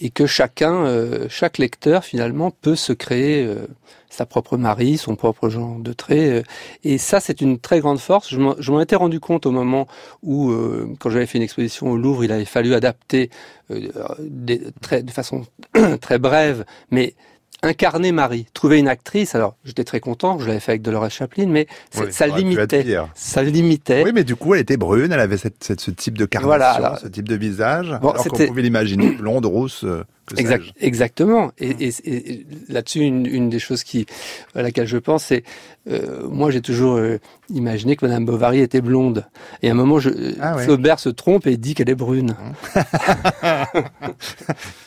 et 0.00 0.10
que 0.10 0.26
chacun, 0.26 0.84
euh, 0.84 1.26
chaque 1.28 1.58
lecteur 1.58 2.04
finalement 2.04 2.50
peut 2.50 2.76
se 2.76 2.92
créer 2.92 3.44
euh, 3.44 3.66
sa 4.12 4.26
propre 4.26 4.56
Marie, 4.56 4.98
son 4.98 5.16
propre 5.16 5.48
genre 5.48 5.78
de 5.78 5.92
trait. 5.92 6.28
Euh, 6.28 6.42
et 6.84 6.98
ça, 6.98 7.18
c'est 7.18 7.40
une 7.40 7.58
très 7.58 7.80
grande 7.80 7.98
force. 7.98 8.30
Je 8.30 8.70
m'en 8.70 8.80
étais 8.80 8.96
rendu 8.96 9.20
compte 9.20 9.46
au 9.46 9.50
moment 9.50 9.88
où, 10.22 10.50
euh, 10.50 10.94
quand 11.00 11.10
j'avais 11.10 11.26
fait 11.26 11.38
une 11.38 11.44
exposition 11.44 11.90
au 11.90 11.96
Louvre, 11.96 12.24
il 12.24 12.32
avait 12.32 12.44
fallu 12.44 12.74
adapter 12.74 13.30
euh, 13.70 13.88
des, 14.20 14.60
très, 14.82 15.02
de 15.02 15.10
façon 15.10 15.46
très 16.00 16.18
brève, 16.18 16.64
mais 16.90 17.14
incarner 17.62 18.12
Marie, 18.12 18.46
trouver 18.54 18.78
une 18.78 18.88
actrice. 18.88 19.34
Alors, 19.34 19.56
j'étais 19.64 19.84
très 19.84 20.00
content, 20.00 20.38
je 20.38 20.46
l'avais 20.46 20.60
fait 20.60 20.72
avec 20.72 20.82
Dolores 20.82 21.10
Chaplin, 21.10 21.46
mais 21.46 21.66
oui, 21.96 22.06
ça 22.10 22.26
limitait. 22.26 22.84
Ça 23.14 23.42
limitait. 23.42 24.02
Oui, 24.04 24.10
mais 24.14 24.24
du 24.24 24.36
coup, 24.36 24.54
elle 24.54 24.60
était 24.60 24.76
brune, 24.76 25.12
elle 25.12 25.20
avait 25.20 25.36
cette, 25.36 25.62
cette, 25.62 25.80
ce 25.80 25.90
type 25.90 26.18
de 26.18 26.24
carnation, 26.24 26.48
voilà, 26.48 26.70
alors, 26.72 26.98
ce 26.98 27.08
type 27.08 27.28
de 27.28 27.36
visage, 27.36 27.88
bon, 28.02 28.10
alors 28.10 28.24
qu'on 28.24 28.46
pouvait 28.46 28.62
l'imaginer 28.62 29.10
blonde, 29.10 29.46
rousse. 29.46 29.84
Euh, 30.30 30.36
exact, 30.36 30.64
exactement. 30.80 31.50
Et, 31.58 31.88
et, 31.88 31.92
et 32.04 32.46
là-dessus, 32.68 33.00
une, 33.00 33.26
une, 33.26 33.50
des 33.50 33.58
choses 33.58 33.82
qui, 33.82 34.06
à 34.54 34.62
laquelle 34.62 34.86
je 34.86 34.98
pense, 34.98 35.24
c'est 35.24 35.42
euh, 35.88 36.28
moi, 36.28 36.52
j'ai 36.52 36.60
toujours 36.60 36.96
euh, 36.96 37.18
imaginé 37.48 37.96
que 37.96 38.06
Madame 38.06 38.24
Bovary 38.24 38.60
était 38.60 38.80
blonde. 38.80 39.26
Et 39.62 39.68
à 39.68 39.72
un 39.72 39.74
moment, 39.74 39.98
je, 39.98 40.10
ah, 40.40 40.56
ouais. 40.56 40.64
Flaubert 40.64 41.00
se 41.00 41.08
trompe 41.08 41.46
et 41.48 41.56
dit 41.56 41.74
qu'elle 41.74 41.90
est 41.90 41.96
brune. 41.96 42.36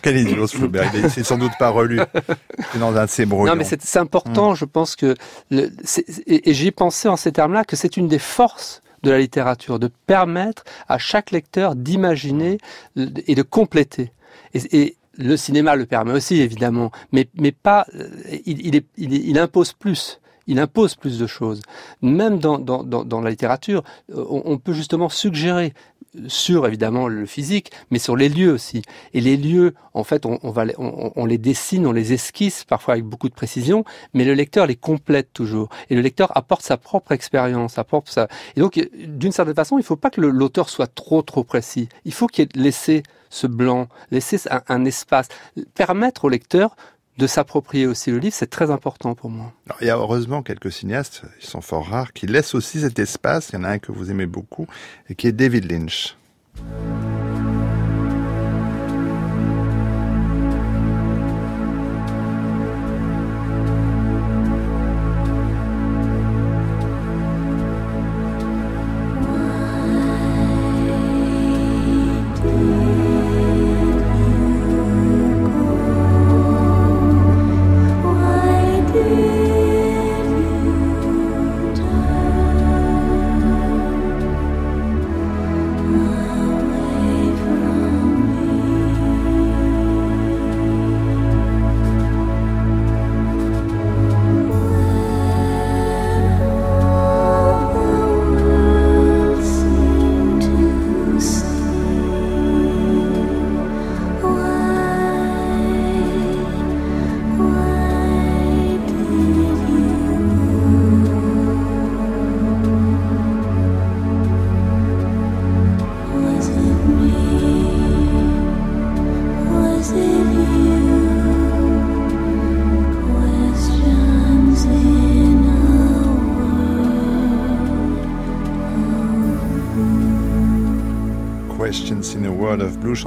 Quel 0.02 0.17
idiot, 0.17 0.48
Flaubert. 0.48 0.89
Il 0.95 1.10
s'est 1.10 1.24
sans 1.24 1.38
doute 1.38 1.52
pas 1.60 1.69
relu. 1.69 2.00
C'est 2.71 2.80
dans 2.80 2.95
un 2.95 3.06
de 3.06 3.10
ses 3.10 3.26
brouillons. 3.26 3.52
Non, 3.52 3.58
mais 3.58 3.65
c'est 3.65 4.00
important. 4.00 4.54
Mmh. 4.54 4.56
Je 4.56 4.65
pense 4.65 4.95
que, 4.95 5.15
le, 5.52 5.69
et, 6.28 6.50
et 6.50 6.54
j'y 6.54 6.71
pensé 6.71 7.10
en 7.10 7.17
ces 7.17 7.34
termes-là, 7.34 7.65
que 7.65 7.76
c'est 7.76 7.98
une 7.98 8.08
des 8.08 8.19
forces 8.19 8.82
de 9.04 9.12
la 9.12 9.19
littérature, 9.19 9.80
de 9.80 9.89
permettre 10.08 10.63
à 10.88 10.98
chaque 10.98 11.32
lecteur 11.32 11.76
d'imaginer 11.76 12.58
et 12.95 13.36
de 13.36 13.41
compléter. 13.41 14.12
Et, 14.54 14.82
et, 14.82 14.98
le 15.17 15.38
cinéma 15.38 15.75
le 15.75 15.86
permet 15.86 16.13
aussi, 16.13 16.41
évidemment, 16.41 16.91
mais, 17.12 17.25
pas, 17.51 17.86
il, 18.45 18.65
il, 18.65 18.84
il, 18.97 19.39
impose 19.39 19.73
plus 19.73 20.19
il 20.47 20.60
impose 20.60 20.95
plus 20.95 21.17
de 21.17 21.25
choses. 21.25 21.62
Même 22.01 22.38
dans, 22.38 23.21
la 23.21 23.30
littérature, 23.30 23.84
on, 24.13 24.43
on, 24.45 24.58
peut 24.58 24.73
justement 24.73 25.10
suggérer 25.10 25.73
sur 26.28 26.67
évidemment 26.67 27.08
le 27.08 27.25
physique, 27.25 27.71
mais 27.91 27.99
sur 27.99 28.15
les 28.15 28.30
lieux 28.30 28.51
aussi. 28.51 28.82
Et 29.13 29.21
les 29.21 29.38
lieux, 29.38 29.73
en 29.93 30.04
fait, 30.04 30.25
on, 30.25 30.51
va, 30.51 30.65
on, 30.78 31.25
les 31.25 31.38
dessine, 31.38 31.88
on 31.88 31.91
les 31.91 32.13
esquisse 32.13 32.63
parfois 32.63 32.95
avec 32.95 33.06
beaucoup 33.06 33.30
de 33.30 33.34
précision, 33.34 33.84
mais 34.13 34.23
le 34.25 34.34
lecteur 34.34 34.67
les 34.67 34.75
complète 34.75 35.34
toujours. 35.34 35.69
Et 35.89 35.95
le 35.95 36.01
lecteur 36.01 36.36
apporte 36.36 36.62
sa 36.63 36.78
propre 36.78 37.12
expérience, 37.12 37.78
apporte 37.78 38.10
ça. 38.10 38.28
Et 38.56 38.60
donc, 38.60 38.80
d'une 38.93 39.32
certaine 39.32 39.56
façon, 39.56 39.78
il 39.78 39.82
ne 39.82 39.86
faut 39.86 39.95
pas 39.95 40.10
que 40.10 40.21
l'auteur 40.21 40.69
soit 40.69 40.93
trop 40.93 41.21
trop 41.21 41.43
précis. 41.43 41.89
Il 42.06 42.13
faut 42.13 42.28
qu'il 42.28 42.47
laisse 42.56 42.90
ce 43.29 43.48
blanc, 43.48 43.87
laisser 44.12 44.40
un 44.67 44.85
espace, 44.85 45.27
permettre 45.73 46.25
au 46.25 46.29
lecteur 46.29 46.75
de 47.18 47.28
s'approprier 47.28 47.88
aussi 47.88 48.12
le 48.12 48.18
livre, 48.18 48.36
c'est 48.36 48.50
très 48.50 48.72
important 48.72 49.16
pour 49.16 49.30
moi. 49.30 49.54
il 49.82 49.88
y 49.88 49.90
a 49.90 49.98
heureusement 49.98 50.44
quelques 50.44 50.72
cinéastes, 50.72 51.24
ils 51.42 51.48
sont 51.48 51.62
fort 51.62 51.88
rares, 51.88 52.13
qui 52.13 52.28
laissent 52.28 52.56
aussi 52.56 52.82
cet 52.82 53.00
espace. 53.00 53.50
Il 53.50 53.56
y 53.56 53.58
en 53.60 53.63
a 53.63 53.70
un 53.70 53.80
que 53.80 53.92
vous 53.92 54.12
aimez 54.12 54.26
beaucoup, 54.26 54.68
et 55.10 55.16
qui 55.16 55.28
est 55.28 55.32
David 55.32 55.72
Lynch. 55.72 56.18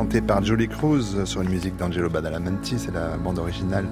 Par 0.06 0.44
Jolie 0.44 0.68
Cruz 0.68 1.24
sur 1.24 1.42
une 1.42 1.48
musique 1.48 1.76
d'Angelo 1.76 2.08
Badalamenti. 2.08 2.76
C'est 2.78 2.94
la 2.94 3.16
bande 3.16 3.38
originale 3.38 3.84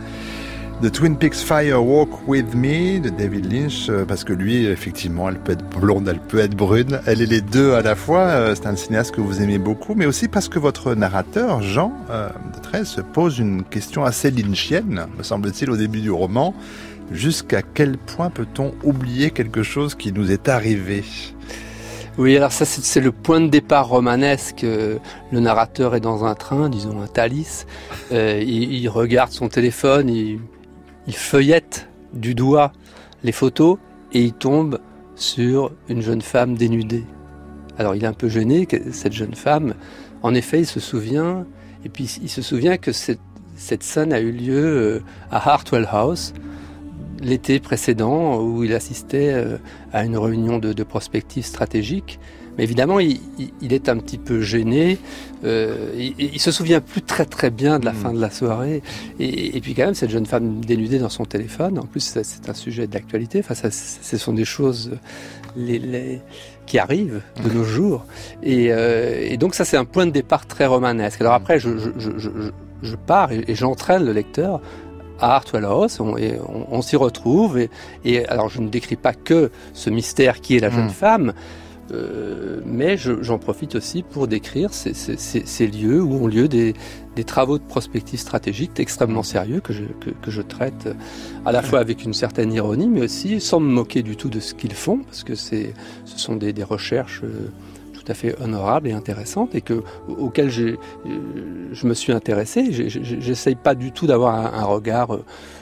de 0.80 0.88
Twin 0.88 1.16
Peaks 1.16 1.36
Fire 1.36 1.84
Walk 1.84 2.28
With 2.28 2.54
Me 2.54 3.00
de 3.00 3.09
David 3.09 3.50
Lynch, 3.50 3.88
euh, 3.88 4.04
parce 4.04 4.24
que 4.24 4.32
lui, 4.32 4.66
effectivement, 4.66 5.28
elle 5.28 5.38
peut 5.38 5.52
être 5.52 5.66
blonde, 5.68 6.07
elle 6.07 6.20
peut 6.20 6.38
être 6.38 6.54
brune, 6.54 7.00
elle 7.07 7.22
est 7.22 7.26
les 7.26 7.40
deux 7.40 7.72
à 7.72 7.82
la 7.82 7.96
fois. 7.96 8.20
Euh, 8.20 8.54
c'est 8.54 8.66
un 8.66 8.76
cinéaste 8.76 9.14
que 9.14 9.20
vous 9.20 9.42
aimez 9.42 9.59
beaucoup, 9.59 9.94
mais 9.94 10.07
aussi 10.07 10.28
parce 10.28 10.48
que 10.48 10.59
votre 10.59 10.94
narrateur, 10.94 11.62
Jean 11.62 11.92
euh, 12.11 12.28
de 12.54 12.61
13, 12.61 12.86
se 12.86 13.00
pose 13.00 13.38
une 13.38 13.64
question 13.64 14.04
assez 14.04 14.30
lynchienne, 14.30 15.07
me 15.16 15.22
semble-t-il, 15.22 15.70
au 15.70 15.76
début 15.76 16.00
du 16.00 16.11
roman. 16.11 16.54
Jusqu'à 17.11 17.62
quel 17.62 17.96
point 17.96 18.30
peut-on 18.30 18.74
oublier 18.84 19.30
quelque 19.30 19.62
chose 19.62 19.94
qui 19.94 20.12
nous 20.12 20.30
est 20.30 20.48
arrivé? 20.48 21.04
Oui, 22.19 22.35
alors 22.37 22.51
ça 22.51 22.64
c'est 22.64 23.01
le 23.01 23.12
point 23.12 23.43
de 23.43 23.49
départ 23.49 23.89
romanesque. 23.89 24.62
Le 24.62 25.41
narrateur 25.41 25.95
est 25.95 26.01
dans 26.01 26.25
un 26.25 26.35
train, 26.35 26.71
disons 26.71 27.03
un 27.03 27.07
Thalys. 27.07 27.67
Euh, 28.11 28.43
il, 28.43 28.89
regarde 28.89 29.33
son 29.33 29.49
téléphone, 29.49 30.09
il, 30.09 30.41
feuillette 31.14 31.89
du 32.14 32.35
doigt 32.35 32.73
les 33.23 33.33
photos 33.33 33.77
et 34.12 34.23
il 34.23 34.33
tombe 34.33 34.81
sur 35.14 35.73
une 35.91 36.01
jeune 36.01 36.23
femme 36.23 36.57
dénudée. 36.57 37.05
Alors 37.79 37.95
il 37.95 38.05
est 38.05 38.09
un 38.09 38.14
peu 38.14 38.29
gêné, 38.29 38.67
cette 38.93 39.12
jeune 39.12 39.35
femme. 39.35 39.75
En 40.23 40.35
effet, 40.35 40.61
il 40.61 40.67
se 40.67 40.81
souvient, 40.81 41.45
et 41.85 41.91
puis 41.91 42.05
il 42.23 42.31
se 42.31 42.41
souvient 42.41 42.79
que 42.79 42.93
cette, 42.93 43.21
cette 43.57 43.83
scène 43.83 44.14
a 44.14 44.21
eu 44.21 44.33
lieu 44.33 44.64
euh, 44.64 45.01
à 45.31 45.51
Hartwell 45.51 45.87
House, 45.91 46.33
l'été 47.23 47.61
précédent 47.61 48.41
où 48.41 48.64
il 48.64 48.73
assistait 48.75 49.33
euh, 49.33 49.59
à 49.93 50.05
une 50.05 50.17
réunion 50.17 50.59
de, 50.59 50.73
de 50.73 50.83
prospective 50.83 51.45
stratégique. 51.45 52.19
Mais 52.57 52.64
évidemment, 52.64 53.01
il, 53.01 53.21
est 53.71 53.89
un 53.89 53.99
petit 53.99 54.17
peu 54.17 54.41
gêné. 54.41 54.99
Euh, 55.45 55.93
il, 55.95 56.14
il, 56.19 56.41
se 56.41 56.51
souvient 56.51 56.81
plus 56.81 57.03
très 57.03 57.27
très 57.27 57.51
bien 57.51 57.79
de 57.79 57.85
la 57.85 57.93
mm. 57.93 57.97
fin 57.97 58.12
de 58.14 58.21
la 58.21 58.31
soirée. 58.31 58.83
Et, 59.21 59.61
puis 59.61 59.75
quand 59.75 59.85
même, 59.85 59.95
cette 59.95 60.11
jeune 60.11 60.25
femme 60.25 60.64
dénudée 60.64 60.99
dans 60.99 61.11
son 61.11 61.27
téléphone. 61.27 61.79
En 61.79 61.85
plus, 61.85 62.01
c'est 62.01 62.49
un 62.49 62.55
sujet 62.55 62.87
d'actualité. 62.87 63.41
Enfin, 63.41 63.55
ça, 63.55 63.71
ce 63.71 64.17
sont 64.17 64.33
des 64.33 64.47
choses 64.47 64.93
les, 65.55 66.21
qui 66.64 66.79
arrivent 66.79 67.21
de 67.45 67.51
nos 67.51 67.64
jours. 67.64 68.07
Et, 68.43 68.69
euh, 68.71 69.21
et 69.21 69.37
donc 69.37 69.55
ça, 69.55 69.67
c'est 69.67 69.77
un 69.77 69.85
point 69.85 70.07
de 70.07 70.12
départ 70.12 70.47
très 70.47 70.64
romanesque. 70.64 71.21
Alors 71.21 71.35
après, 71.35 71.61
je, 71.61 71.77
je, 71.77 71.91
je, 72.17 72.31
je 72.83 72.97
pars 72.97 73.33
et, 73.33 73.55
j'entraîne 73.55 74.05
le 74.05 74.12
lecteur 74.12 74.61
à 75.21 75.43
House, 75.64 76.01
on, 76.01 76.17
on, 76.71 76.83
s'y 76.83 76.97
retrouve. 76.97 77.59
Et, 78.05 78.27
alors, 78.27 78.49
je 78.49 78.61
ne 78.61 78.69
décris 78.69 78.97
pas 78.97 79.14
que 79.14 79.51
ce 79.73 79.91
mystère 79.91 80.41
qui 80.41 80.57
est 80.57 80.61
la 80.61 80.71
jeune 80.71 80.87
hmm. 80.87 80.91
femme, 80.91 81.33
euh, 81.93 82.61
mais 82.64 82.97
j'en 82.97 83.39
profite 83.39 83.77
aussi 83.77 84.03
pour 84.03 84.27
décrire 84.27 84.75
ces, 84.75 84.93
ces, 84.93 85.17
ces, 85.17 85.67
lieux 85.69 86.03
où 86.03 86.14
ont 86.14 86.27
lieu 86.27 86.49
des, 86.49 86.75
des, 87.14 87.23
travaux 87.23 87.59
de 87.59 87.62
prospective 87.62 88.19
stratégique 88.19 88.73
extrêmement 88.81 89.23
sérieux 89.23 89.61
que 89.61 89.73
je, 89.73 89.85
que, 90.01 90.11
que 90.11 90.31
je 90.33 90.43
traite 90.43 90.89
à 91.45 91.53
la 91.53 91.62
fois 91.62 91.79
avec 91.79 92.05
une 92.05 92.14
certaine 92.14 92.53
ironie, 92.53 92.89
mais 92.89 93.03
aussi 93.03 93.41
sans 93.41 93.61
me 93.61 93.71
moquer 93.71 94.03
du 94.03 94.17
tout 94.17 94.29
de 94.29 94.41
ce 94.41 94.55
qu'ils 94.55 94.75
font, 94.75 94.99
parce 94.99 95.23
que 95.23 95.37
ce 95.37 95.73
sont 96.05 96.35
des, 96.35 96.53
des 96.53 96.64
recherches. 96.64 97.21
Euh, 97.23 97.51
à 98.11 98.14
fait 98.14 98.34
honorable 98.40 98.88
et 98.88 98.92
intéressante 98.92 99.54
et 99.54 99.61
que 99.61 99.82
auquel 100.09 100.50
je 100.50 100.76
me 101.86 101.94
suis 101.94 102.12
intéressé. 102.12 102.70
J'essaye 102.70 103.54
pas 103.54 103.74
du 103.74 103.92
tout 103.92 104.07
d'avoir 104.07 104.34
un, 104.34 104.64
regard 104.64 105.14
euh, 105.14 105.18
euh, 105.18 105.55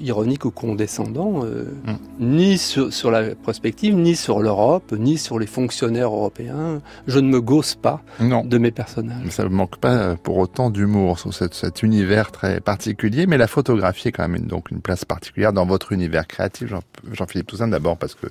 ironique 0.00 0.44
ou 0.44 0.50
condescendant, 0.50 1.44
euh, 1.44 1.64
mm. 1.84 1.96
ni 2.20 2.58
sur, 2.58 2.92
sur, 2.92 3.10
la 3.10 3.34
prospective, 3.34 3.94
ni 3.94 4.14
sur 4.14 4.40
l'Europe, 4.40 4.92
ni 4.92 5.18
sur 5.18 5.38
les 5.38 5.46
fonctionnaires 5.46 6.08
européens. 6.08 6.80
Je 7.06 7.18
ne 7.18 7.28
me 7.28 7.40
gosse 7.40 7.74
pas 7.74 8.02
de 8.20 8.58
mes 8.58 8.70
personnages. 8.70 9.28
Ça 9.30 9.44
ne 9.44 9.48
manque 9.48 9.78
pas 9.78 9.94
euh, 9.94 10.16
pour 10.16 10.38
autant 10.38 10.70
d'humour 10.70 11.18
sur 11.18 11.34
cet, 11.34 11.54
cet, 11.54 11.82
univers 11.82 12.30
très 12.30 12.60
particulier, 12.60 13.26
mais 13.26 13.38
la 13.38 13.46
photographie 13.46 14.08
est 14.08 14.12
quand 14.12 14.28
même 14.28 14.36
une, 14.42 14.48
donc 14.48 14.70
une 14.70 14.80
place 14.80 15.04
particulière 15.04 15.52
dans 15.52 15.66
votre 15.66 15.92
univers 15.92 16.26
créatif, 16.26 16.72
Jean-Philippe 17.12 17.46
Toussaint, 17.46 17.68
d'abord 17.68 17.96
parce 17.96 18.14
que 18.14 18.26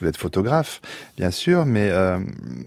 vous 0.00 0.06
êtes 0.06 0.16
photographe, 0.16 0.80
bien 1.16 1.30
sûr, 1.30 1.66
mais 1.66 1.90
euh, 1.90 2.18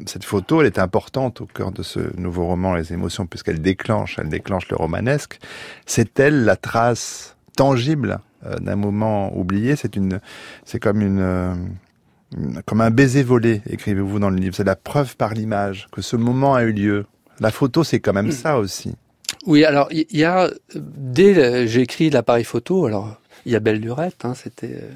cette 0.06 0.24
photo, 0.24 0.62
elle 0.62 0.68
est 0.68 0.80
importante 0.80 1.42
au 1.42 1.46
cœur 1.46 1.72
de 1.72 1.84
ce 1.84 2.00
nouveau 2.18 2.46
roman, 2.46 2.74
Les 2.74 2.94
émotions, 2.94 3.26
puisqu'elle 3.26 3.62
déclenche, 3.62 4.18
elle 4.20 4.30
déclenche 4.30 4.70
le 4.70 4.76
romanesque. 4.76 5.40
C'est 5.86 6.20
elle 6.20 6.44
la 6.44 6.56
trace 6.56 7.36
tangible 7.56 8.20
euh, 8.46 8.58
d'un 8.58 8.76
moment 8.76 9.36
oublié. 9.38 9.76
C'est 9.76 9.96
une, 9.96 10.20
c'est 10.66 10.80
comme 10.80 11.02
euh, 11.02 11.56
une, 12.38 12.62
comme 12.66 12.82
un 12.82 12.92
baiser 12.92 13.24
volé, 13.24 13.62
écrivez-vous 13.70 14.20
dans 14.20 14.30
le 14.30 14.38
livre. 14.38 14.56
C'est 14.56 14.64
la 14.64 14.76
preuve 14.76 15.16
par 15.16 15.34
l'image 15.34 15.88
que 15.92 16.02
ce 16.02 16.16
moment 16.16 16.56
a 16.56 16.64
eu 16.64 16.72
lieu. 16.72 17.06
La 17.40 17.52
photo, 17.52 17.84
c'est 17.84 18.00
quand 18.00 18.14
même 18.14 18.28
hmm. 18.28 18.32
ça 18.32 18.58
aussi. 18.58 18.94
Oui, 19.46 19.64
alors 19.64 19.88
il 19.92 20.06
y 20.12 20.24
a 20.24 20.50
dès 20.76 21.68
j'ai 21.68 21.82
écrit 21.82 22.10
l'appareil 22.10 22.44
photo. 22.44 22.86
Alors 22.86 23.20
il 23.46 23.52
y 23.52 23.56
a 23.56 23.60
Belle 23.60 23.80
Lurette, 23.80 24.26
hein, 24.26 24.34
c'était 24.36 24.76
euh, 24.76 24.92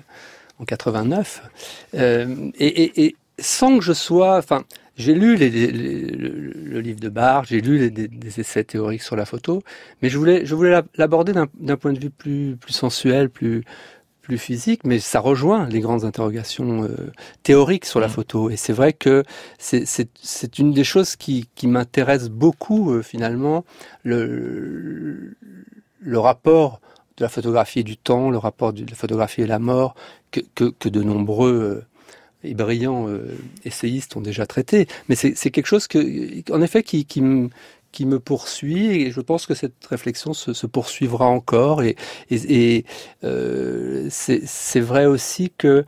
en 0.59 0.65
89, 0.65 1.43
et, 1.93 2.25
et, 2.59 3.05
et, 3.05 3.15
sans 3.43 3.77
que 3.77 3.83
je 3.83 3.93
sois, 3.93 4.37
enfin 4.37 4.63
j'ai 4.95 5.15
lu 5.15 5.35
les, 5.35 5.49
le, 5.49 6.79
livre 6.79 6.99
de 6.99 7.09
Barr, 7.09 7.45
j'ai 7.45 7.61
lu 7.61 7.89
des, 7.89 8.39
essais 8.39 8.63
théoriques 8.63 9.01
sur 9.01 9.15
la 9.15 9.25
photo, 9.25 9.63
mais 10.01 10.09
je 10.09 10.17
voulais, 10.17 10.45
je 10.45 10.53
voulais 10.53 10.81
l'aborder 10.95 11.33
d'un 11.33 11.77
point 11.77 11.93
de 11.93 11.99
vue 11.99 12.11
plus, 12.11 12.57
plus 12.59 12.73
sensuel, 12.73 13.29
plus, 13.29 13.63
plus 14.21 14.37
physique, 14.37 14.81
mais 14.85 14.99
ça 14.99 15.19
rejoint 15.19 15.67
les 15.67 15.79
grandes 15.79 16.05
interrogations 16.05 16.83
euh, 16.83 17.11
théoriques 17.41 17.85
sur 17.85 17.99
la 17.99 18.07
mmh. 18.07 18.11
photo. 18.11 18.49
Et 18.49 18.55
c'est 18.55 18.73
vrai 18.73 18.93
que 18.93 19.23
c'est 19.57 20.59
une 20.59 20.73
des 20.73 20.83
choses 20.83 21.15
qui, 21.15 21.49
qui 21.55 21.67
m'intéresse 21.67 22.29
beaucoup, 22.29 22.93
euh, 22.93 23.01
finalement, 23.01 23.65
le, 24.03 25.35
le 25.99 26.19
rapport 26.19 26.81
de 27.17 27.23
la 27.23 27.29
photographie 27.29 27.79
et 27.79 27.83
du 27.83 27.97
temps, 27.97 28.29
le 28.29 28.37
rapport 28.37 28.73
de 28.73 28.85
la 28.87 28.95
photographie 28.95 29.41
et 29.41 29.47
la 29.47 29.59
mort, 29.59 29.95
que, 30.31 30.41
que, 30.55 30.65
que 30.65 30.89
de 30.89 31.01
nombreux 31.01 31.83
et 32.43 32.53
brillants 32.53 33.07
essayistes 33.65 34.15
ont 34.15 34.21
déjà 34.21 34.45
traité. 34.45 34.87
Mais 35.09 35.15
c'est 35.15 35.51
quelque 35.51 35.67
chose 35.67 35.87
que, 35.87 36.51
en 36.51 36.61
effet, 36.61 36.83
qui, 36.83 37.05
qui, 37.05 37.21
me, 37.21 37.49
qui 37.93 38.05
me 38.05 38.19
poursuit 38.19 39.01
et 39.01 39.11
je 39.11 39.21
pense 39.21 39.45
que 39.45 39.53
cette 39.53 39.85
réflexion 39.85 40.33
se, 40.33 40.51
se 40.51 40.65
poursuivra 40.67 41.27
encore 41.27 41.83
et, 41.83 41.95
et, 42.29 42.75
et 42.77 42.85
euh, 43.23 44.07
c'est 44.09 44.79
vrai 44.79 45.05
aussi 45.05 45.53
que 45.57 45.85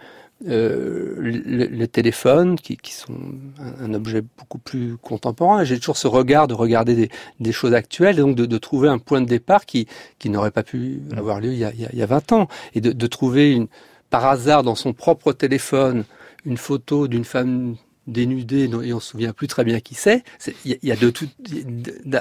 euh, 0.47 1.16
les 1.20 1.88
téléphones 1.88 2.58
qui, 2.58 2.76
qui 2.78 2.93
sont 2.93 3.14
un, 3.58 3.86
un, 3.86 3.93
objet 3.93 4.22
beaucoup 4.38 4.60
plus 4.60 4.97
contemporain. 4.97 5.64
J'ai 5.64 5.80
toujours 5.80 5.97
ce 5.97 6.08
regard 6.08 6.47
de 6.47 6.53
regarder 6.53 6.93
des, 6.93 7.10
des 7.39 7.51
choses 7.53 7.74
actuelles 7.74 8.20
et 8.20 8.22
donc 8.22 8.36
de, 8.36 8.45
de, 8.45 8.58
trouver 8.58 8.89
un 8.89 8.99
point 8.99 9.22
de 9.22 9.28
départ 9.28 9.66
qui, 9.66 9.88
qui 10.20 10.30
n'aurait 10.30 10.51
pas 10.51 10.64
pu 10.64 11.01
avoir 11.16 11.39
lieu 11.39 11.53
il 11.53 11.58
y 11.58 11.64
a, 11.64 11.72
il 11.74 11.97
y 11.97 12.03
a 12.03 12.06
20 12.06 12.34
ans 12.34 12.47
et 12.76 12.82
de, 12.82 12.91
de 12.91 13.08
trouver 13.08 13.53
une, 13.53 13.68
par 14.10 14.26
hasard 14.26 14.64
dans 14.64 14.76
son 14.76 14.93
propre 14.93 15.32
téléphone 15.32 16.03
une 16.46 16.58
photo 16.58 17.08
d'une 17.08 17.26
femme 17.26 17.76
dénudé 18.08 18.70
et 18.84 18.93
on 18.93 18.99
se 18.99 19.10
souvient 19.10 19.34
plus 19.34 19.47
très 19.47 19.64
bien 19.64 19.80
qui 19.80 19.95
c'est. 19.95 20.24
Il 20.64 20.78
y, 20.84 20.91
a 20.91 20.95
de 20.95 21.10
tout. 21.10 21.28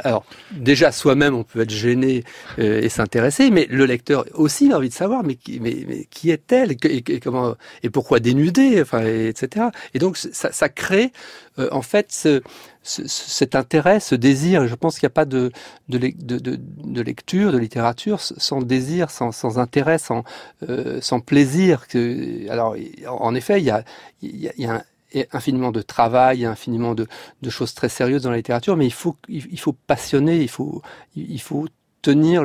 Alors 0.05 0.25
déjà 0.53 0.93
soi-même 0.93 1.35
on 1.35 1.45
peut 1.45 1.61
être 1.61 1.71
gêné 1.71 2.25
euh, 2.59 2.81
et 2.81 2.89
s'intéresser, 2.89 3.51
mais 3.51 3.67
le 3.71 3.85
lecteur 3.85 4.25
aussi 4.35 4.73
a 4.73 4.79
envie 4.79 4.89
de 4.89 4.95
savoir 4.95 5.25
mais 5.25 5.35
qui, 5.35 5.61
mais, 5.61 5.85
mais 5.87 6.07
qui 6.11 6.31
est-elle 6.31 6.73
et, 6.73 6.77
et, 6.85 7.21
comment 7.21 7.55
et 7.83 7.91
pourquoi 7.91 8.21
dénudée, 8.21 8.81
enfin 8.81 9.05
etc. 9.05 9.67
Et 9.93 9.99
donc 9.99 10.17
ça, 10.17 10.53
ça 10.53 10.69
crée 10.69 11.13
euh, 11.59 11.69
en 11.71 11.83
fait 11.83 12.11
ce, 12.11 12.43
ce, 12.83 13.07
cet 13.07 13.55
intérêt, 13.55 14.01
ce 14.01 14.15
désir. 14.15 14.67
Je 14.67 14.75
pense 14.75 14.99
qu'il 14.99 15.07
n'y 15.07 15.13
a 15.13 15.15
pas 15.15 15.27
de 15.27 15.53
de, 15.89 15.99
de, 15.99 16.39
de, 16.39 16.59
de, 16.59 17.03
lecture, 17.03 17.53
de 17.53 17.59
littérature 17.59 18.21
sans 18.21 18.63
désir, 18.63 19.11
sans, 19.11 19.33
sans 19.33 19.59
intérêt, 19.59 19.99
sans 19.99 20.25
euh, 20.69 21.01
sans 21.03 21.21
plaisir. 21.21 21.87
Alors 22.49 22.75
en 23.07 23.35
effet 23.35 23.61
il 23.61 23.65
y 23.65 23.71
a 23.71 23.85
y 24.23 24.49
a, 24.49 24.53
il 24.57 24.65
y 24.65 24.67
a 24.67 24.77
un, 24.77 24.83
infiniment 25.33 25.73
de 25.73 25.83
travail, 25.83 26.45
infiniment 26.45 26.95
de, 26.95 27.07
de, 27.43 27.51
choses 27.51 27.75
très 27.75 27.89
sérieuses 27.89 28.23
dans 28.23 28.31
la 28.31 28.37
littérature, 28.37 28.77
mais 28.77 28.87
il 28.87 28.93
faut, 28.93 29.17
il 29.29 29.59
faut 29.59 29.73
passionner, 29.87 30.41
il 30.41 30.49
faut, 30.49 30.83
il 31.17 31.41
faut 31.41 31.67
tenir 32.03 32.45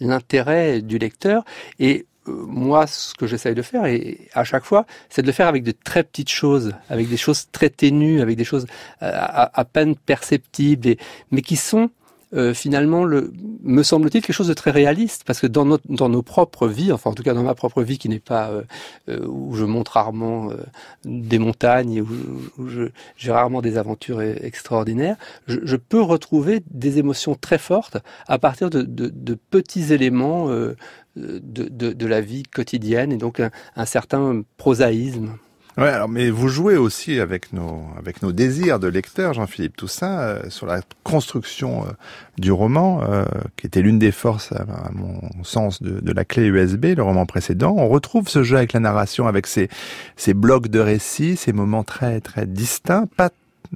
l'intérêt 0.00 0.80
du 0.82 0.98
lecteur. 0.98 1.44
Et 1.78 2.06
euh, 2.26 2.32
moi, 2.46 2.86
ce 2.86 3.14
que 3.14 3.26
j'essaye 3.26 3.54
de 3.54 3.62
faire, 3.62 3.86
et 3.86 4.28
à 4.34 4.44
chaque 4.44 4.64
fois, 4.64 4.86
c'est 5.08 5.22
de 5.22 5.26
le 5.26 5.32
faire 5.32 5.46
avec 5.46 5.62
de 5.62 5.72
très 5.72 6.02
petites 6.02 6.30
choses, 6.30 6.72
avec 6.88 7.08
des 7.08 7.16
choses 7.16 7.48
très 7.52 7.70
ténues, 7.70 8.20
avec 8.20 8.36
des 8.36 8.44
choses 8.44 8.66
euh, 9.02 9.10
à, 9.12 9.60
à 9.60 9.64
peine 9.64 9.94
perceptibles, 9.94 10.96
mais 11.30 11.42
qui 11.42 11.56
sont 11.56 11.90
euh, 12.34 12.52
finalement, 12.52 13.04
le, 13.04 13.32
me 13.62 13.82
semble-t-il, 13.82 14.22
quelque 14.22 14.34
chose 14.34 14.48
de 14.48 14.54
très 14.54 14.70
réaliste, 14.70 15.24
parce 15.24 15.40
que 15.40 15.46
dans, 15.46 15.64
notre, 15.64 15.84
dans 15.88 16.08
nos 16.08 16.22
propres 16.22 16.68
vies, 16.68 16.92
enfin 16.92 17.10
en 17.10 17.14
tout 17.14 17.22
cas 17.22 17.34
dans 17.34 17.42
ma 17.42 17.54
propre 17.54 17.82
vie 17.82 17.98
qui 17.98 18.08
n'est 18.08 18.20
pas 18.20 18.50
euh, 18.50 18.62
euh 19.08 19.26
où 19.26 19.54
je 19.54 19.64
monte 19.64 19.88
rarement 19.88 20.50
euh, 20.50 20.56
des 21.04 21.38
montagnes, 21.38 22.02
où, 22.02 22.62
où 22.62 22.68
j'ai 23.16 23.32
rarement 23.32 23.62
des 23.62 23.78
aventures 23.78 24.20
e-, 24.20 24.36
extraordinaires, 24.42 25.16
je, 25.46 25.58
je, 25.62 25.76
peux 25.76 26.02
retrouver 26.02 26.62
des 26.70 26.98
émotions 26.98 27.34
très 27.34 27.58
fortes 27.58 27.96
à 28.26 28.38
partir 28.38 28.68
de, 28.68 28.82
de, 28.82 29.08
de 29.08 29.34
petits 29.34 29.92
éléments 29.92 30.50
euh, 30.50 30.76
de, 31.16 31.92
de, 31.92 32.06
la 32.06 32.20
vie 32.20 32.44
quotidienne 32.44 33.12
et 33.12 33.16
donc 33.16 33.40
un, 33.40 33.50
un 33.74 33.86
certain 33.86 34.42
prosaïsme. 34.56 35.38
Ouais, 35.78 35.90
alors 35.90 36.08
mais 36.08 36.28
vous 36.28 36.48
jouez 36.48 36.76
aussi 36.76 37.20
avec 37.20 37.52
nos 37.52 37.84
avec 37.96 38.20
nos 38.22 38.32
désirs 38.32 38.80
de 38.80 38.88
lecteur, 38.88 39.32
Jean-Philippe 39.32 39.76
Toussaint, 39.76 40.18
euh, 40.18 40.50
sur 40.50 40.66
la 40.66 40.80
construction 41.04 41.84
euh, 41.84 41.92
du 42.36 42.50
roman, 42.50 43.00
euh, 43.08 43.24
qui 43.56 43.68
était 43.68 43.80
l'une 43.80 44.00
des 44.00 44.10
forces, 44.10 44.50
à, 44.50 44.90
mon 44.92 45.20
sens, 45.44 45.80
de, 45.80 46.00
de, 46.00 46.12
la 46.12 46.24
clé 46.24 46.46
USB, 46.46 46.86
le 46.96 47.02
roman 47.04 47.26
précédent. 47.26 47.76
On 47.78 47.86
retrouve 47.86 48.28
ce 48.28 48.42
jeu 48.42 48.56
avec 48.56 48.72
la 48.72 48.80
narration, 48.80 49.28
avec 49.28 49.46
ces 49.46 49.68
ces 50.16 50.34
blocs 50.34 50.66
de 50.66 50.80
récits, 50.80 51.36
ces 51.36 51.52
moments 51.52 51.84
très 51.84 52.20
très 52.20 52.46
distincts, 52.46 53.06
pas 53.16 53.30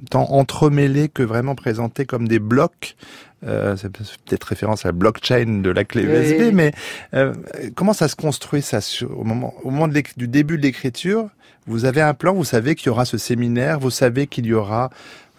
tant 0.09 0.29
entremêlés 0.29 1.07
que 1.07 1.23
vraiment 1.23 1.55
présentés 1.55 2.05
comme 2.05 2.27
des 2.27 2.39
blocs 2.39 2.97
euh, 3.45 3.75
c'est 3.75 3.91
peut-être 3.91 4.43
référence 4.45 4.85
à 4.85 4.89
la 4.89 4.93
blockchain 4.93 5.61
de 5.61 5.69
la 5.69 5.83
clé 5.83 6.03
USB, 6.03 6.39
oui. 6.39 6.51
mais 6.53 6.71
euh, 7.13 7.33
comment 7.75 7.93
ça 7.93 8.07
se 8.07 8.15
construit 8.15 8.61
ça 8.61 8.79
au 9.09 9.23
moment, 9.23 9.53
au 9.63 9.69
moment 9.69 9.87
de 9.87 10.03
du 10.15 10.27
début 10.27 10.57
de 10.57 10.63
l'écriture 10.63 11.29
Vous 11.67 11.85
avez 11.85 12.01
un 12.01 12.13
plan, 12.13 12.33
vous 12.33 12.43
savez 12.43 12.75
qu'il 12.75 12.87
y 12.87 12.89
aura 12.89 13.05
ce 13.05 13.17
séminaire, 13.17 13.79
vous 13.79 13.91
savez 13.91 14.27
qu'il 14.27 14.45
y 14.45 14.53
aura 14.53 14.89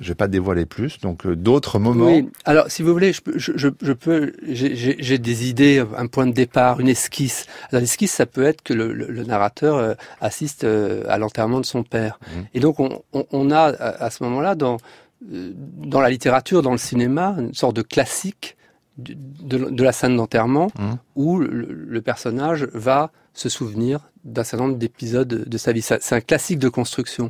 je 0.01 0.09
vais 0.09 0.17
pas 0.17 0.27
dévoiler 0.27 0.67
plus, 0.67 0.99
donc 0.99 1.25
euh, 1.25 1.37
d'autres 1.37 1.79
moments. 1.79 2.07
Oui. 2.07 2.29
Alors, 2.45 2.69
si 2.69 2.83
vous 2.83 2.93
voulez, 2.93 3.13
je, 3.13 3.21
je, 3.37 3.53
je, 3.55 3.69
je 3.81 3.93
peux, 3.93 4.33
j'ai 4.43 5.19
des 5.19 5.49
idées, 5.49 5.85
un 5.97 6.09
point 6.09 6.27
de 6.27 6.33
départ, 6.33 6.81
une 6.81 6.89
esquisse. 6.89 7.47
L'esquisse, 7.71 8.13
ça 8.13 8.27
peut 8.27 8.43
être 8.43 8.63
que 8.63 8.75
le, 8.75 8.93
le, 8.93 9.07
le 9.07 9.23
narrateur 9.23 9.77
euh, 9.77 9.95
assiste 10.21 10.65
euh, 10.65 11.05
à 11.09 11.17
l'enterrement 11.17 11.61
de 11.61 11.65
son 11.65 11.85
père. 11.85 12.19
Mmh. 12.21 12.41
Et 12.55 12.61
donc, 12.61 12.81
on, 12.81 13.03
on, 13.13 13.25
on 13.31 13.51
a 13.53 13.69
à, 13.69 14.05
à 14.05 14.11
ce 14.11 14.25
moment-là, 14.25 14.57
dans 14.57 14.79
dans 15.21 16.01
la 16.01 16.11
littérature, 16.11 16.61
dans 16.61 16.73
le 16.73 16.79
cinéma, 16.79 17.37
une 17.39 17.55
sorte 17.55 17.77
de 17.77 17.83
classique 17.83 18.57
de, 18.99 19.15
de, 19.43 19.71
de 19.71 19.85
la 19.85 19.93
scène 19.93 20.17
d'enterrement 20.17 20.69
mmh. 20.79 20.93
où 21.17 21.39
le, 21.39 21.49
le, 21.49 22.03
personnage 22.03 22.69
va 22.75 23.11
se 23.33 23.49
souvenir 23.49 24.01
d'un 24.25 24.45
certain 24.45 24.67
nombre 24.67 24.79
d'épisodes 24.79 25.27
de 25.27 25.59
sa 25.59 25.73
vie. 25.73 25.83
C'est 25.83 26.13
un 26.13 26.21
classique 26.21 26.59
de 26.59 26.69
construction. 26.69 27.29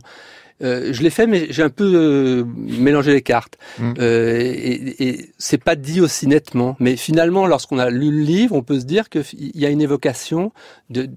Euh, 0.63 0.93
je 0.93 1.03
l'ai 1.03 1.11
fait, 1.11 1.27
mais 1.27 1.47
j'ai 1.51 1.63
un 1.63 1.71
peu 1.71 1.93
euh, 1.95 2.45
mélangé 2.47 3.13
les 3.13 3.23
cartes. 3.23 3.59
Mmh. 3.79 3.95
Euh, 3.99 4.39
et, 4.41 5.09
et 5.09 5.31
c'est 5.37 5.63
pas 5.63 5.75
dit 5.75 6.01
aussi 6.01 6.29
nettement. 6.29 6.77
Mais 6.79 6.97
finalement, 6.97 7.47
lorsqu'on 7.47 7.79
a 7.79 7.91
lu 7.91 8.11
le 8.11 8.23
livre, 8.23 8.55
on 8.55 8.63
peut 8.63 8.79
se 8.79 8.85
dire 8.85 9.09
qu'il 9.09 9.25
y 9.33 9.67
a 9.67 9.71
une 9.71 9.81
évocation 9.81 10.53
de, 10.91 11.09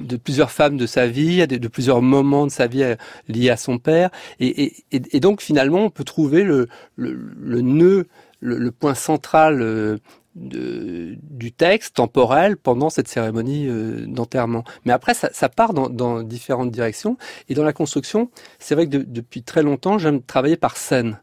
de, 0.00 0.16
plusieurs 0.16 0.50
femmes 0.50 0.78
de 0.78 0.86
sa 0.86 1.06
vie, 1.06 1.46
de, 1.46 1.56
de, 1.56 1.68
plusieurs 1.68 2.00
moments 2.00 2.46
de 2.46 2.50
sa 2.50 2.66
vie 2.66 2.84
liés 3.28 3.50
à 3.50 3.58
son 3.58 3.78
père. 3.78 4.10
Et, 4.40 4.72
et, 4.90 5.02
et 5.12 5.20
donc, 5.20 5.42
finalement, 5.42 5.84
on 5.84 5.90
peut 5.90 6.04
trouver 6.04 6.42
le, 6.42 6.68
le, 6.96 7.12
le 7.38 7.60
nœud, 7.60 8.06
le, 8.40 8.70
point 8.70 8.94
central 8.94 9.60
euh, 9.60 9.98
du 10.34 11.52
texte 11.52 11.96
temporel 11.96 12.56
pendant 12.56 12.90
cette 12.90 13.08
cérémonie 13.08 13.66
euh, 13.68 14.06
d'enterrement. 14.06 14.64
Mais 14.84 14.92
après, 14.92 15.14
ça, 15.14 15.48
part 15.48 15.74
dans, 15.74 16.22
différentes 16.22 16.70
directions. 16.70 17.16
Et 17.48 17.54
dans 17.54 17.64
la 17.64 17.72
construction, 17.72 18.30
c'est 18.58 18.74
vrai 18.74 18.86
que 18.86 18.98
de, 18.98 19.04
depuis 19.06 19.42
très 19.42 19.62
longtemps, 19.62 19.98
j'aime 19.98 20.22
travailler 20.22 20.56
par 20.56 20.76
scène. 20.76 21.20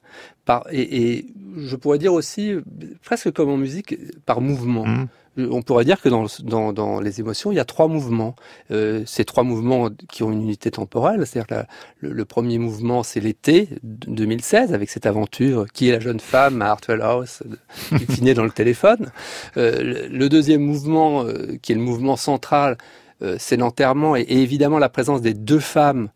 Et, 0.71 1.27
je 1.57 1.75
pourrais 1.77 1.97
dire 1.97 2.13
aussi, 2.13 2.53
presque 3.01 3.31
comme 3.31 3.49
en 3.49 3.57
musique, 3.57 3.95
par 4.25 4.41
mouvement. 4.41 4.85
Mmh 4.85 5.07
on 5.37 5.61
pourrait 5.61 5.85
dire 5.85 6.01
que 6.01 6.09
dans, 6.09 6.99
les 6.99 7.19
émotions, 7.19 7.51
il 7.51 7.55
y 7.55 7.59
a 7.59 7.65
trois 7.65 7.87
mouvements. 7.87 8.35
Euh, 8.71 9.03
ces 9.05 9.25
trois 9.25 9.43
mouvements 9.43 9.89
qui 10.11 10.23
ont 10.23 10.31
une 10.31 10.41
unité 10.41 10.71
temporelle, 10.71 11.25
c'est-à-dire 11.25 11.65
le, 11.99 12.25
premier 12.25 12.57
mouvement, 12.57 13.03
c'est 13.03 13.19
l'été 13.19 13.69
2016, 13.83 14.73
avec 14.73 14.89
cette 14.89 15.05
aventure 15.05 15.65
qui 15.73 15.89
est 15.89 15.91
la 15.91 15.99
jeune 15.99 16.19
femme 16.19 16.61
à 16.61 16.71
Hartwell 16.71 17.01
House, 17.01 17.43
qui 17.89 18.05
finit 18.05 18.33
dans 18.33 18.43
le 18.43 18.51
téléphone. 18.51 19.11
Euh, 19.57 20.07
le, 20.09 20.29
deuxième 20.29 20.61
mouvement, 20.61 21.23
euh, 21.23 21.57
qui 21.61 21.71
est 21.71 21.75
le 21.75 21.81
mouvement 21.81 22.15
central, 22.15 22.77
euh, 23.21 23.37
c'est 23.39 23.57
l'enterrement 23.57 24.15
et, 24.15 24.25
évidemment 24.27 24.79
la 24.79 24.89
présence 24.89 25.21
des 25.21 25.33
deux 25.33 25.59
femmes 25.59 26.09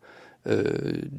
euh, 0.46 0.64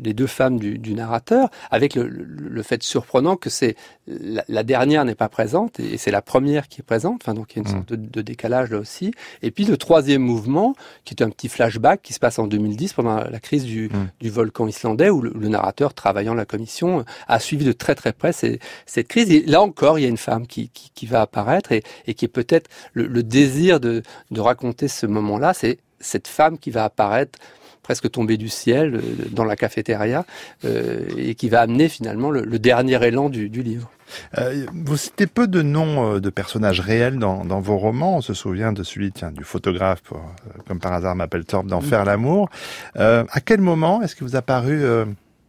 les 0.03 0.13
deux 0.13 0.25
femmes 0.25 0.57
du, 0.57 0.79
du 0.79 0.95
narrateur, 0.95 1.49
avec 1.69 1.93
le, 1.93 2.07
le, 2.07 2.23
le, 2.25 2.63
fait 2.63 2.81
surprenant 2.81 3.35
que 3.35 3.51
c'est 3.51 3.75
la, 4.07 4.43
la, 4.47 4.63
dernière 4.63 5.05
n'est 5.05 5.15
pas 5.15 5.29
présente 5.29 5.79
et 5.79 5.99
c'est 5.99 6.09
la 6.09 6.23
première 6.23 6.67
qui 6.67 6.81
est 6.81 6.83
présente. 6.83 7.21
Enfin, 7.21 7.35
donc 7.35 7.53
il 7.53 7.57
y 7.57 7.59
a 7.59 7.61
une 7.61 7.67
mmh. 7.67 7.77
sorte 7.77 7.89
de, 7.89 7.95
de, 7.97 8.21
décalage 8.21 8.71
là 8.71 8.79
aussi. 8.79 9.11
Et 9.43 9.51
puis 9.51 9.65
le 9.65 9.77
troisième 9.77 10.23
mouvement, 10.23 10.75
qui 11.05 11.13
est 11.13 11.21
un 11.21 11.29
petit 11.29 11.49
flashback 11.49 12.01
qui 12.01 12.13
se 12.13 12.19
passe 12.19 12.39
en 12.39 12.47
2010 12.47 12.93
pendant 12.93 13.17
la 13.17 13.39
crise 13.39 13.63
du, 13.63 13.89
mmh. 13.89 14.09
du 14.21 14.29
volcan 14.31 14.67
islandais, 14.67 15.11
où 15.11 15.21
le, 15.21 15.31
le, 15.35 15.47
narrateur 15.49 15.93
travaillant 15.93 16.33
la 16.33 16.45
commission 16.45 17.05
a 17.27 17.39
suivi 17.39 17.63
de 17.63 17.73
très 17.73 17.93
très 17.93 18.13
près 18.13 18.33
ces, 18.33 18.59
cette 18.87 19.07
crise. 19.07 19.29
Et 19.29 19.43
là 19.45 19.61
encore, 19.61 19.99
il 19.99 20.01
y 20.01 20.05
a 20.05 20.09
une 20.09 20.17
femme 20.17 20.47
qui, 20.47 20.69
qui, 20.69 20.89
qui 20.95 21.05
va 21.05 21.21
apparaître 21.21 21.71
et, 21.71 21.83
et, 22.07 22.15
qui 22.15 22.25
est 22.25 22.27
peut-être 22.27 22.71
le, 22.93 23.05
le 23.05 23.21
désir 23.21 23.79
de, 23.79 24.01
de 24.31 24.41
raconter 24.41 24.87
ce 24.87 25.05
moment-là. 25.05 25.53
C'est 25.53 25.77
cette 25.99 26.27
femme 26.27 26.57
qui 26.57 26.71
va 26.71 26.85
apparaître 26.85 27.37
presque 27.83 28.09
tombé 28.11 28.37
du 28.37 28.49
ciel 28.49 28.95
euh, 28.95 29.01
dans 29.31 29.45
la 29.45 29.55
cafétéria 29.55 30.25
euh, 30.65 31.01
et 31.17 31.35
qui 31.35 31.49
va 31.49 31.61
amener 31.61 31.89
finalement 31.89 32.31
le, 32.31 32.41
le 32.41 32.59
dernier 32.59 33.03
élan 33.05 33.29
du, 33.29 33.49
du 33.49 33.63
livre. 33.63 33.91
Euh, 34.37 34.65
vous 34.73 34.97
citez 34.97 35.27
peu 35.27 35.47
de 35.47 35.61
noms 35.61 36.15
euh, 36.15 36.19
de 36.19 36.29
personnages 36.29 36.79
réels 36.79 37.17
dans, 37.17 37.45
dans, 37.45 37.59
vos 37.59 37.77
romans. 37.77 38.17
On 38.17 38.21
se 38.21 38.33
souvient 38.33 38.73
de 38.73 38.83
celui 38.83 39.11
tiens, 39.11 39.31
du 39.31 39.43
photographe, 39.43 40.01
pour, 40.01 40.17
euh, 40.17 40.61
comme 40.67 40.79
par 40.79 40.93
hasard 40.93 41.15
m'appelle 41.15 41.45
Thorpe, 41.45 41.67
d'en 41.67 41.81
mmh. 41.81 41.85
faire 41.85 42.05
l'amour. 42.05 42.49
À 42.95 43.39
quel 43.43 43.61
moment 43.61 44.01
est-ce 44.01 44.15
qu'il 44.15 44.27
vous 44.27 44.35
a 44.35 44.41
paru 44.41 44.83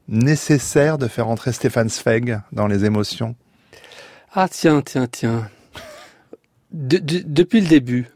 nécessaire 0.09 0.99
de 0.99 1.09
faire 1.09 1.28
entrer 1.28 1.53
Stéphane 1.53 1.89
Zweig 1.89 2.41
dans 2.53 2.66
les 2.66 2.85
émotions? 2.85 3.35
Ah 4.35 4.49
tiens, 4.51 4.80
tiens, 4.83 5.07
tiens. 5.07 5.49
De, 6.72 6.99
de, 6.99 7.22
depuis 7.24 7.61
le 7.61 7.66
début, 7.66 8.09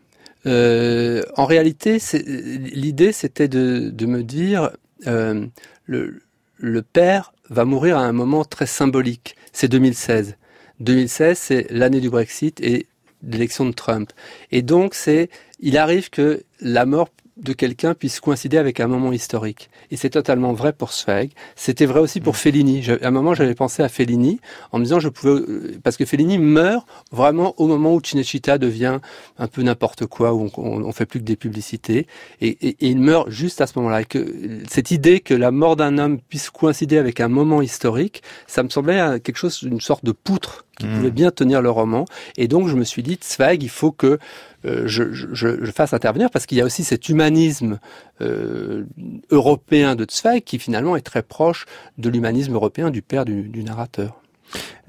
euh, 0.47 1.23
en 1.37 1.45
réalité, 1.45 1.99
l'idée, 2.15 3.13
c'était 3.13 3.49
de, 3.49 4.07
me 4.07 4.23
dire, 4.23 4.71
euh, 5.07 5.47
le, 5.87 6.23
le, 6.57 6.83
père 6.83 7.33
va 7.51 7.65
mourir 7.65 7.99
à 7.99 8.03
un 8.03 8.13
moment 8.13 8.45
très 8.45 8.67
symbolique. 8.67 9.37
C'est 9.53 9.69
2016. 9.69 10.37
2016, 10.81 11.39
c'est 11.39 11.67
l'année 11.71 12.01
du 12.01 12.11
Brexit 12.11 12.61
et 12.61 12.87
l'élection 13.23 13.65
de 13.65 13.73
Trump. 13.73 14.13
Et 14.53 14.63
donc, 14.63 14.95
c'est, 14.95 15.31
il 15.61 15.79
arrive 15.79 16.11
que 16.11 16.43
la 16.61 16.87
mort 16.87 17.09
de 17.37 17.53
quelqu'un 17.53 17.95
puisse 17.95 18.21
coïncider 18.21 18.57
avec 18.57 18.81
un 18.81 18.87
moment 18.87 19.13
historique. 19.13 19.71
Et 19.91 19.97
c'est 19.97 20.11
totalement 20.11 20.53
vrai 20.53 20.73
pour 20.73 20.93
Zweig. 20.93 21.31
C'était 21.55 21.87
vrai 21.87 22.01
aussi 22.01 22.21
pour 22.21 22.35
mm. 22.35 22.37
Fellini. 22.37 22.91
à 22.91 23.07
un 23.07 23.11
moment, 23.11 23.35
j'avais 23.35 23.55
pensé 23.55 23.83
à 23.83 23.89
Fellini 23.89 24.41
en 24.73 24.79
me 24.79 24.85
disant 24.85 25.01
je 25.01 25.09
pouvais 25.09 25.33
euh, 25.33 25.79
parce 25.83 25.97
que 25.97 26.05
Fellini 26.05 26.39
meurt 26.39 26.87
vraiment 27.13 27.55
au 27.59 27.67
moment 27.67 27.95
où 27.95 28.01
Cinecittà 28.03 28.59
devient 28.59 29.01
un 29.39 29.47
peu 29.49 29.63
n'importe 29.63 30.07
quoi 30.07 30.33
où 30.33 30.51
on, 30.57 30.85
on, 30.85 30.93
fait 30.93 31.07
plus 31.07 31.21
que 31.21 31.25
des 31.25 31.37
publicités 31.37 32.07
et, 32.41 32.49
et, 32.49 32.69
et 32.69 32.89
il 32.89 32.99
meurt 32.99 33.31
juste 33.31 33.61
à 33.61 33.67
ce 33.67 33.79
moment-là. 33.79 34.03
Et 34.03 34.05
que 34.05 34.63
cette 34.69 34.91
idée 34.91 35.21
que 35.21 35.35
la 35.35 35.51
mort 35.51 35.77
d'un 35.77 35.99
homme 35.99 36.19
puisse 36.21 36.51
coïncider 36.51 36.99
avec 36.99 37.21
un 37.21 37.29
moment 37.29 37.63
historique, 37.63 38.23
ça 38.47 38.63
me 38.63 38.69
semblait 38.69 39.21
quelque 39.21 39.37
chose, 39.37 39.63
une 39.63 39.81
sorte 39.81 40.05
de 40.05 40.13
poutre 40.13 40.66
qui 40.79 40.87
mm. 40.87 40.95
pouvait 40.95 41.11
bien 41.11 41.31
tenir 41.31 41.63
le 41.63 41.71
roman. 41.71 42.05
Et 42.37 42.49
donc 42.49 42.69
je 42.69 42.75
me 42.75 42.85
suis 42.85 43.03
dit 43.03 43.19
Zweig, 43.23 43.63
il 43.63 43.69
faut 43.69 43.93
que 43.93 44.19
euh, 44.65 44.83
je, 44.87 45.13
je, 45.13 45.27
je, 45.33 45.71
fasse 45.71 45.93
intervenir 45.93 46.31
parce 46.31 46.47
qu'il 46.47 46.59
y 46.59 46.61
a 46.61 46.65
aussi 46.65 46.85
cet 46.85 47.09
humanisme 47.09 47.79
euh, 48.21 48.85
européen 49.31 49.95
de 49.95 50.07
Zweig 50.11 50.43
qui 50.43 50.59
finalement 50.59 50.97
est 50.97 51.03
très 51.03 51.23
proche 51.23 51.67
de 51.99 52.09
l'humanisme 52.09 52.55
européen 52.55 52.91
du 52.91 53.03
père 53.03 53.25
du, 53.25 53.43
du 53.43 53.63
narrateur. 53.63 54.21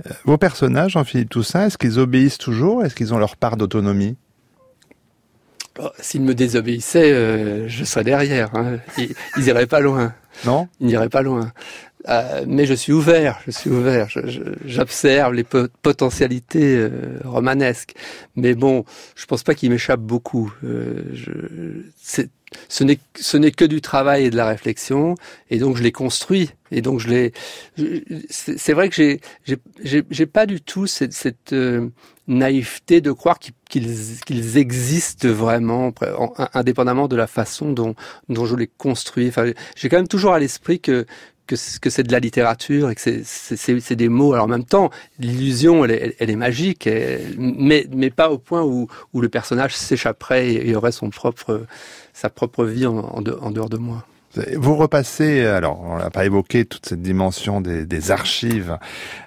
Euh, 0.06 0.12
vos 0.26 0.38
personnages, 0.38 0.92
Jean-Philippe 0.92 1.30
Toussaint, 1.30 1.68
est-ce 1.68 1.78
qu'ils 1.78 2.00
obéissent 2.00 2.38
toujours? 2.38 2.84
Est-ce 2.84 2.96
qu'ils 2.96 3.14
ont 3.14 3.18
leur 3.18 3.36
part 3.36 3.58
d'autonomie? 3.58 4.16
Oh, 5.80 5.90
S'ils 6.00 6.22
me 6.22 6.34
désobéissaient, 6.34 7.12
euh, 7.12 7.68
je 7.68 7.84
serais 7.84 8.04
derrière. 8.04 8.56
Hein. 8.56 8.78
Ils, 8.98 9.14
ils 9.38 9.48
iraient 9.48 9.68
pas 9.68 9.80
loin. 9.80 10.14
Non? 10.46 10.68
Ils 10.80 10.88
n'iraient 10.88 11.10
pas 11.10 11.22
loin. 11.22 11.52
Euh, 12.08 12.46
mais 12.48 12.66
je 12.66 12.74
suis 12.74 12.94
ouvert, 12.94 13.40
je 13.46 13.52
suis 13.52 13.70
ouvert, 13.70 14.08
j'observe 14.66 15.34
les 15.34 15.44
potentialités 15.44 16.78
euh, 16.78 17.20
romanesques. 17.26 17.94
Mais 18.36 18.56
bon, 18.56 18.86
je 19.16 19.26
pense 19.26 19.44
pas 19.44 19.56
qu'il 19.56 19.70
m'échappe 19.70 20.00
beaucoup. 20.00 20.54
Euh, 20.64 21.04
je, 21.14 21.32
ce 22.70 23.38
n'est 23.38 23.52
que 23.52 23.66
du 23.66 23.82
travail 23.82 24.26
et 24.26 24.30
de 24.30 24.38
la 24.38 24.48
réflexion, 24.48 25.16
et 25.50 25.58
donc 25.60 25.76
je 25.76 25.84
les 25.84 25.92
construis. 25.92 26.52
Et 26.72 26.82
donc 26.82 27.00
je 27.00 27.10
les. 27.10 27.34
C'est 28.30 28.74
vrai 28.74 28.90
que 28.90 28.96
j'ai 28.96 29.20
j'ai 29.82 30.26
pas 30.26 30.46
du 30.46 30.62
tout 30.62 30.88
cette, 30.88 31.14
cette 31.14 31.54
naïveté 32.28 33.02
de 33.02 33.12
croire 33.12 33.40
qu'ils 33.40 33.54
qu'ils 33.70 34.58
existent 34.58 35.28
vraiment, 35.28 35.94
indépendamment 36.54 37.08
de 37.10 37.18
la 37.18 37.28
façon 37.28 37.72
dont 37.72 37.96
dont 38.30 38.46
je 38.46 38.56
les 38.56 38.68
construis. 38.68 39.28
Enfin, 39.28 39.52
j'ai 39.76 39.90
quand 39.90 39.98
même 39.98 40.08
toujours 40.08 40.34
à 40.34 40.40
l'esprit 40.40 40.80
que 40.80 41.06
que, 41.48 41.56
c'est 41.56 42.04
de 42.04 42.12
la 42.12 42.20
littérature 42.20 42.90
et 42.90 42.96
que 42.96 43.02
c'est 43.24 43.96
des 43.96 44.10
mots. 44.10 44.34
Alors 44.34 44.46
en 44.46 44.50
même 44.50 44.66
temps, 44.66 44.92
l'illusion, 45.20 45.86
elle, 45.86 46.14
est, 46.20 46.36
magique, 46.36 46.88
mais, 47.38 47.88
mais 47.92 48.10
pas 48.10 48.30
au 48.30 48.38
point 48.38 48.64
où, 48.64 48.88
où 49.14 49.22
le 49.22 49.30
personnage 49.30 49.76
s'échapperait 49.76 50.54
et, 50.54 50.76
aurait 50.76 50.92
son 50.92 51.10
propre, 51.10 51.66
sa 52.14 52.30
propre 52.30 52.66
vie 52.66 52.86
en 52.86 53.22
dehors 53.22 53.70
de 53.70 53.78
moi. 53.78 54.06
Vous 54.56 54.76
repassez, 54.76 55.46
alors 55.46 55.82
on 55.82 55.98
n'a 55.98 56.10
pas 56.10 56.26
évoqué 56.26 56.66
toute 56.66 56.86
cette 56.86 57.02
dimension 57.02 57.62
des, 57.62 58.12
archives 58.12 58.78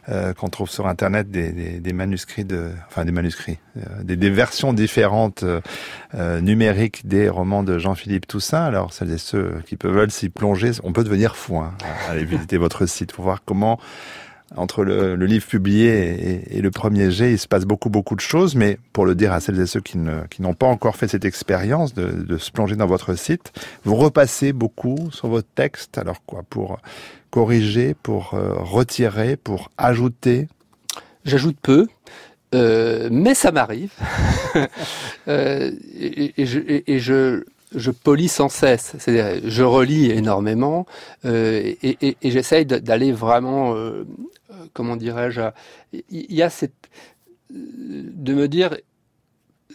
euh, 0.09 0.33
qu'on 0.33 0.49
trouve 0.49 0.71
sur 0.71 0.87
Internet, 0.87 1.31
des, 1.31 1.93
manuscrits 1.93 2.45
de, 2.45 2.71
enfin 2.89 3.05
des 3.05 3.13
manuscrits, 3.13 3.59
euh, 3.77 3.81
des, 4.03 4.31
versions 4.31 4.73
différentes 4.73 5.45
euh, 5.45 6.41
numériques 6.41 7.07
des 7.07 7.29
romans 7.29 7.63
de 7.63 7.79
Jean-Philippe 7.79 8.27
Toussaint. 8.27 8.65
Alors 8.65 8.93
celles 8.93 9.13
et 9.13 9.19
ceux 9.19 9.63
qui 9.67 9.77
peuvent 9.77 10.09
s'y 10.11 10.29
plonger, 10.29 10.73
on 10.85 10.93
peut 10.93 11.05
devenir 11.05 11.37
fou. 11.37 11.59
Hein, 11.59 11.75
aller 12.09 12.25
visiter 12.25 12.57
votre 12.57 12.87
site 12.87 13.13
pour 13.13 13.25
voir 13.25 13.43
comment 13.45 13.79
entre 14.57 14.83
le, 14.83 15.15
livre 15.15 15.47
publié 15.47 16.57
et, 16.57 16.61
le 16.61 16.71
premier 16.71 17.11
jet, 17.11 17.33
il 17.33 17.39
se 17.39 17.47
passe 17.47 17.65
beaucoup, 17.65 17.89
beaucoup 17.89 18.17
de 18.17 18.21
choses. 18.21 18.57
Mais 18.57 18.79
pour 18.93 19.07
le 19.07 19.15
dire 19.15 19.33
à 19.33 19.41
celles 19.41 19.61
et 19.61 19.67
ceux 19.67 19.81
qui, 19.81 19.99
n'ont 19.99 20.55
pas 20.55 20.67
encore 20.67 20.97
fait 20.97 21.09
cette 21.09 21.25
expérience 21.25 21.95
de, 21.95 22.37
se 22.39 22.51
plonger 22.51 22.77
dans 22.77 22.87
votre 22.87 23.15
site, 23.15 23.53
vous 23.85 23.95
repassez 23.95 24.53
beaucoup 24.53 25.11
sur 25.13 25.29
votre 25.29 25.49
texte. 25.55 25.99
Alors 25.99 26.25
quoi 26.25 26.43
Pour 26.49 26.79
corriger, 27.31 27.95
pour 27.95 28.35
euh, 28.35 28.55
retirer, 28.55 29.37
pour 29.37 29.71
ajouter? 29.79 30.49
J'ajoute 31.25 31.57
peu. 31.63 31.87
Euh, 32.53 33.09
mais 33.13 33.35
ça 33.35 33.53
m'arrive. 33.53 33.93
euh, 35.29 35.71
et, 35.97 36.99
je, 36.99 37.45
polis 38.03 38.33
sans 38.33 38.49
cesse. 38.49 38.95
C'est-à-dire, 38.99 39.49
je 39.49 39.63
relis 39.63 40.11
énormément 40.11 40.87
et, 41.25 41.77
et 41.83 42.31
j'essaye 42.33 42.67
d'aller 42.67 43.13
vraiment 43.13 43.77
comment 44.73 44.97
dirais-je, 44.97 45.43
il 45.93 46.33
y 46.35 46.43
a 46.43 46.51
cette 46.51 46.91
de 47.51 48.35
me 48.35 48.49
dire 48.49 48.77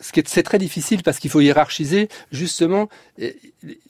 c'est 0.01 0.43
très 0.43 0.57
difficile 0.57 1.03
parce 1.03 1.19
qu'il 1.19 1.31
faut 1.31 1.41
hiérarchiser. 1.41 2.09
Justement, 2.31 2.89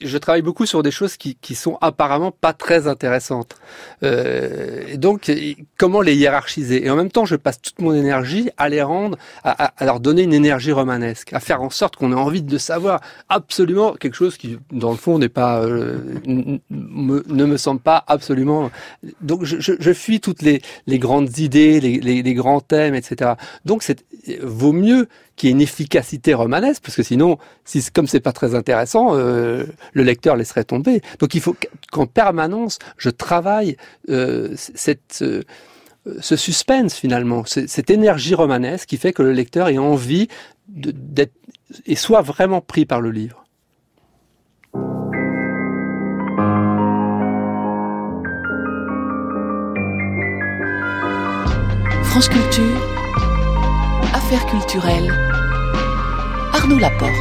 je 0.01 0.17
travaille 0.17 0.41
beaucoup 0.41 0.65
sur 0.65 0.83
des 0.83 0.91
choses 0.91 1.17
qui, 1.17 1.35
qui 1.35 1.55
sont 1.55 1.77
apparemment 1.81 2.31
pas 2.31 2.53
très 2.53 2.87
intéressantes. 2.87 3.55
Euh, 4.03 4.97
donc, 4.97 5.31
comment 5.77 6.01
les 6.01 6.15
hiérarchiser? 6.15 6.85
Et 6.85 6.89
en 6.89 6.95
même 6.95 7.11
temps, 7.11 7.25
je 7.25 7.35
passe 7.35 7.61
toute 7.61 7.79
mon 7.79 7.93
énergie 7.93 8.49
à 8.57 8.69
les 8.69 8.81
rendre, 8.81 9.17
à, 9.43 9.73
leur 9.81 9.99
donner 9.99 10.23
une 10.23 10.33
énergie 10.33 10.71
romanesque, 10.71 11.33
à 11.33 11.39
faire 11.39 11.61
en 11.61 11.69
sorte 11.69 11.95
qu'on 11.95 12.11
ait 12.11 12.15
envie 12.15 12.41
de 12.41 12.57
savoir 12.57 13.01
absolument 13.29 13.93
quelque 13.93 14.15
chose 14.15 14.37
qui, 14.37 14.57
dans 14.71 14.91
le 14.91 14.97
fond, 14.97 15.19
n'est 15.19 15.29
pas, 15.29 15.61
euh, 15.63 16.19
ne 16.27 17.45
me 17.45 17.57
semble 17.57 17.81
pas 17.81 18.03
absolument. 18.07 18.71
Donc, 19.21 19.43
je, 19.43 19.59
je, 19.59 19.73
je 19.79 19.93
fuis 19.93 20.19
toutes 20.19 20.41
les, 20.41 20.61
les 20.87 20.99
grandes 20.99 21.37
idées, 21.39 21.79
les, 21.79 21.99
les, 21.99 22.21
les 22.21 22.33
grands 22.33 22.61
thèmes, 22.61 22.95
etc. 22.95 23.33
Donc, 23.65 23.83
c'est 23.83 24.05
vaut 24.41 24.73
mieux 24.73 25.07
qu'il 25.35 25.49
y 25.49 25.51
ait 25.51 25.55
une 25.55 25.61
efficacité 25.61 26.33
romanesque, 26.33 26.81
parce 26.83 26.95
que 26.95 27.03
sinon, 27.03 27.37
si 27.63 27.83
comme 27.93 28.07
c'est 28.07 28.19
pas 28.19 28.31
très 28.31 28.55
intéressant, 28.55 29.15
euh, 29.15 29.65
le 29.93 30.03
lecteur 30.03 30.35
laisserait 30.35 30.63
tomber. 30.63 31.01
Donc 31.19 31.35
il 31.35 31.41
faut 31.41 31.55
qu'en 31.91 32.05
permanence, 32.05 32.79
je 32.97 33.09
travaille 33.09 33.77
euh, 34.09 34.53
cette 34.55 35.21
euh, 35.21 35.43
ce 36.21 36.35
suspense 36.35 36.93
finalement, 36.93 37.43
cette 37.45 37.89
énergie 37.89 38.35
romanesque 38.35 38.89
qui 38.89 38.97
fait 38.97 39.11
que 39.11 39.23
le 39.23 39.31
lecteur 39.33 39.69
ait 39.69 39.79
envie 39.79 40.27
d'être 40.67 41.33
et 41.87 41.95
soit 41.95 42.21
vraiment 42.21 42.61
pris 42.61 42.85
par 42.85 43.01
le 43.01 43.09
livre. 43.09 43.43
France 52.03 52.29
Culture 52.29 52.94
Affaires 54.15 54.45
culturelles. 54.45 55.11
Arnaud 56.53 56.79
Laporte. 56.79 57.11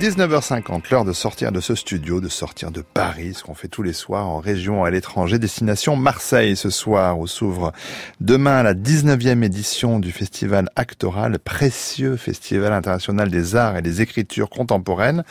19h50, 0.00 0.90
l'heure 0.90 1.04
de 1.04 1.12
sortir 1.12 1.52
de 1.52 1.60
ce 1.60 1.76
studio, 1.76 2.20
de 2.20 2.28
sortir 2.28 2.72
de 2.72 2.82
Paris, 2.82 3.34
ce 3.34 3.44
qu'on 3.44 3.54
fait 3.54 3.68
tous 3.68 3.84
les 3.84 3.92
soirs 3.92 4.26
en 4.26 4.40
région 4.40 4.82
à 4.82 4.90
l'étranger. 4.90 5.38
Destination 5.38 5.94
Marseille 5.94 6.56
ce 6.56 6.68
soir, 6.68 7.20
où 7.20 7.28
s'ouvre 7.28 7.72
demain 8.20 8.64
la 8.64 8.74
19e 8.74 9.44
édition 9.44 10.00
du 10.00 10.10
festival 10.10 10.68
Actoral, 10.74 11.38
précieux 11.38 12.16
festival 12.16 12.72
international 12.72 13.30
des 13.30 13.54
arts 13.54 13.76
et 13.76 13.82
des 13.82 14.02
écritures 14.02 14.50
contemporaines. 14.50 15.22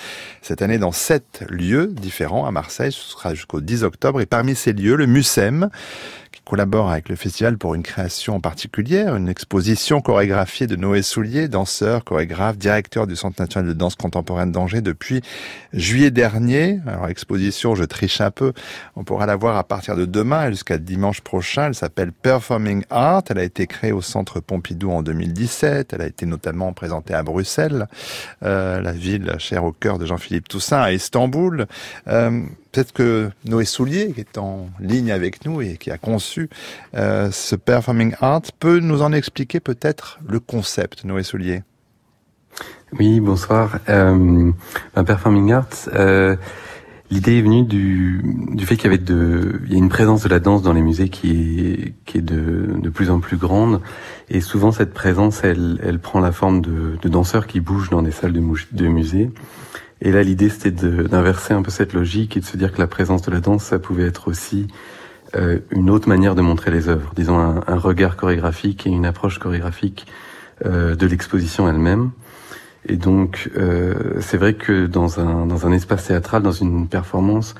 Cette 0.42 0.62
année 0.62 0.78
dans 0.78 0.94
sept 0.94 1.44
lieux 1.50 1.88
différents 1.88 2.46
à 2.46 2.52
Marseille, 2.52 2.94
ce 2.94 3.02
sera 3.02 3.34
jusqu'au 3.34 3.60
10 3.60 3.84
octobre. 3.84 4.22
Et 4.22 4.26
parmi 4.26 4.56
ces 4.56 4.72
lieux, 4.72 4.96
le 4.96 5.08
MUSEM, 5.08 5.70
collabore 6.46 6.92
avec 6.92 7.10
le 7.10 7.16
festival 7.16 7.58
pour 7.58 7.76
une 7.76 7.84
création 7.84 8.40
particulière, 8.40 9.16
une 9.16 9.30
exposition 9.30 10.02
chorégraphiée 10.02 10.68
de 10.68 10.76
Noé 10.76 11.02
Soulier, 11.02 11.48
danseur, 11.48 12.04
chorégraphe, 12.04 12.58
directeur 12.58 13.08
du 13.08 13.16
Centre 13.16 13.42
national 13.42 13.68
de 13.68 13.74
danse 13.74 13.96
contemporaine 13.96 14.52
d'Angers 14.52 14.82
depuis 14.82 15.22
juillet 15.72 16.12
dernier. 16.12 16.80
Alors 16.86 17.08
exposition, 17.08 17.76
je 17.76 17.84
triche 17.84 18.22
un 18.22 18.32
peu, 18.32 18.54
on 18.96 19.04
pourra 19.04 19.26
la 19.26 19.36
voir 19.36 19.58
à 19.58 19.64
partir 19.64 19.96
de 19.96 20.06
demain 20.06 20.50
jusqu'à 20.50 20.78
dimanche 20.78 21.22
prochain. 21.22 21.68
Elle 21.68 21.76
s'appelle 21.76 22.12
Performing 22.12 22.84
Art. 22.90 23.24
Elle 23.30 23.40
a 23.40 23.44
été 23.44 23.68
créée 23.68 23.92
au 23.92 24.02
Centre 24.02 24.40
Pompidou 24.40 24.92
en 24.92 25.02
2017. 25.02 25.94
Elle 25.94 26.02
a 26.02 26.08
été 26.08 26.26
notamment 26.26 26.74
présentée 26.74 27.14
à 27.14 27.24
Bruxelles, 27.24 27.88
euh, 28.44 28.82
la 28.82 28.92
ville 28.92 29.36
chère 29.40 29.64
au 29.64 29.72
cœur 29.72 30.00
de 30.00 30.06
Jean-Philippe 30.06 30.48
Toussaint, 30.48 30.82
à 30.82 30.92
Istanbul. 30.92 31.68
Euh, 32.08 32.44
peut-être 32.74 32.92
que 32.92 33.30
Noé 33.46 33.66
Soulier, 33.66 34.12
qui 34.14 34.22
est 34.22 34.38
en 34.38 34.68
ligne 34.80 35.12
avec 35.12 35.46
nous 35.46 35.62
et 35.62 35.78
qui 35.78 35.92
a 35.92 36.00
conçu 36.00 36.50
euh, 36.96 37.30
ce 37.32 37.56
Performing 37.56 38.16
Art, 38.20 38.42
peut 38.60 38.80
nous 38.80 39.04
en 39.04 39.14
expliquer 39.14 39.60
peut-être 39.60 40.20
le 40.28 40.40
concept, 40.40 41.06
Noé 41.06 41.24
Soulier? 41.24 41.62
Oui, 43.00 43.20
bonsoir. 43.20 43.80
Euh, 43.90 44.52
ben, 44.96 45.04
Performing 45.04 45.52
Art, 45.52 45.70
euh, 45.94 46.36
l'idée 47.12 47.38
est 47.38 47.42
venue 47.44 47.64
du, 47.64 48.24
du 48.54 48.66
fait 48.66 48.76
qu'il 48.76 48.86
y 48.86 48.94
avait 48.94 49.04
de, 49.04 49.62
il 49.66 49.72
y 49.72 49.76
a 49.76 49.78
une 49.78 49.90
présence 49.90 50.24
de 50.24 50.30
la 50.30 50.40
danse 50.40 50.64
dans 50.64 50.74
les 50.74 50.82
musées 50.82 51.10
qui 51.10 51.30
est, 51.30 51.94
qui 52.06 52.18
est 52.18 52.22
de, 52.22 52.74
de 52.80 52.90
plus 52.90 53.12
en 53.12 53.20
plus 53.20 53.38
grande, 53.38 53.82
et 54.30 54.42
souvent 54.42 54.72
cette 54.72 54.96
présence, 54.96 55.44
elle, 55.44 55.80
elle 55.84 56.00
prend 56.00 56.20
la 56.20 56.32
forme 56.32 56.62
de, 56.62 56.98
de 57.00 57.10
danseurs 57.10 57.46
qui 57.46 57.60
bougent 57.60 57.92
dans 57.92 58.02
des 58.02 58.12
salles 58.12 58.34
de, 58.34 58.42
de 58.72 58.88
musées. 58.88 59.30
Et 60.04 60.12
là, 60.12 60.22
l'idée, 60.22 60.50
c'était 60.50 60.70
d'inverser 60.70 61.56
un 61.56 61.64
peu 61.64 61.72
cette 61.72 61.94
logique 61.94 62.38
et 62.38 62.42
de 62.42 62.46
se 62.46 62.58
dire 62.58 62.72
que 62.72 62.80
la 62.80 62.88
présence 62.88 63.24
de 63.24 63.32
la 63.32 63.40
danse, 63.40 63.64
ça 63.64 63.80
pouvait 63.80 64.06
être 64.06 64.28
aussi 64.28 64.68
euh, 65.36 65.60
une 65.72 65.90
autre 65.90 66.08
manière 66.08 66.36
de 66.36 66.42
montrer 66.42 66.70
les 66.70 66.90
œuvres, 66.90 67.12
disons 67.16 67.40
un, 67.40 67.64
un, 67.66 67.78
regard 67.78 68.16
chorégraphique 68.16 68.86
et 68.86 68.90
une 68.90 69.06
approche 69.06 69.40
chorégraphique 69.40 70.06
de 70.64 71.08
l'exposition 71.08 71.68
elle-même. 71.68 72.12
Et 72.88 72.96
donc, 72.96 73.50
c'est 74.22 74.38
vrai 74.38 74.54
que 74.54 74.86
dans 74.86 75.20
un, 75.20 75.46
dans 75.46 75.68
un 75.68 75.74
espace 75.74 76.06
théâtral, 76.06 76.42
dans 76.42 76.52
une 76.54 76.88
performance, 76.88 77.56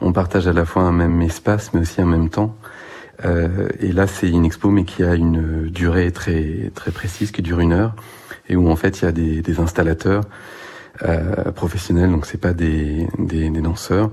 on 0.00 0.12
partage 0.12 0.46
à 0.46 0.52
la 0.52 0.64
fois 0.64 0.82
un 0.82 0.92
même 0.92 1.20
espace, 1.22 1.72
mais 1.72 1.80
aussi 1.80 2.00
un 2.00 2.06
même 2.06 2.28
temps. 2.28 2.56
Euh, 3.24 3.68
et 3.80 3.92
là, 3.92 4.06
c'est 4.06 4.28
une 4.28 4.44
expo, 4.44 4.70
mais 4.70 4.84
qui 4.84 5.02
a 5.02 5.14
une 5.14 5.68
durée 5.68 6.10
très 6.12 6.70
très 6.74 6.90
précise, 6.90 7.30
qui 7.30 7.42
dure 7.42 7.60
une 7.60 7.72
heure, 7.72 7.94
et 8.48 8.56
où 8.56 8.68
en 8.68 8.76
fait 8.76 9.00
il 9.00 9.04
y 9.04 9.08
a 9.08 9.12
des, 9.12 9.40
des 9.40 9.60
installateurs 9.60 10.24
euh, 11.02 11.50
professionnels, 11.52 12.10
donc 12.10 12.26
c'est 12.26 12.40
pas 12.40 12.52
des, 12.52 13.08
des, 13.18 13.50
des, 13.50 13.60
danseurs, 13.60 14.10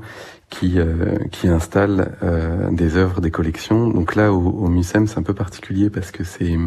qui 0.50 0.80
euh, 0.80 1.18
qui 1.32 1.48
installent 1.48 2.18
euh, 2.24 2.70
des 2.72 2.98
œuvres, 2.98 3.22
des 3.22 3.32
collections. 3.32 3.88
Donc 3.88 4.16
là, 4.16 4.34
au, 4.34 4.40
au 4.40 4.68
MUSEM, 4.68 5.08
c'est 5.08 5.20
un 5.20 5.24
peu 5.24 5.34
particulier 5.34 5.90
parce 5.90 6.12
que 6.12 6.24
c'est 6.24 6.58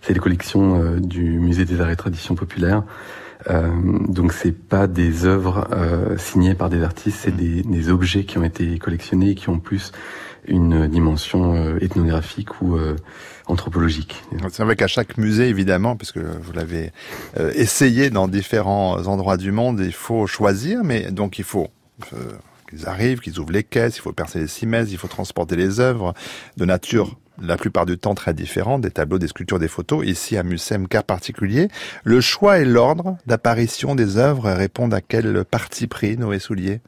c'est 0.00 0.14
les 0.14 0.20
collections 0.20 0.82
euh, 0.82 1.00
du 1.00 1.38
Musée 1.38 1.64
des 1.64 1.80
Arts 1.80 1.90
et 1.90 1.96
Traditions 1.96 2.34
Populaires. 2.34 2.82
Euh, 3.50 3.70
donc 4.08 4.32
c'est 4.32 4.52
pas 4.52 4.86
des 4.86 5.24
œuvres 5.24 5.68
euh, 5.72 6.16
signées 6.16 6.54
par 6.54 6.70
des 6.70 6.82
artistes, 6.82 7.18
c'est 7.22 7.36
des, 7.36 7.62
des, 7.62 7.88
objets 7.88 8.24
qui 8.24 8.36
ont 8.36 8.44
été 8.44 8.78
collectionnés 8.78 9.30
et 9.30 9.34
qui 9.36 9.48
ont 9.48 9.60
plus 9.60 9.92
une 10.46 10.88
dimension 10.88 11.54
euh, 11.54 11.78
ethnographique 11.80 12.60
ou 12.60 12.76
euh, 12.76 12.96
anthropologique. 13.48 14.22
C'est 14.50 14.62
vrai 14.62 14.76
qu'à 14.76 14.86
chaque 14.86 15.18
musée, 15.18 15.48
évidemment, 15.48 15.96
puisque 15.96 16.18
vous 16.18 16.52
l'avez 16.52 16.92
euh, 17.38 17.52
essayé 17.54 18.10
dans 18.10 18.28
différents 18.28 19.06
endroits 19.06 19.36
du 19.36 19.52
monde, 19.52 19.80
il 19.84 19.92
faut 19.92 20.26
choisir, 20.26 20.84
mais 20.84 21.10
donc 21.10 21.38
il 21.38 21.44
faut 21.44 21.68
qu'ils 22.68 22.86
arrivent, 22.86 23.20
qu'ils 23.20 23.38
ouvrent 23.40 23.52
les 23.52 23.64
caisses, 23.64 23.96
il 23.96 24.00
faut 24.00 24.12
percer 24.12 24.40
les 24.40 24.46
cimaises, 24.46 24.92
il 24.92 24.98
faut 24.98 25.08
transporter 25.08 25.56
les 25.56 25.80
œuvres 25.80 26.14
de 26.56 26.64
nature 26.64 27.16
la 27.40 27.56
plupart 27.56 27.86
du 27.86 27.98
temps 27.98 28.14
très 28.14 28.34
différentes, 28.34 28.82
des 28.82 28.90
tableaux, 28.90 29.18
des 29.18 29.28
sculptures, 29.28 29.58
des 29.58 29.68
photos. 29.68 30.04
Ici, 30.06 30.36
à 30.36 30.42
Mussem, 30.42 30.88
cas 30.88 31.02
particulier. 31.02 31.68
Le 32.04 32.20
choix 32.20 32.58
et 32.58 32.64
l'ordre 32.64 33.16
d'apparition 33.26 33.94
des 33.94 34.16
œuvres 34.16 34.50
répondent 34.50 34.94
à 34.94 35.00
quel 35.00 35.44
parti 35.44 35.86
pris, 35.86 36.16
Noé 36.16 36.38
Soulier? 36.38 36.80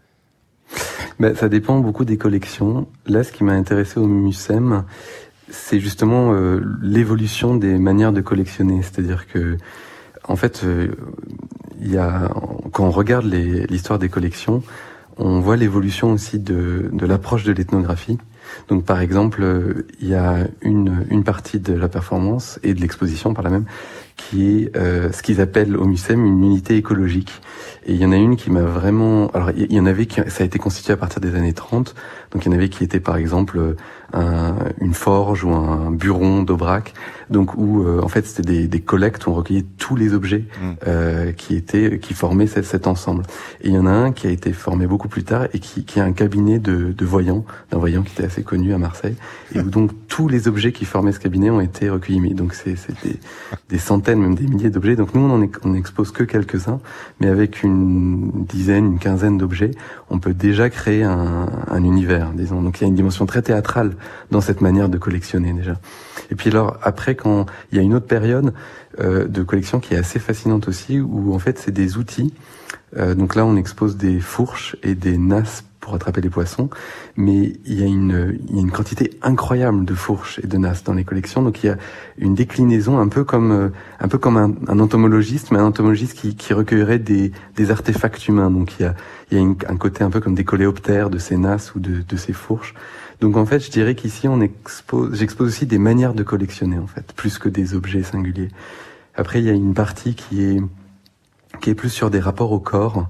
Ben, 1.18 1.34
Ça 1.34 1.48
dépend 1.48 1.78
beaucoup 1.78 2.04
des 2.04 2.16
collections. 2.16 2.88
Là, 3.06 3.22
ce 3.24 3.32
qui 3.32 3.44
m'a 3.44 3.52
intéressé 3.52 3.98
au 3.98 4.06
Mussem, 4.06 4.84
c'est 5.50 5.80
justement 5.80 6.32
euh, 6.32 6.60
l'évolution 6.82 7.54
des 7.54 7.78
manières 7.78 8.12
de 8.12 8.20
collectionner. 8.20 8.82
C'est-à-dire 8.82 9.26
que, 9.26 9.56
en 10.26 10.36
fait, 10.36 10.62
euh, 10.64 10.88
y 11.80 11.96
a, 11.96 12.30
quand 12.72 12.86
on 12.86 12.90
regarde 12.90 13.26
l'histoire 13.26 13.98
des 13.98 14.08
collections, 14.08 14.62
on 15.16 15.40
voit 15.40 15.56
l'évolution 15.56 16.12
aussi 16.12 16.38
de, 16.38 16.90
l'approche 17.00 17.44
de 17.44 17.52
l'ethnographie. 17.52 18.18
Donc 18.68 18.84
par 18.84 19.00
exemple, 19.00 19.44
il 20.00 20.08
y 20.08 20.14
a 20.14 20.38
une, 20.62 21.06
une 21.10 21.24
partie 21.24 21.60
de 21.60 21.74
la 21.74 21.88
performance 21.88 22.58
et 22.62 22.74
de 22.74 22.80
l'exposition 22.80 23.34
par 23.34 23.44
la 23.44 23.50
même 23.50 23.66
qui 24.16 24.50
est 24.50 24.76
euh, 24.76 25.10
ce 25.12 25.22
qu'ils 25.22 25.40
appellent 25.40 25.76
au 25.76 25.86
MUSEM 25.86 26.24
une 26.24 26.44
unité 26.44 26.76
écologique. 26.76 27.32
Et 27.86 27.94
il 27.94 28.00
y 28.00 28.04
en 28.04 28.12
a 28.12 28.16
une 28.16 28.36
qui 28.36 28.50
m'a 28.50 28.62
vraiment... 28.62 29.28
Alors 29.28 29.50
il 29.50 29.72
y 29.72 29.80
en 29.80 29.86
avait 29.86 30.06
qui... 30.06 30.20
Ça 30.28 30.42
a 30.42 30.46
été 30.46 30.58
constitué 30.58 30.92
à 30.92 30.96
partir 30.96 31.20
des 31.20 31.34
années 31.34 31.52
30. 31.52 31.94
Donc 32.32 32.44
il 32.44 32.50
y 32.50 32.54
en 32.54 32.56
avait 32.56 32.68
qui 32.68 32.84
étaient 32.84 33.00
par 33.00 33.16
exemple 33.16 33.76
un, 34.12 34.54
une 34.80 34.94
forge 34.94 35.44
ou 35.44 35.52
un 35.52 35.90
buron 35.90 36.42
d'Aubrac. 36.42 36.94
Donc 37.30 37.54
où 37.56 37.84
euh, 37.84 38.00
en 38.02 38.08
fait 38.08 38.26
c'était 38.26 38.42
des, 38.42 38.68
des, 38.68 38.80
collectes 38.80 39.26
où 39.26 39.30
on 39.30 39.34
recueillait 39.34 39.64
tous 39.78 39.94
les 39.94 40.14
objets 40.14 40.44
mmh. 40.60 40.70
euh, 40.88 41.32
qui 41.32 41.54
étaient 41.54 42.00
qui 42.00 42.12
formaient 42.12 42.48
cet, 42.48 42.64
cet, 42.64 42.86
ensemble. 42.86 43.22
Et 43.60 43.68
il 43.68 43.74
y 43.74 43.78
en 43.78 43.86
a 43.86 43.90
un 43.90 44.12
qui 44.12 44.26
a 44.26 44.30
été 44.30 44.52
formé 44.52 44.86
beaucoup 44.86 45.08
plus 45.08 45.22
tard 45.22 45.46
et 45.52 45.60
qui, 45.60 45.84
qui 45.84 46.00
a 46.00 46.04
un 46.04 46.12
cabinet 46.12 46.58
de, 46.58 46.92
de 46.92 47.04
voyants, 47.04 47.44
d'un 47.70 47.78
voyant 47.78 48.02
qui 48.02 48.12
était 48.12 48.24
assez 48.24 48.42
connu 48.42 48.74
à 48.74 48.78
Marseille. 48.78 49.14
Et 49.54 49.60
où 49.60 49.70
donc 49.70 49.92
tous 50.08 50.28
les 50.28 50.48
objets 50.48 50.72
qui 50.72 50.84
formaient 50.84 51.12
ce 51.12 51.20
cabinet 51.20 51.50
ont 51.50 51.60
été 51.60 51.88
recueillis. 51.88 52.20
Mais 52.20 52.34
donc 52.34 52.54
c'est 52.54 52.74
des, 53.04 53.18
des 53.68 53.78
centaines 53.78 54.20
même 54.20 54.34
des 54.34 54.46
milliers 54.46 54.70
d'objets. 54.70 54.96
Donc 54.96 55.14
nous, 55.14 55.20
on 55.20 55.48
en 55.68 55.74
expose 55.74 56.10
que 56.10 56.24
quelques-uns, 56.24 56.80
mais 57.20 57.28
avec 57.28 57.62
une 57.62 57.79
dizaine, 57.80 58.86
une 58.86 58.98
quinzaine 58.98 59.38
d'objets, 59.38 59.72
on 60.10 60.18
peut 60.18 60.34
déjà 60.34 60.70
créer 60.70 61.02
un, 61.02 61.48
un, 61.68 61.84
univers, 61.84 62.30
disons. 62.32 62.62
Donc 62.62 62.80
il 62.80 62.82
y 62.82 62.84
a 62.84 62.88
une 62.88 62.94
dimension 62.94 63.26
très 63.26 63.42
théâtrale 63.42 63.96
dans 64.30 64.40
cette 64.40 64.60
manière 64.60 64.88
de 64.88 64.98
collectionner 64.98 65.52
déjà. 65.52 65.80
Et 66.30 66.34
puis 66.34 66.50
alors 66.50 66.78
après, 66.82 67.14
quand 67.14 67.46
il 67.72 67.76
y 67.76 67.80
a 67.80 67.82
une 67.82 67.94
autre 67.94 68.06
période 68.06 68.52
euh, 69.00 69.26
de 69.26 69.42
collection 69.42 69.80
qui 69.80 69.94
est 69.94 69.98
assez 69.98 70.18
fascinante 70.18 70.68
aussi, 70.68 71.00
où 71.00 71.34
en 71.34 71.38
fait 71.38 71.58
c'est 71.58 71.70
des 71.70 71.96
outils. 71.96 72.34
Euh, 72.96 73.14
donc 73.14 73.34
là, 73.34 73.44
on 73.44 73.56
expose 73.56 73.96
des 73.96 74.20
fourches 74.20 74.76
et 74.82 74.94
des 74.94 75.16
nasses 75.16 75.64
pour 75.80 75.94
attraper 75.94 76.20
les 76.20 76.28
poissons, 76.28 76.68
mais 77.16 77.54
il 77.64 77.80
y 77.80 77.82
a 77.82 77.86
une, 77.86 78.38
il 78.48 78.56
y 78.56 78.58
a 78.58 78.60
une 78.60 78.70
quantité 78.70 79.10
incroyable 79.22 79.84
de 79.84 79.94
fourches 79.94 80.38
et 80.42 80.46
de 80.46 80.58
nasses 80.58 80.84
dans 80.84 80.92
les 80.92 81.04
collections, 81.04 81.42
donc 81.42 81.64
il 81.64 81.68
y 81.68 81.70
a 81.70 81.76
une 82.18 82.34
déclinaison 82.34 82.98
un 82.98 83.08
peu 83.08 83.24
comme 83.24 83.50
euh, 83.50 83.68
un 83.98 84.08
peu 84.08 84.18
comme 84.18 84.36
un, 84.36 84.78
entomologiste, 84.78 85.50
mais 85.50 85.58
un 85.58 85.64
entomologiste 85.64 86.14
qui, 86.14 86.36
qui 86.36 86.52
recueillerait 86.52 86.98
des, 86.98 87.32
des 87.56 87.70
artefacts 87.70 88.28
humains. 88.28 88.50
Donc 88.50 88.78
il 88.78 88.82
y 88.82 88.86
a, 88.86 88.94
il 89.30 89.38
y 89.38 89.40
a 89.40 89.44
un 89.44 89.76
côté 89.76 90.04
un 90.04 90.10
peu 90.10 90.20
comme 90.20 90.34
des 90.34 90.44
coléoptères 90.44 91.08
de 91.08 91.18
ces 91.18 91.36
nasses 91.36 91.74
ou 91.74 91.80
de, 91.80 92.02
de 92.02 92.16
ces 92.16 92.32
fourches. 92.32 92.74
Donc 93.20 93.36
en 93.36 93.46
fait, 93.46 93.60
je 93.60 93.70
dirais 93.70 93.94
qu'ici 93.94 94.28
on 94.28 94.40
expose, 94.40 95.16
j'expose 95.16 95.48
aussi 95.48 95.66
des 95.66 95.78
manières 95.78 96.14
de 96.14 96.22
collectionner 96.22 96.78
en 96.78 96.86
fait, 96.86 97.12
plus 97.14 97.38
que 97.38 97.48
des 97.48 97.74
objets 97.74 98.02
singuliers. 98.02 98.48
Après, 99.14 99.40
il 99.40 99.46
y 99.46 99.50
a 99.50 99.54
une 99.54 99.74
partie 99.74 100.14
qui 100.14 100.42
est 100.42 100.60
qui 101.60 101.70
est 101.70 101.74
plus 101.74 101.90
sur 101.90 102.10
des 102.10 102.20
rapports 102.20 102.52
au 102.52 102.60
corps 102.60 103.08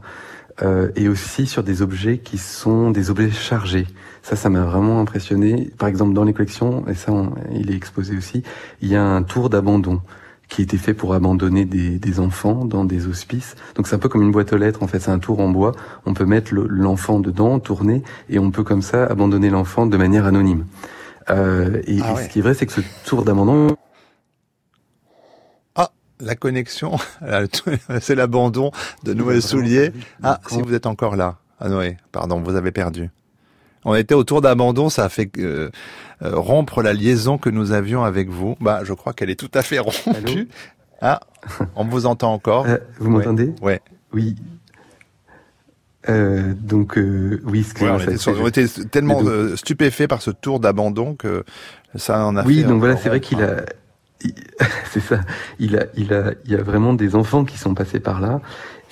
euh, 0.62 0.90
et 0.96 1.08
aussi 1.08 1.46
sur 1.46 1.62
des 1.62 1.82
objets 1.82 2.18
qui 2.18 2.38
sont 2.38 2.90
des 2.90 3.10
objets 3.10 3.30
chargés. 3.30 3.86
Ça, 4.22 4.36
ça 4.36 4.50
m'a 4.50 4.62
vraiment 4.62 5.00
impressionné. 5.00 5.70
Par 5.78 5.88
exemple, 5.88 6.12
dans 6.12 6.24
les 6.24 6.32
collections, 6.32 6.84
et 6.88 6.94
ça, 6.94 7.12
on, 7.12 7.32
il 7.54 7.70
est 7.70 7.76
exposé 7.76 8.16
aussi, 8.16 8.42
il 8.82 8.88
y 8.88 8.96
a 8.96 9.02
un 9.02 9.22
tour 9.22 9.48
d'abandon 9.48 10.00
qui 10.48 10.62
était 10.62 10.76
fait 10.76 10.94
pour 10.94 11.14
abandonner 11.14 11.64
des, 11.64 11.98
des, 11.98 12.20
enfants 12.20 12.64
dans 12.64 12.84
des 12.84 13.06
hospices. 13.06 13.54
Donc 13.76 13.86
c'est 13.86 13.94
un 13.94 14.00
peu 14.00 14.08
comme 14.08 14.22
une 14.22 14.32
boîte 14.32 14.52
aux 14.52 14.56
lettres, 14.56 14.82
en 14.82 14.88
fait, 14.88 14.98
c'est 14.98 15.12
un 15.12 15.20
tour 15.20 15.40
en 15.40 15.48
bois. 15.48 15.72
On 16.06 16.12
peut 16.12 16.26
mettre 16.26 16.52
l'enfant 16.52 17.20
dedans, 17.20 17.60
tourner, 17.60 18.02
et 18.28 18.38
on 18.38 18.50
peut 18.50 18.64
comme 18.64 18.82
ça 18.82 19.04
abandonner 19.04 19.48
l'enfant 19.48 19.86
de 19.86 19.96
manière 19.96 20.26
anonyme. 20.26 20.66
Euh, 21.30 21.80
et, 21.86 22.00
ah 22.02 22.14
ouais. 22.14 22.20
et, 22.20 22.24
ce 22.24 22.28
qui 22.28 22.40
est 22.40 22.42
vrai, 22.42 22.54
c'est 22.54 22.66
que 22.66 22.72
ce 22.72 22.80
tour 23.04 23.24
d'abandon, 23.24 23.76
la 26.20 26.34
connexion, 26.34 26.96
c'est 28.00 28.14
l'abandon 28.14 28.70
de 29.04 29.14
Noé 29.14 29.40
Soulier. 29.40 29.92
Ah, 30.22 30.40
si 30.48 30.60
vous 30.62 30.74
êtes 30.74 30.86
encore 30.86 31.16
là, 31.16 31.36
ah 31.60 31.68
Noé, 31.68 31.96
pardon, 32.12 32.40
vous 32.40 32.56
avez 32.56 32.72
perdu. 32.72 33.10
On 33.84 33.94
était 33.94 34.14
autour 34.14 34.42
d'abandon, 34.42 34.90
ça 34.90 35.04
a 35.04 35.08
fait 35.08 35.30
euh, 35.38 35.70
euh, 36.22 36.36
rompre 36.36 36.82
la 36.82 36.92
liaison 36.92 37.38
que 37.38 37.48
nous 37.48 37.72
avions 37.72 38.04
avec 38.04 38.28
vous. 38.28 38.56
Bah, 38.60 38.80
je 38.84 38.92
crois 38.92 39.12
qu'elle 39.12 39.30
est 39.30 39.40
tout 39.40 39.50
à 39.54 39.62
fait 39.62 39.78
rompue. 39.78 40.48
ah, 41.00 41.20
on 41.76 41.84
vous 41.84 42.04
entend 42.04 42.32
encore. 42.32 42.66
Euh, 42.66 42.76
vous 42.98 43.10
m'entendez? 43.10 43.54
Ouais. 43.62 43.80
Oui. 44.12 44.36
Euh, 46.08 46.54
donc 46.54 46.94
oui, 46.96 47.66
ouais, 47.80 47.90
on, 47.90 47.98
était, 47.98 48.28
on 48.28 48.46
était 48.46 48.66
tellement 48.90 49.22
donc... 49.22 49.56
stupéfaits 49.56 50.08
par 50.08 50.22
ce 50.22 50.30
tour 50.30 50.58
d'abandon 50.58 51.14
que 51.14 51.44
ça 51.94 52.24
en 52.24 52.36
a 52.36 52.44
oui, 52.44 52.56
fait. 52.56 52.62
Oui, 52.62 52.68
donc 52.68 52.78
voilà, 52.80 52.96
c'est 52.96 53.10
vrai 53.10 53.20
qu'il 53.20 53.42
a 53.42 53.64
c'est 54.90 55.00
ça. 55.00 55.20
Il 55.58 55.76
a, 55.76 55.86
il 55.96 56.12
a, 56.12 56.32
il 56.44 56.52
y 56.52 56.54
a 56.54 56.62
vraiment 56.62 56.94
des 56.94 57.14
enfants 57.14 57.44
qui 57.44 57.58
sont 57.58 57.74
passés 57.74 58.00
par 58.00 58.20
là, 58.20 58.40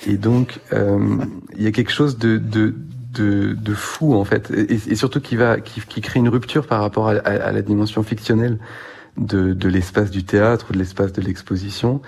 et 0.07 0.17
donc 0.17 0.59
euh, 0.73 1.17
il 1.55 1.63
y 1.63 1.67
a 1.67 1.71
quelque 1.71 1.91
chose 1.91 2.17
de, 2.17 2.37
de, 2.37 2.75
de, 3.13 3.53
de 3.53 3.73
fou 3.73 4.15
en 4.15 4.25
fait, 4.25 4.51
et, 4.51 4.95
surtout 4.95 5.21
qui 5.21 5.35
va, 5.35 5.59
qui, 5.59 5.81
qui 5.81 6.01
crée 6.01 6.19
une 6.19 6.29
rupture 6.29 6.67
par 6.67 6.81
rapport 6.81 7.09
à, 7.09 7.51
la 7.51 7.61
dimension 7.61 8.03
fictionnelle 8.03 8.59
de, 9.17 9.53
de 9.53 9.69
l'espace 9.69 10.11
du 10.11 10.23
théâtre 10.23 10.67
ou 10.69 10.73
de 10.73 10.79
l'espace 10.79 11.13
de 11.13 11.21
l'exposition. 11.21 12.01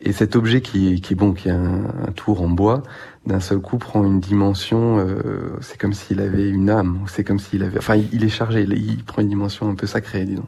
Et 0.00 0.12
cet 0.12 0.36
objet 0.36 0.60
qui 0.60 0.94
est, 0.94 1.00
qui 1.00 1.14
est 1.14 1.16
bon, 1.16 1.32
qui 1.32 1.48
est 1.48 1.52
un 1.52 2.12
tour 2.14 2.42
en 2.42 2.48
bois, 2.48 2.84
d'un 3.28 3.40
seul 3.40 3.58
coup 3.58 3.78
prend 3.78 4.02
une 4.04 4.20
dimension. 4.20 4.98
Euh, 4.98 5.52
c'est 5.60 5.78
comme 5.78 5.92
s'il 5.92 6.20
avait 6.20 6.48
une 6.48 6.70
âme. 6.70 7.00
C'est 7.06 7.24
comme 7.24 7.38
s'il 7.38 7.62
avait. 7.62 7.78
Enfin, 7.78 7.96
il, 8.12 8.24
est 8.24 8.30
chargé. 8.30 8.62
Il, 8.62 9.04
prend 9.04 9.22
une 9.22 9.28
dimension 9.28 9.68
un 9.68 9.74
peu 9.74 9.86
sacrée, 9.86 10.24
disons. 10.24 10.46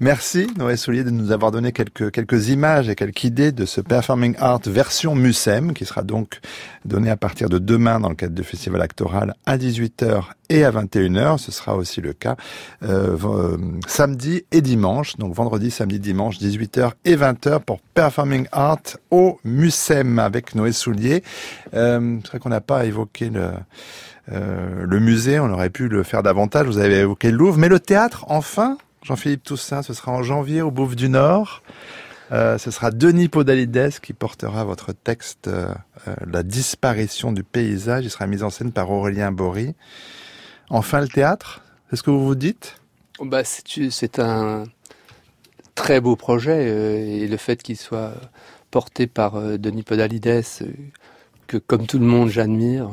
Merci 0.00 0.48
Noé 0.58 0.76
Soulier 0.76 1.04
de 1.04 1.10
nous 1.10 1.30
avoir 1.30 1.52
donné 1.52 1.70
quelques 1.70 2.10
quelques 2.10 2.48
images 2.48 2.88
et 2.88 2.96
quelques 2.96 3.24
idées 3.24 3.52
de 3.52 3.64
ce 3.64 3.80
performing 3.80 4.34
art 4.38 4.60
version 4.66 5.14
Musem 5.14 5.72
qui 5.72 5.84
sera 5.84 6.02
donc 6.02 6.40
donné 6.84 7.10
à 7.10 7.16
partir 7.16 7.48
de 7.48 7.58
demain 7.58 8.00
dans 8.00 8.08
le 8.08 8.16
cadre 8.16 8.34
du 8.34 8.42
festival 8.42 8.82
actoral 8.82 9.34
à 9.46 9.56
18h 9.56 10.24
et 10.50 10.64
à 10.64 10.72
21h. 10.72 11.38
Ce 11.38 11.52
sera 11.52 11.76
aussi 11.76 12.00
le 12.00 12.12
cas 12.12 12.36
euh, 12.82 13.16
euh, 13.24 13.56
samedi 13.86 14.44
et 14.50 14.60
dimanche. 14.60 15.16
Donc 15.16 15.32
vendredi, 15.32 15.70
samedi, 15.70 16.00
dimanche, 16.00 16.38
18h 16.38 16.92
et 17.04 17.16
20h 17.16 17.60
pour 17.60 17.80
performing 17.94 18.46
art 18.50 18.98
au 19.10 19.38
Musem 19.44 20.18
avec 20.18 20.54
Noé 20.56 20.72
Soulier. 20.72 21.22
C'est 22.22 22.28
vrai 22.28 22.38
qu'on 22.38 22.48
n'a 22.48 22.60
pas 22.60 22.84
évoqué 22.84 23.30
le 23.30 23.52
euh, 24.32 24.86
le 24.86 25.00
musée, 25.00 25.38
on 25.38 25.50
aurait 25.50 25.70
pu 25.70 25.88
le 25.88 26.02
faire 26.02 26.22
davantage. 26.22 26.66
Vous 26.66 26.78
avez 26.78 27.00
évoqué 27.00 27.30
le 27.30 27.36
Louvre, 27.36 27.58
mais 27.58 27.68
le 27.68 27.80
théâtre, 27.80 28.24
enfin, 28.28 28.78
Jean-Philippe 29.02 29.42
Toussaint, 29.42 29.82
ce 29.82 29.92
sera 29.92 30.12
en 30.12 30.22
janvier 30.22 30.62
au 30.62 30.70
Bouffe 30.70 30.96
du 30.96 31.08
Nord. 31.08 31.62
Euh, 32.32 32.56
ce 32.56 32.70
sera 32.70 32.90
Denis 32.90 33.28
Podalides 33.28 34.00
qui 34.00 34.14
portera 34.14 34.64
votre 34.64 34.92
texte 34.92 35.48
euh, 35.48 35.74
La 36.26 36.42
disparition 36.42 37.32
du 37.32 37.44
paysage. 37.44 38.04
Il 38.06 38.10
sera 38.10 38.26
mis 38.26 38.42
en 38.42 38.50
scène 38.50 38.72
par 38.72 38.90
Aurélien 38.90 39.30
Bory. 39.30 39.74
Enfin, 40.70 41.00
le 41.00 41.08
théâtre, 41.08 41.62
c'est 41.90 41.96
ce 41.96 42.02
que 42.02 42.10
vous 42.10 42.24
vous 42.24 42.34
dites? 42.34 42.80
Bah, 43.20 43.42
C'est 43.44 44.18
un... 44.18 44.64
très 45.74 46.00
beau 46.00 46.16
projet 46.16 47.20
et 47.20 47.28
le 47.28 47.36
fait 47.36 47.62
qu'il 47.62 47.76
soit 47.76 48.14
porté 48.70 49.06
par 49.06 49.40
Denis 49.58 49.82
Podalides, 49.82 50.42
comme 51.58 51.86
tout 51.86 51.98
le 51.98 52.06
monde 52.06 52.28
j'admire, 52.28 52.90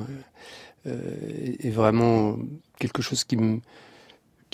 est 0.86 1.70
vraiment 1.70 2.38
quelque 2.80 3.02
chose 3.02 3.24
qui 3.24 3.38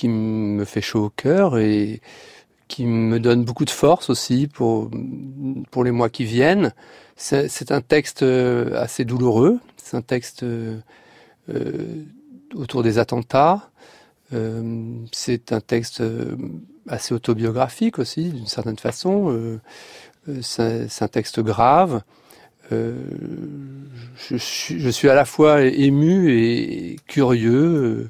me 0.10 0.66
fait 0.66 0.82
chaud 0.82 1.06
au 1.06 1.10
cœur 1.10 1.58
et 1.58 2.02
qui 2.68 2.86
me 2.86 3.20
donne 3.20 3.44
beaucoup 3.46 3.66
de 3.66 3.70
force 3.70 4.10
aussi 4.10 4.48
pour, 4.48 4.90
les 5.84 5.92
mois 5.92 6.10
qui 6.10 6.26
viennent. 6.26 6.74
C'est 7.16 7.72
un 7.72 7.82
texte 7.82 8.24
euh, 8.24 8.80
assez 8.80 9.06
douloureux, 9.06 9.60
c'est 9.78 9.98
un 9.98 10.02
texte 10.02 10.44
euh, 10.44 10.78
euh, 11.50 12.04
autour 12.54 12.84
des 12.84 13.00
attentats, 13.00 13.72
euh, 14.34 14.84
c'est 15.12 15.52
un 15.52 15.62
texte 15.62 16.02
euh, 16.02 16.36
assez 16.88 17.14
autobiographique 17.14 17.98
aussi, 17.98 18.30
d'une 18.30 18.46
certaine 18.46 18.78
façon, 18.78 19.32
euh, 19.32 19.60
c'est 20.42 21.02
un 21.02 21.08
texte 21.08 21.40
grave. 21.40 22.02
Je 22.72 24.36
suis, 24.38 24.80
je, 24.80 24.90
suis, 24.90 25.10
à 25.10 25.16
la 25.16 25.26
fois 25.26 25.62
ému 25.62 26.32
et 26.32 26.98
curieux 27.08 28.10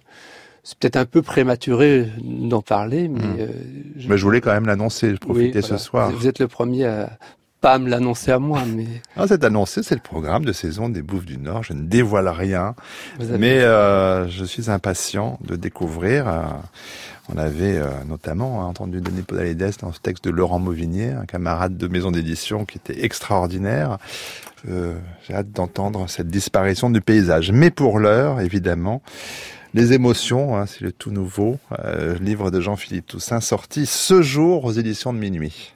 c'est 0.67 0.77
peut-être 0.79 0.97
un 0.97 1.05
peu 1.05 1.21
prématuré 1.21 2.11
d'en 2.21 2.61
parler, 2.61 3.07
mais, 3.07 3.21
mmh. 3.21 3.35
euh, 3.39 3.47
je... 3.95 4.09
mais 4.09 4.17
je 4.17 4.23
voulais 4.23 4.41
quand 4.41 4.51
même 4.51 4.65
l'annoncer, 4.65 5.13
profiter 5.13 5.45
oui, 5.45 5.61
voilà. 5.61 5.77
ce 5.77 5.77
soir. 5.77 6.11
Vous 6.11 6.27
êtes 6.27 6.39
le 6.39 6.49
premier 6.49 6.83
à 6.83 7.17
pas 7.61 7.79
me 7.79 7.89
l'annoncer 7.89 8.31
à 8.31 8.39
moi, 8.39 8.63
mais 8.67 8.85
ah, 9.15 9.25
c'est 9.29 9.45
annoncé, 9.45 9.81
c'est 9.81 9.95
le 9.95 10.01
programme 10.01 10.43
de 10.43 10.51
saison 10.51 10.89
des 10.89 11.01
Bouffes 11.01 11.25
du 11.25 11.37
Nord. 11.37 11.63
Je 11.63 11.71
ne 11.71 11.83
dévoile 11.83 12.27
rien, 12.27 12.75
mais 13.17 13.61
euh, 13.61 14.27
je 14.27 14.43
suis 14.43 14.69
impatient 14.69 15.39
de 15.41 15.55
découvrir. 15.55 16.27
Euh, 16.27 16.43
on 17.29 17.37
avait 17.37 17.77
euh, 17.77 17.87
notamment 18.07 18.61
hein, 18.61 18.65
entendu 18.65 19.01
Denis 19.01 19.21
Podalides 19.21 19.73
dans 19.81 19.91
ce 19.91 19.99
texte 19.99 20.23
de 20.23 20.29
Laurent 20.29 20.59
Mauvignier, 20.59 21.11
un 21.11 21.25
camarade 21.25 21.77
de 21.77 21.87
maison 21.87 22.11
d'édition 22.11 22.65
qui 22.65 22.77
était 22.77 23.03
extraordinaire. 23.03 23.97
Euh, 24.69 24.97
J'ai 25.27 25.33
hâte 25.33 25.51
d'entendre 25.51 26.07
cette 26.09 26.27
disparition 26.27 26.89
du 26.89 27.01
paysage. 27.01 27.51
Mais 27.51 27.69
pour 27.69 27.99
l'heure, 27.99 28.39
évidemment, 28.39 29.01
les 29.73 29.93
émotions, 29.93 30.57
hein, 30.57 30.65
c'est 30.65 30.81
le 30.81 30.91
tout 30.91 31.11
nouveau 31.11 31.59
euh, 31.79 32.17
livre 32.19 32.49
de 32.49 32.61
Jean-Philippe 32.61 33.07
Toussaint 33.07 33.41
sorti 33.41 33.85
ce 33.85 34.21
jour 34.21 34.65
aux 34.65 34.71
éditions 34.71 35.13
de 35.13 35.19
minuit. 35.19 35.73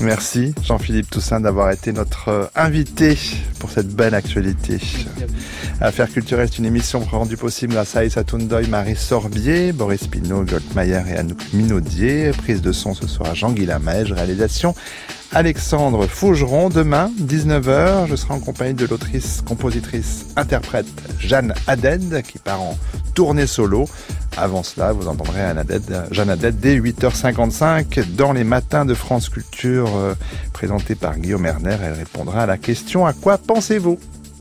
Merci 0.00 0.54
Jean-Philippe 0.62 1.08
Toussaint 1.08 1.40
d'avoir 1.40 1.70
été 1.70 1.90
notre 1.90 2.28
euh, 2.28 2.44
invité 2.54 3.16
pour 3.58 3.70
cette 3.70 3.88
belle 3.88 4.14
actualité. 4.14 4.78
Affaires 5.80 6.10
culturelles, 6.10 6.48
c'est 6.50 6.58
une 6.58 6.66
émission 6.66 7.00
rendue 7.00 7.38
possible 7.38 7.78
à 7.78 7.84
Aïssa 7.94 8.22
Toundoy, 8.22 8.66
Marie 8.68 8.94
Sorbier, 8.94 9.72
Boris 9.72 10.06
Pinot, 10.06 10.44
Goldmayer 10.44 11.02
et 11.08 11.16
Anouk 11.16 11.40
Minaudier. 11.54 12.32
Prise 12.32 12.60
de 12.60 12.72
son 12.72 12.92
ce 12.92 13.06
soir 13.06 13.34
Jean-Guy 13.34 13.64
Lamège, 13.64 14.12
réalisation 14.12 14.74
Alexandre 15.32 16.06
Fougeron. 16.06 16.68
Demain, 16.68 17.10
19h, 17.20 18.06
je 18.08 18.16
serai 18.16 18.34
en 18.34 18.40
compagnie 18.40 18.74
de 18.74 18.86
l'autrice, 18.86 19.42
compositrice, 19.46 20.26
interprète 20.36 20.86
Jeanne 21.18 21.54
Haddad 21.66 22.22
qui 22.22 22.38
part 22.38 22.62
en 22.62 22.78
tournée 23.14 23.46
solo. 23.46 23.88
Avant 24.36 24.62
cela, 24.62 24.92
vous 24.92 25.08
entendrez 25.08 25.40
Jeanne 26.10 26.30
Haddad 26.30 26.60
dès 26.60 26.78
8h55 26.78 28.14
dans 28.14 28.32
les 28.32 28.44
matins 28.44 28.84
de 28.84 28.94
France 28.94 29.28
Culture 29.28 29.96
euh, 29.96 30.14
présentés 30.52 30.94
par 30.94 31.18
Guillaume 31.18 31.46
Erner. 31.46 31.76
Elle 31.82 31.94
répondra 31.94 32.42
à 32.42 32.46
la 32.46 32.58
question 32.58 33.06
à 33.06 33.12
quoi 33.12 33.38
pensez-vous? 33.38 33.98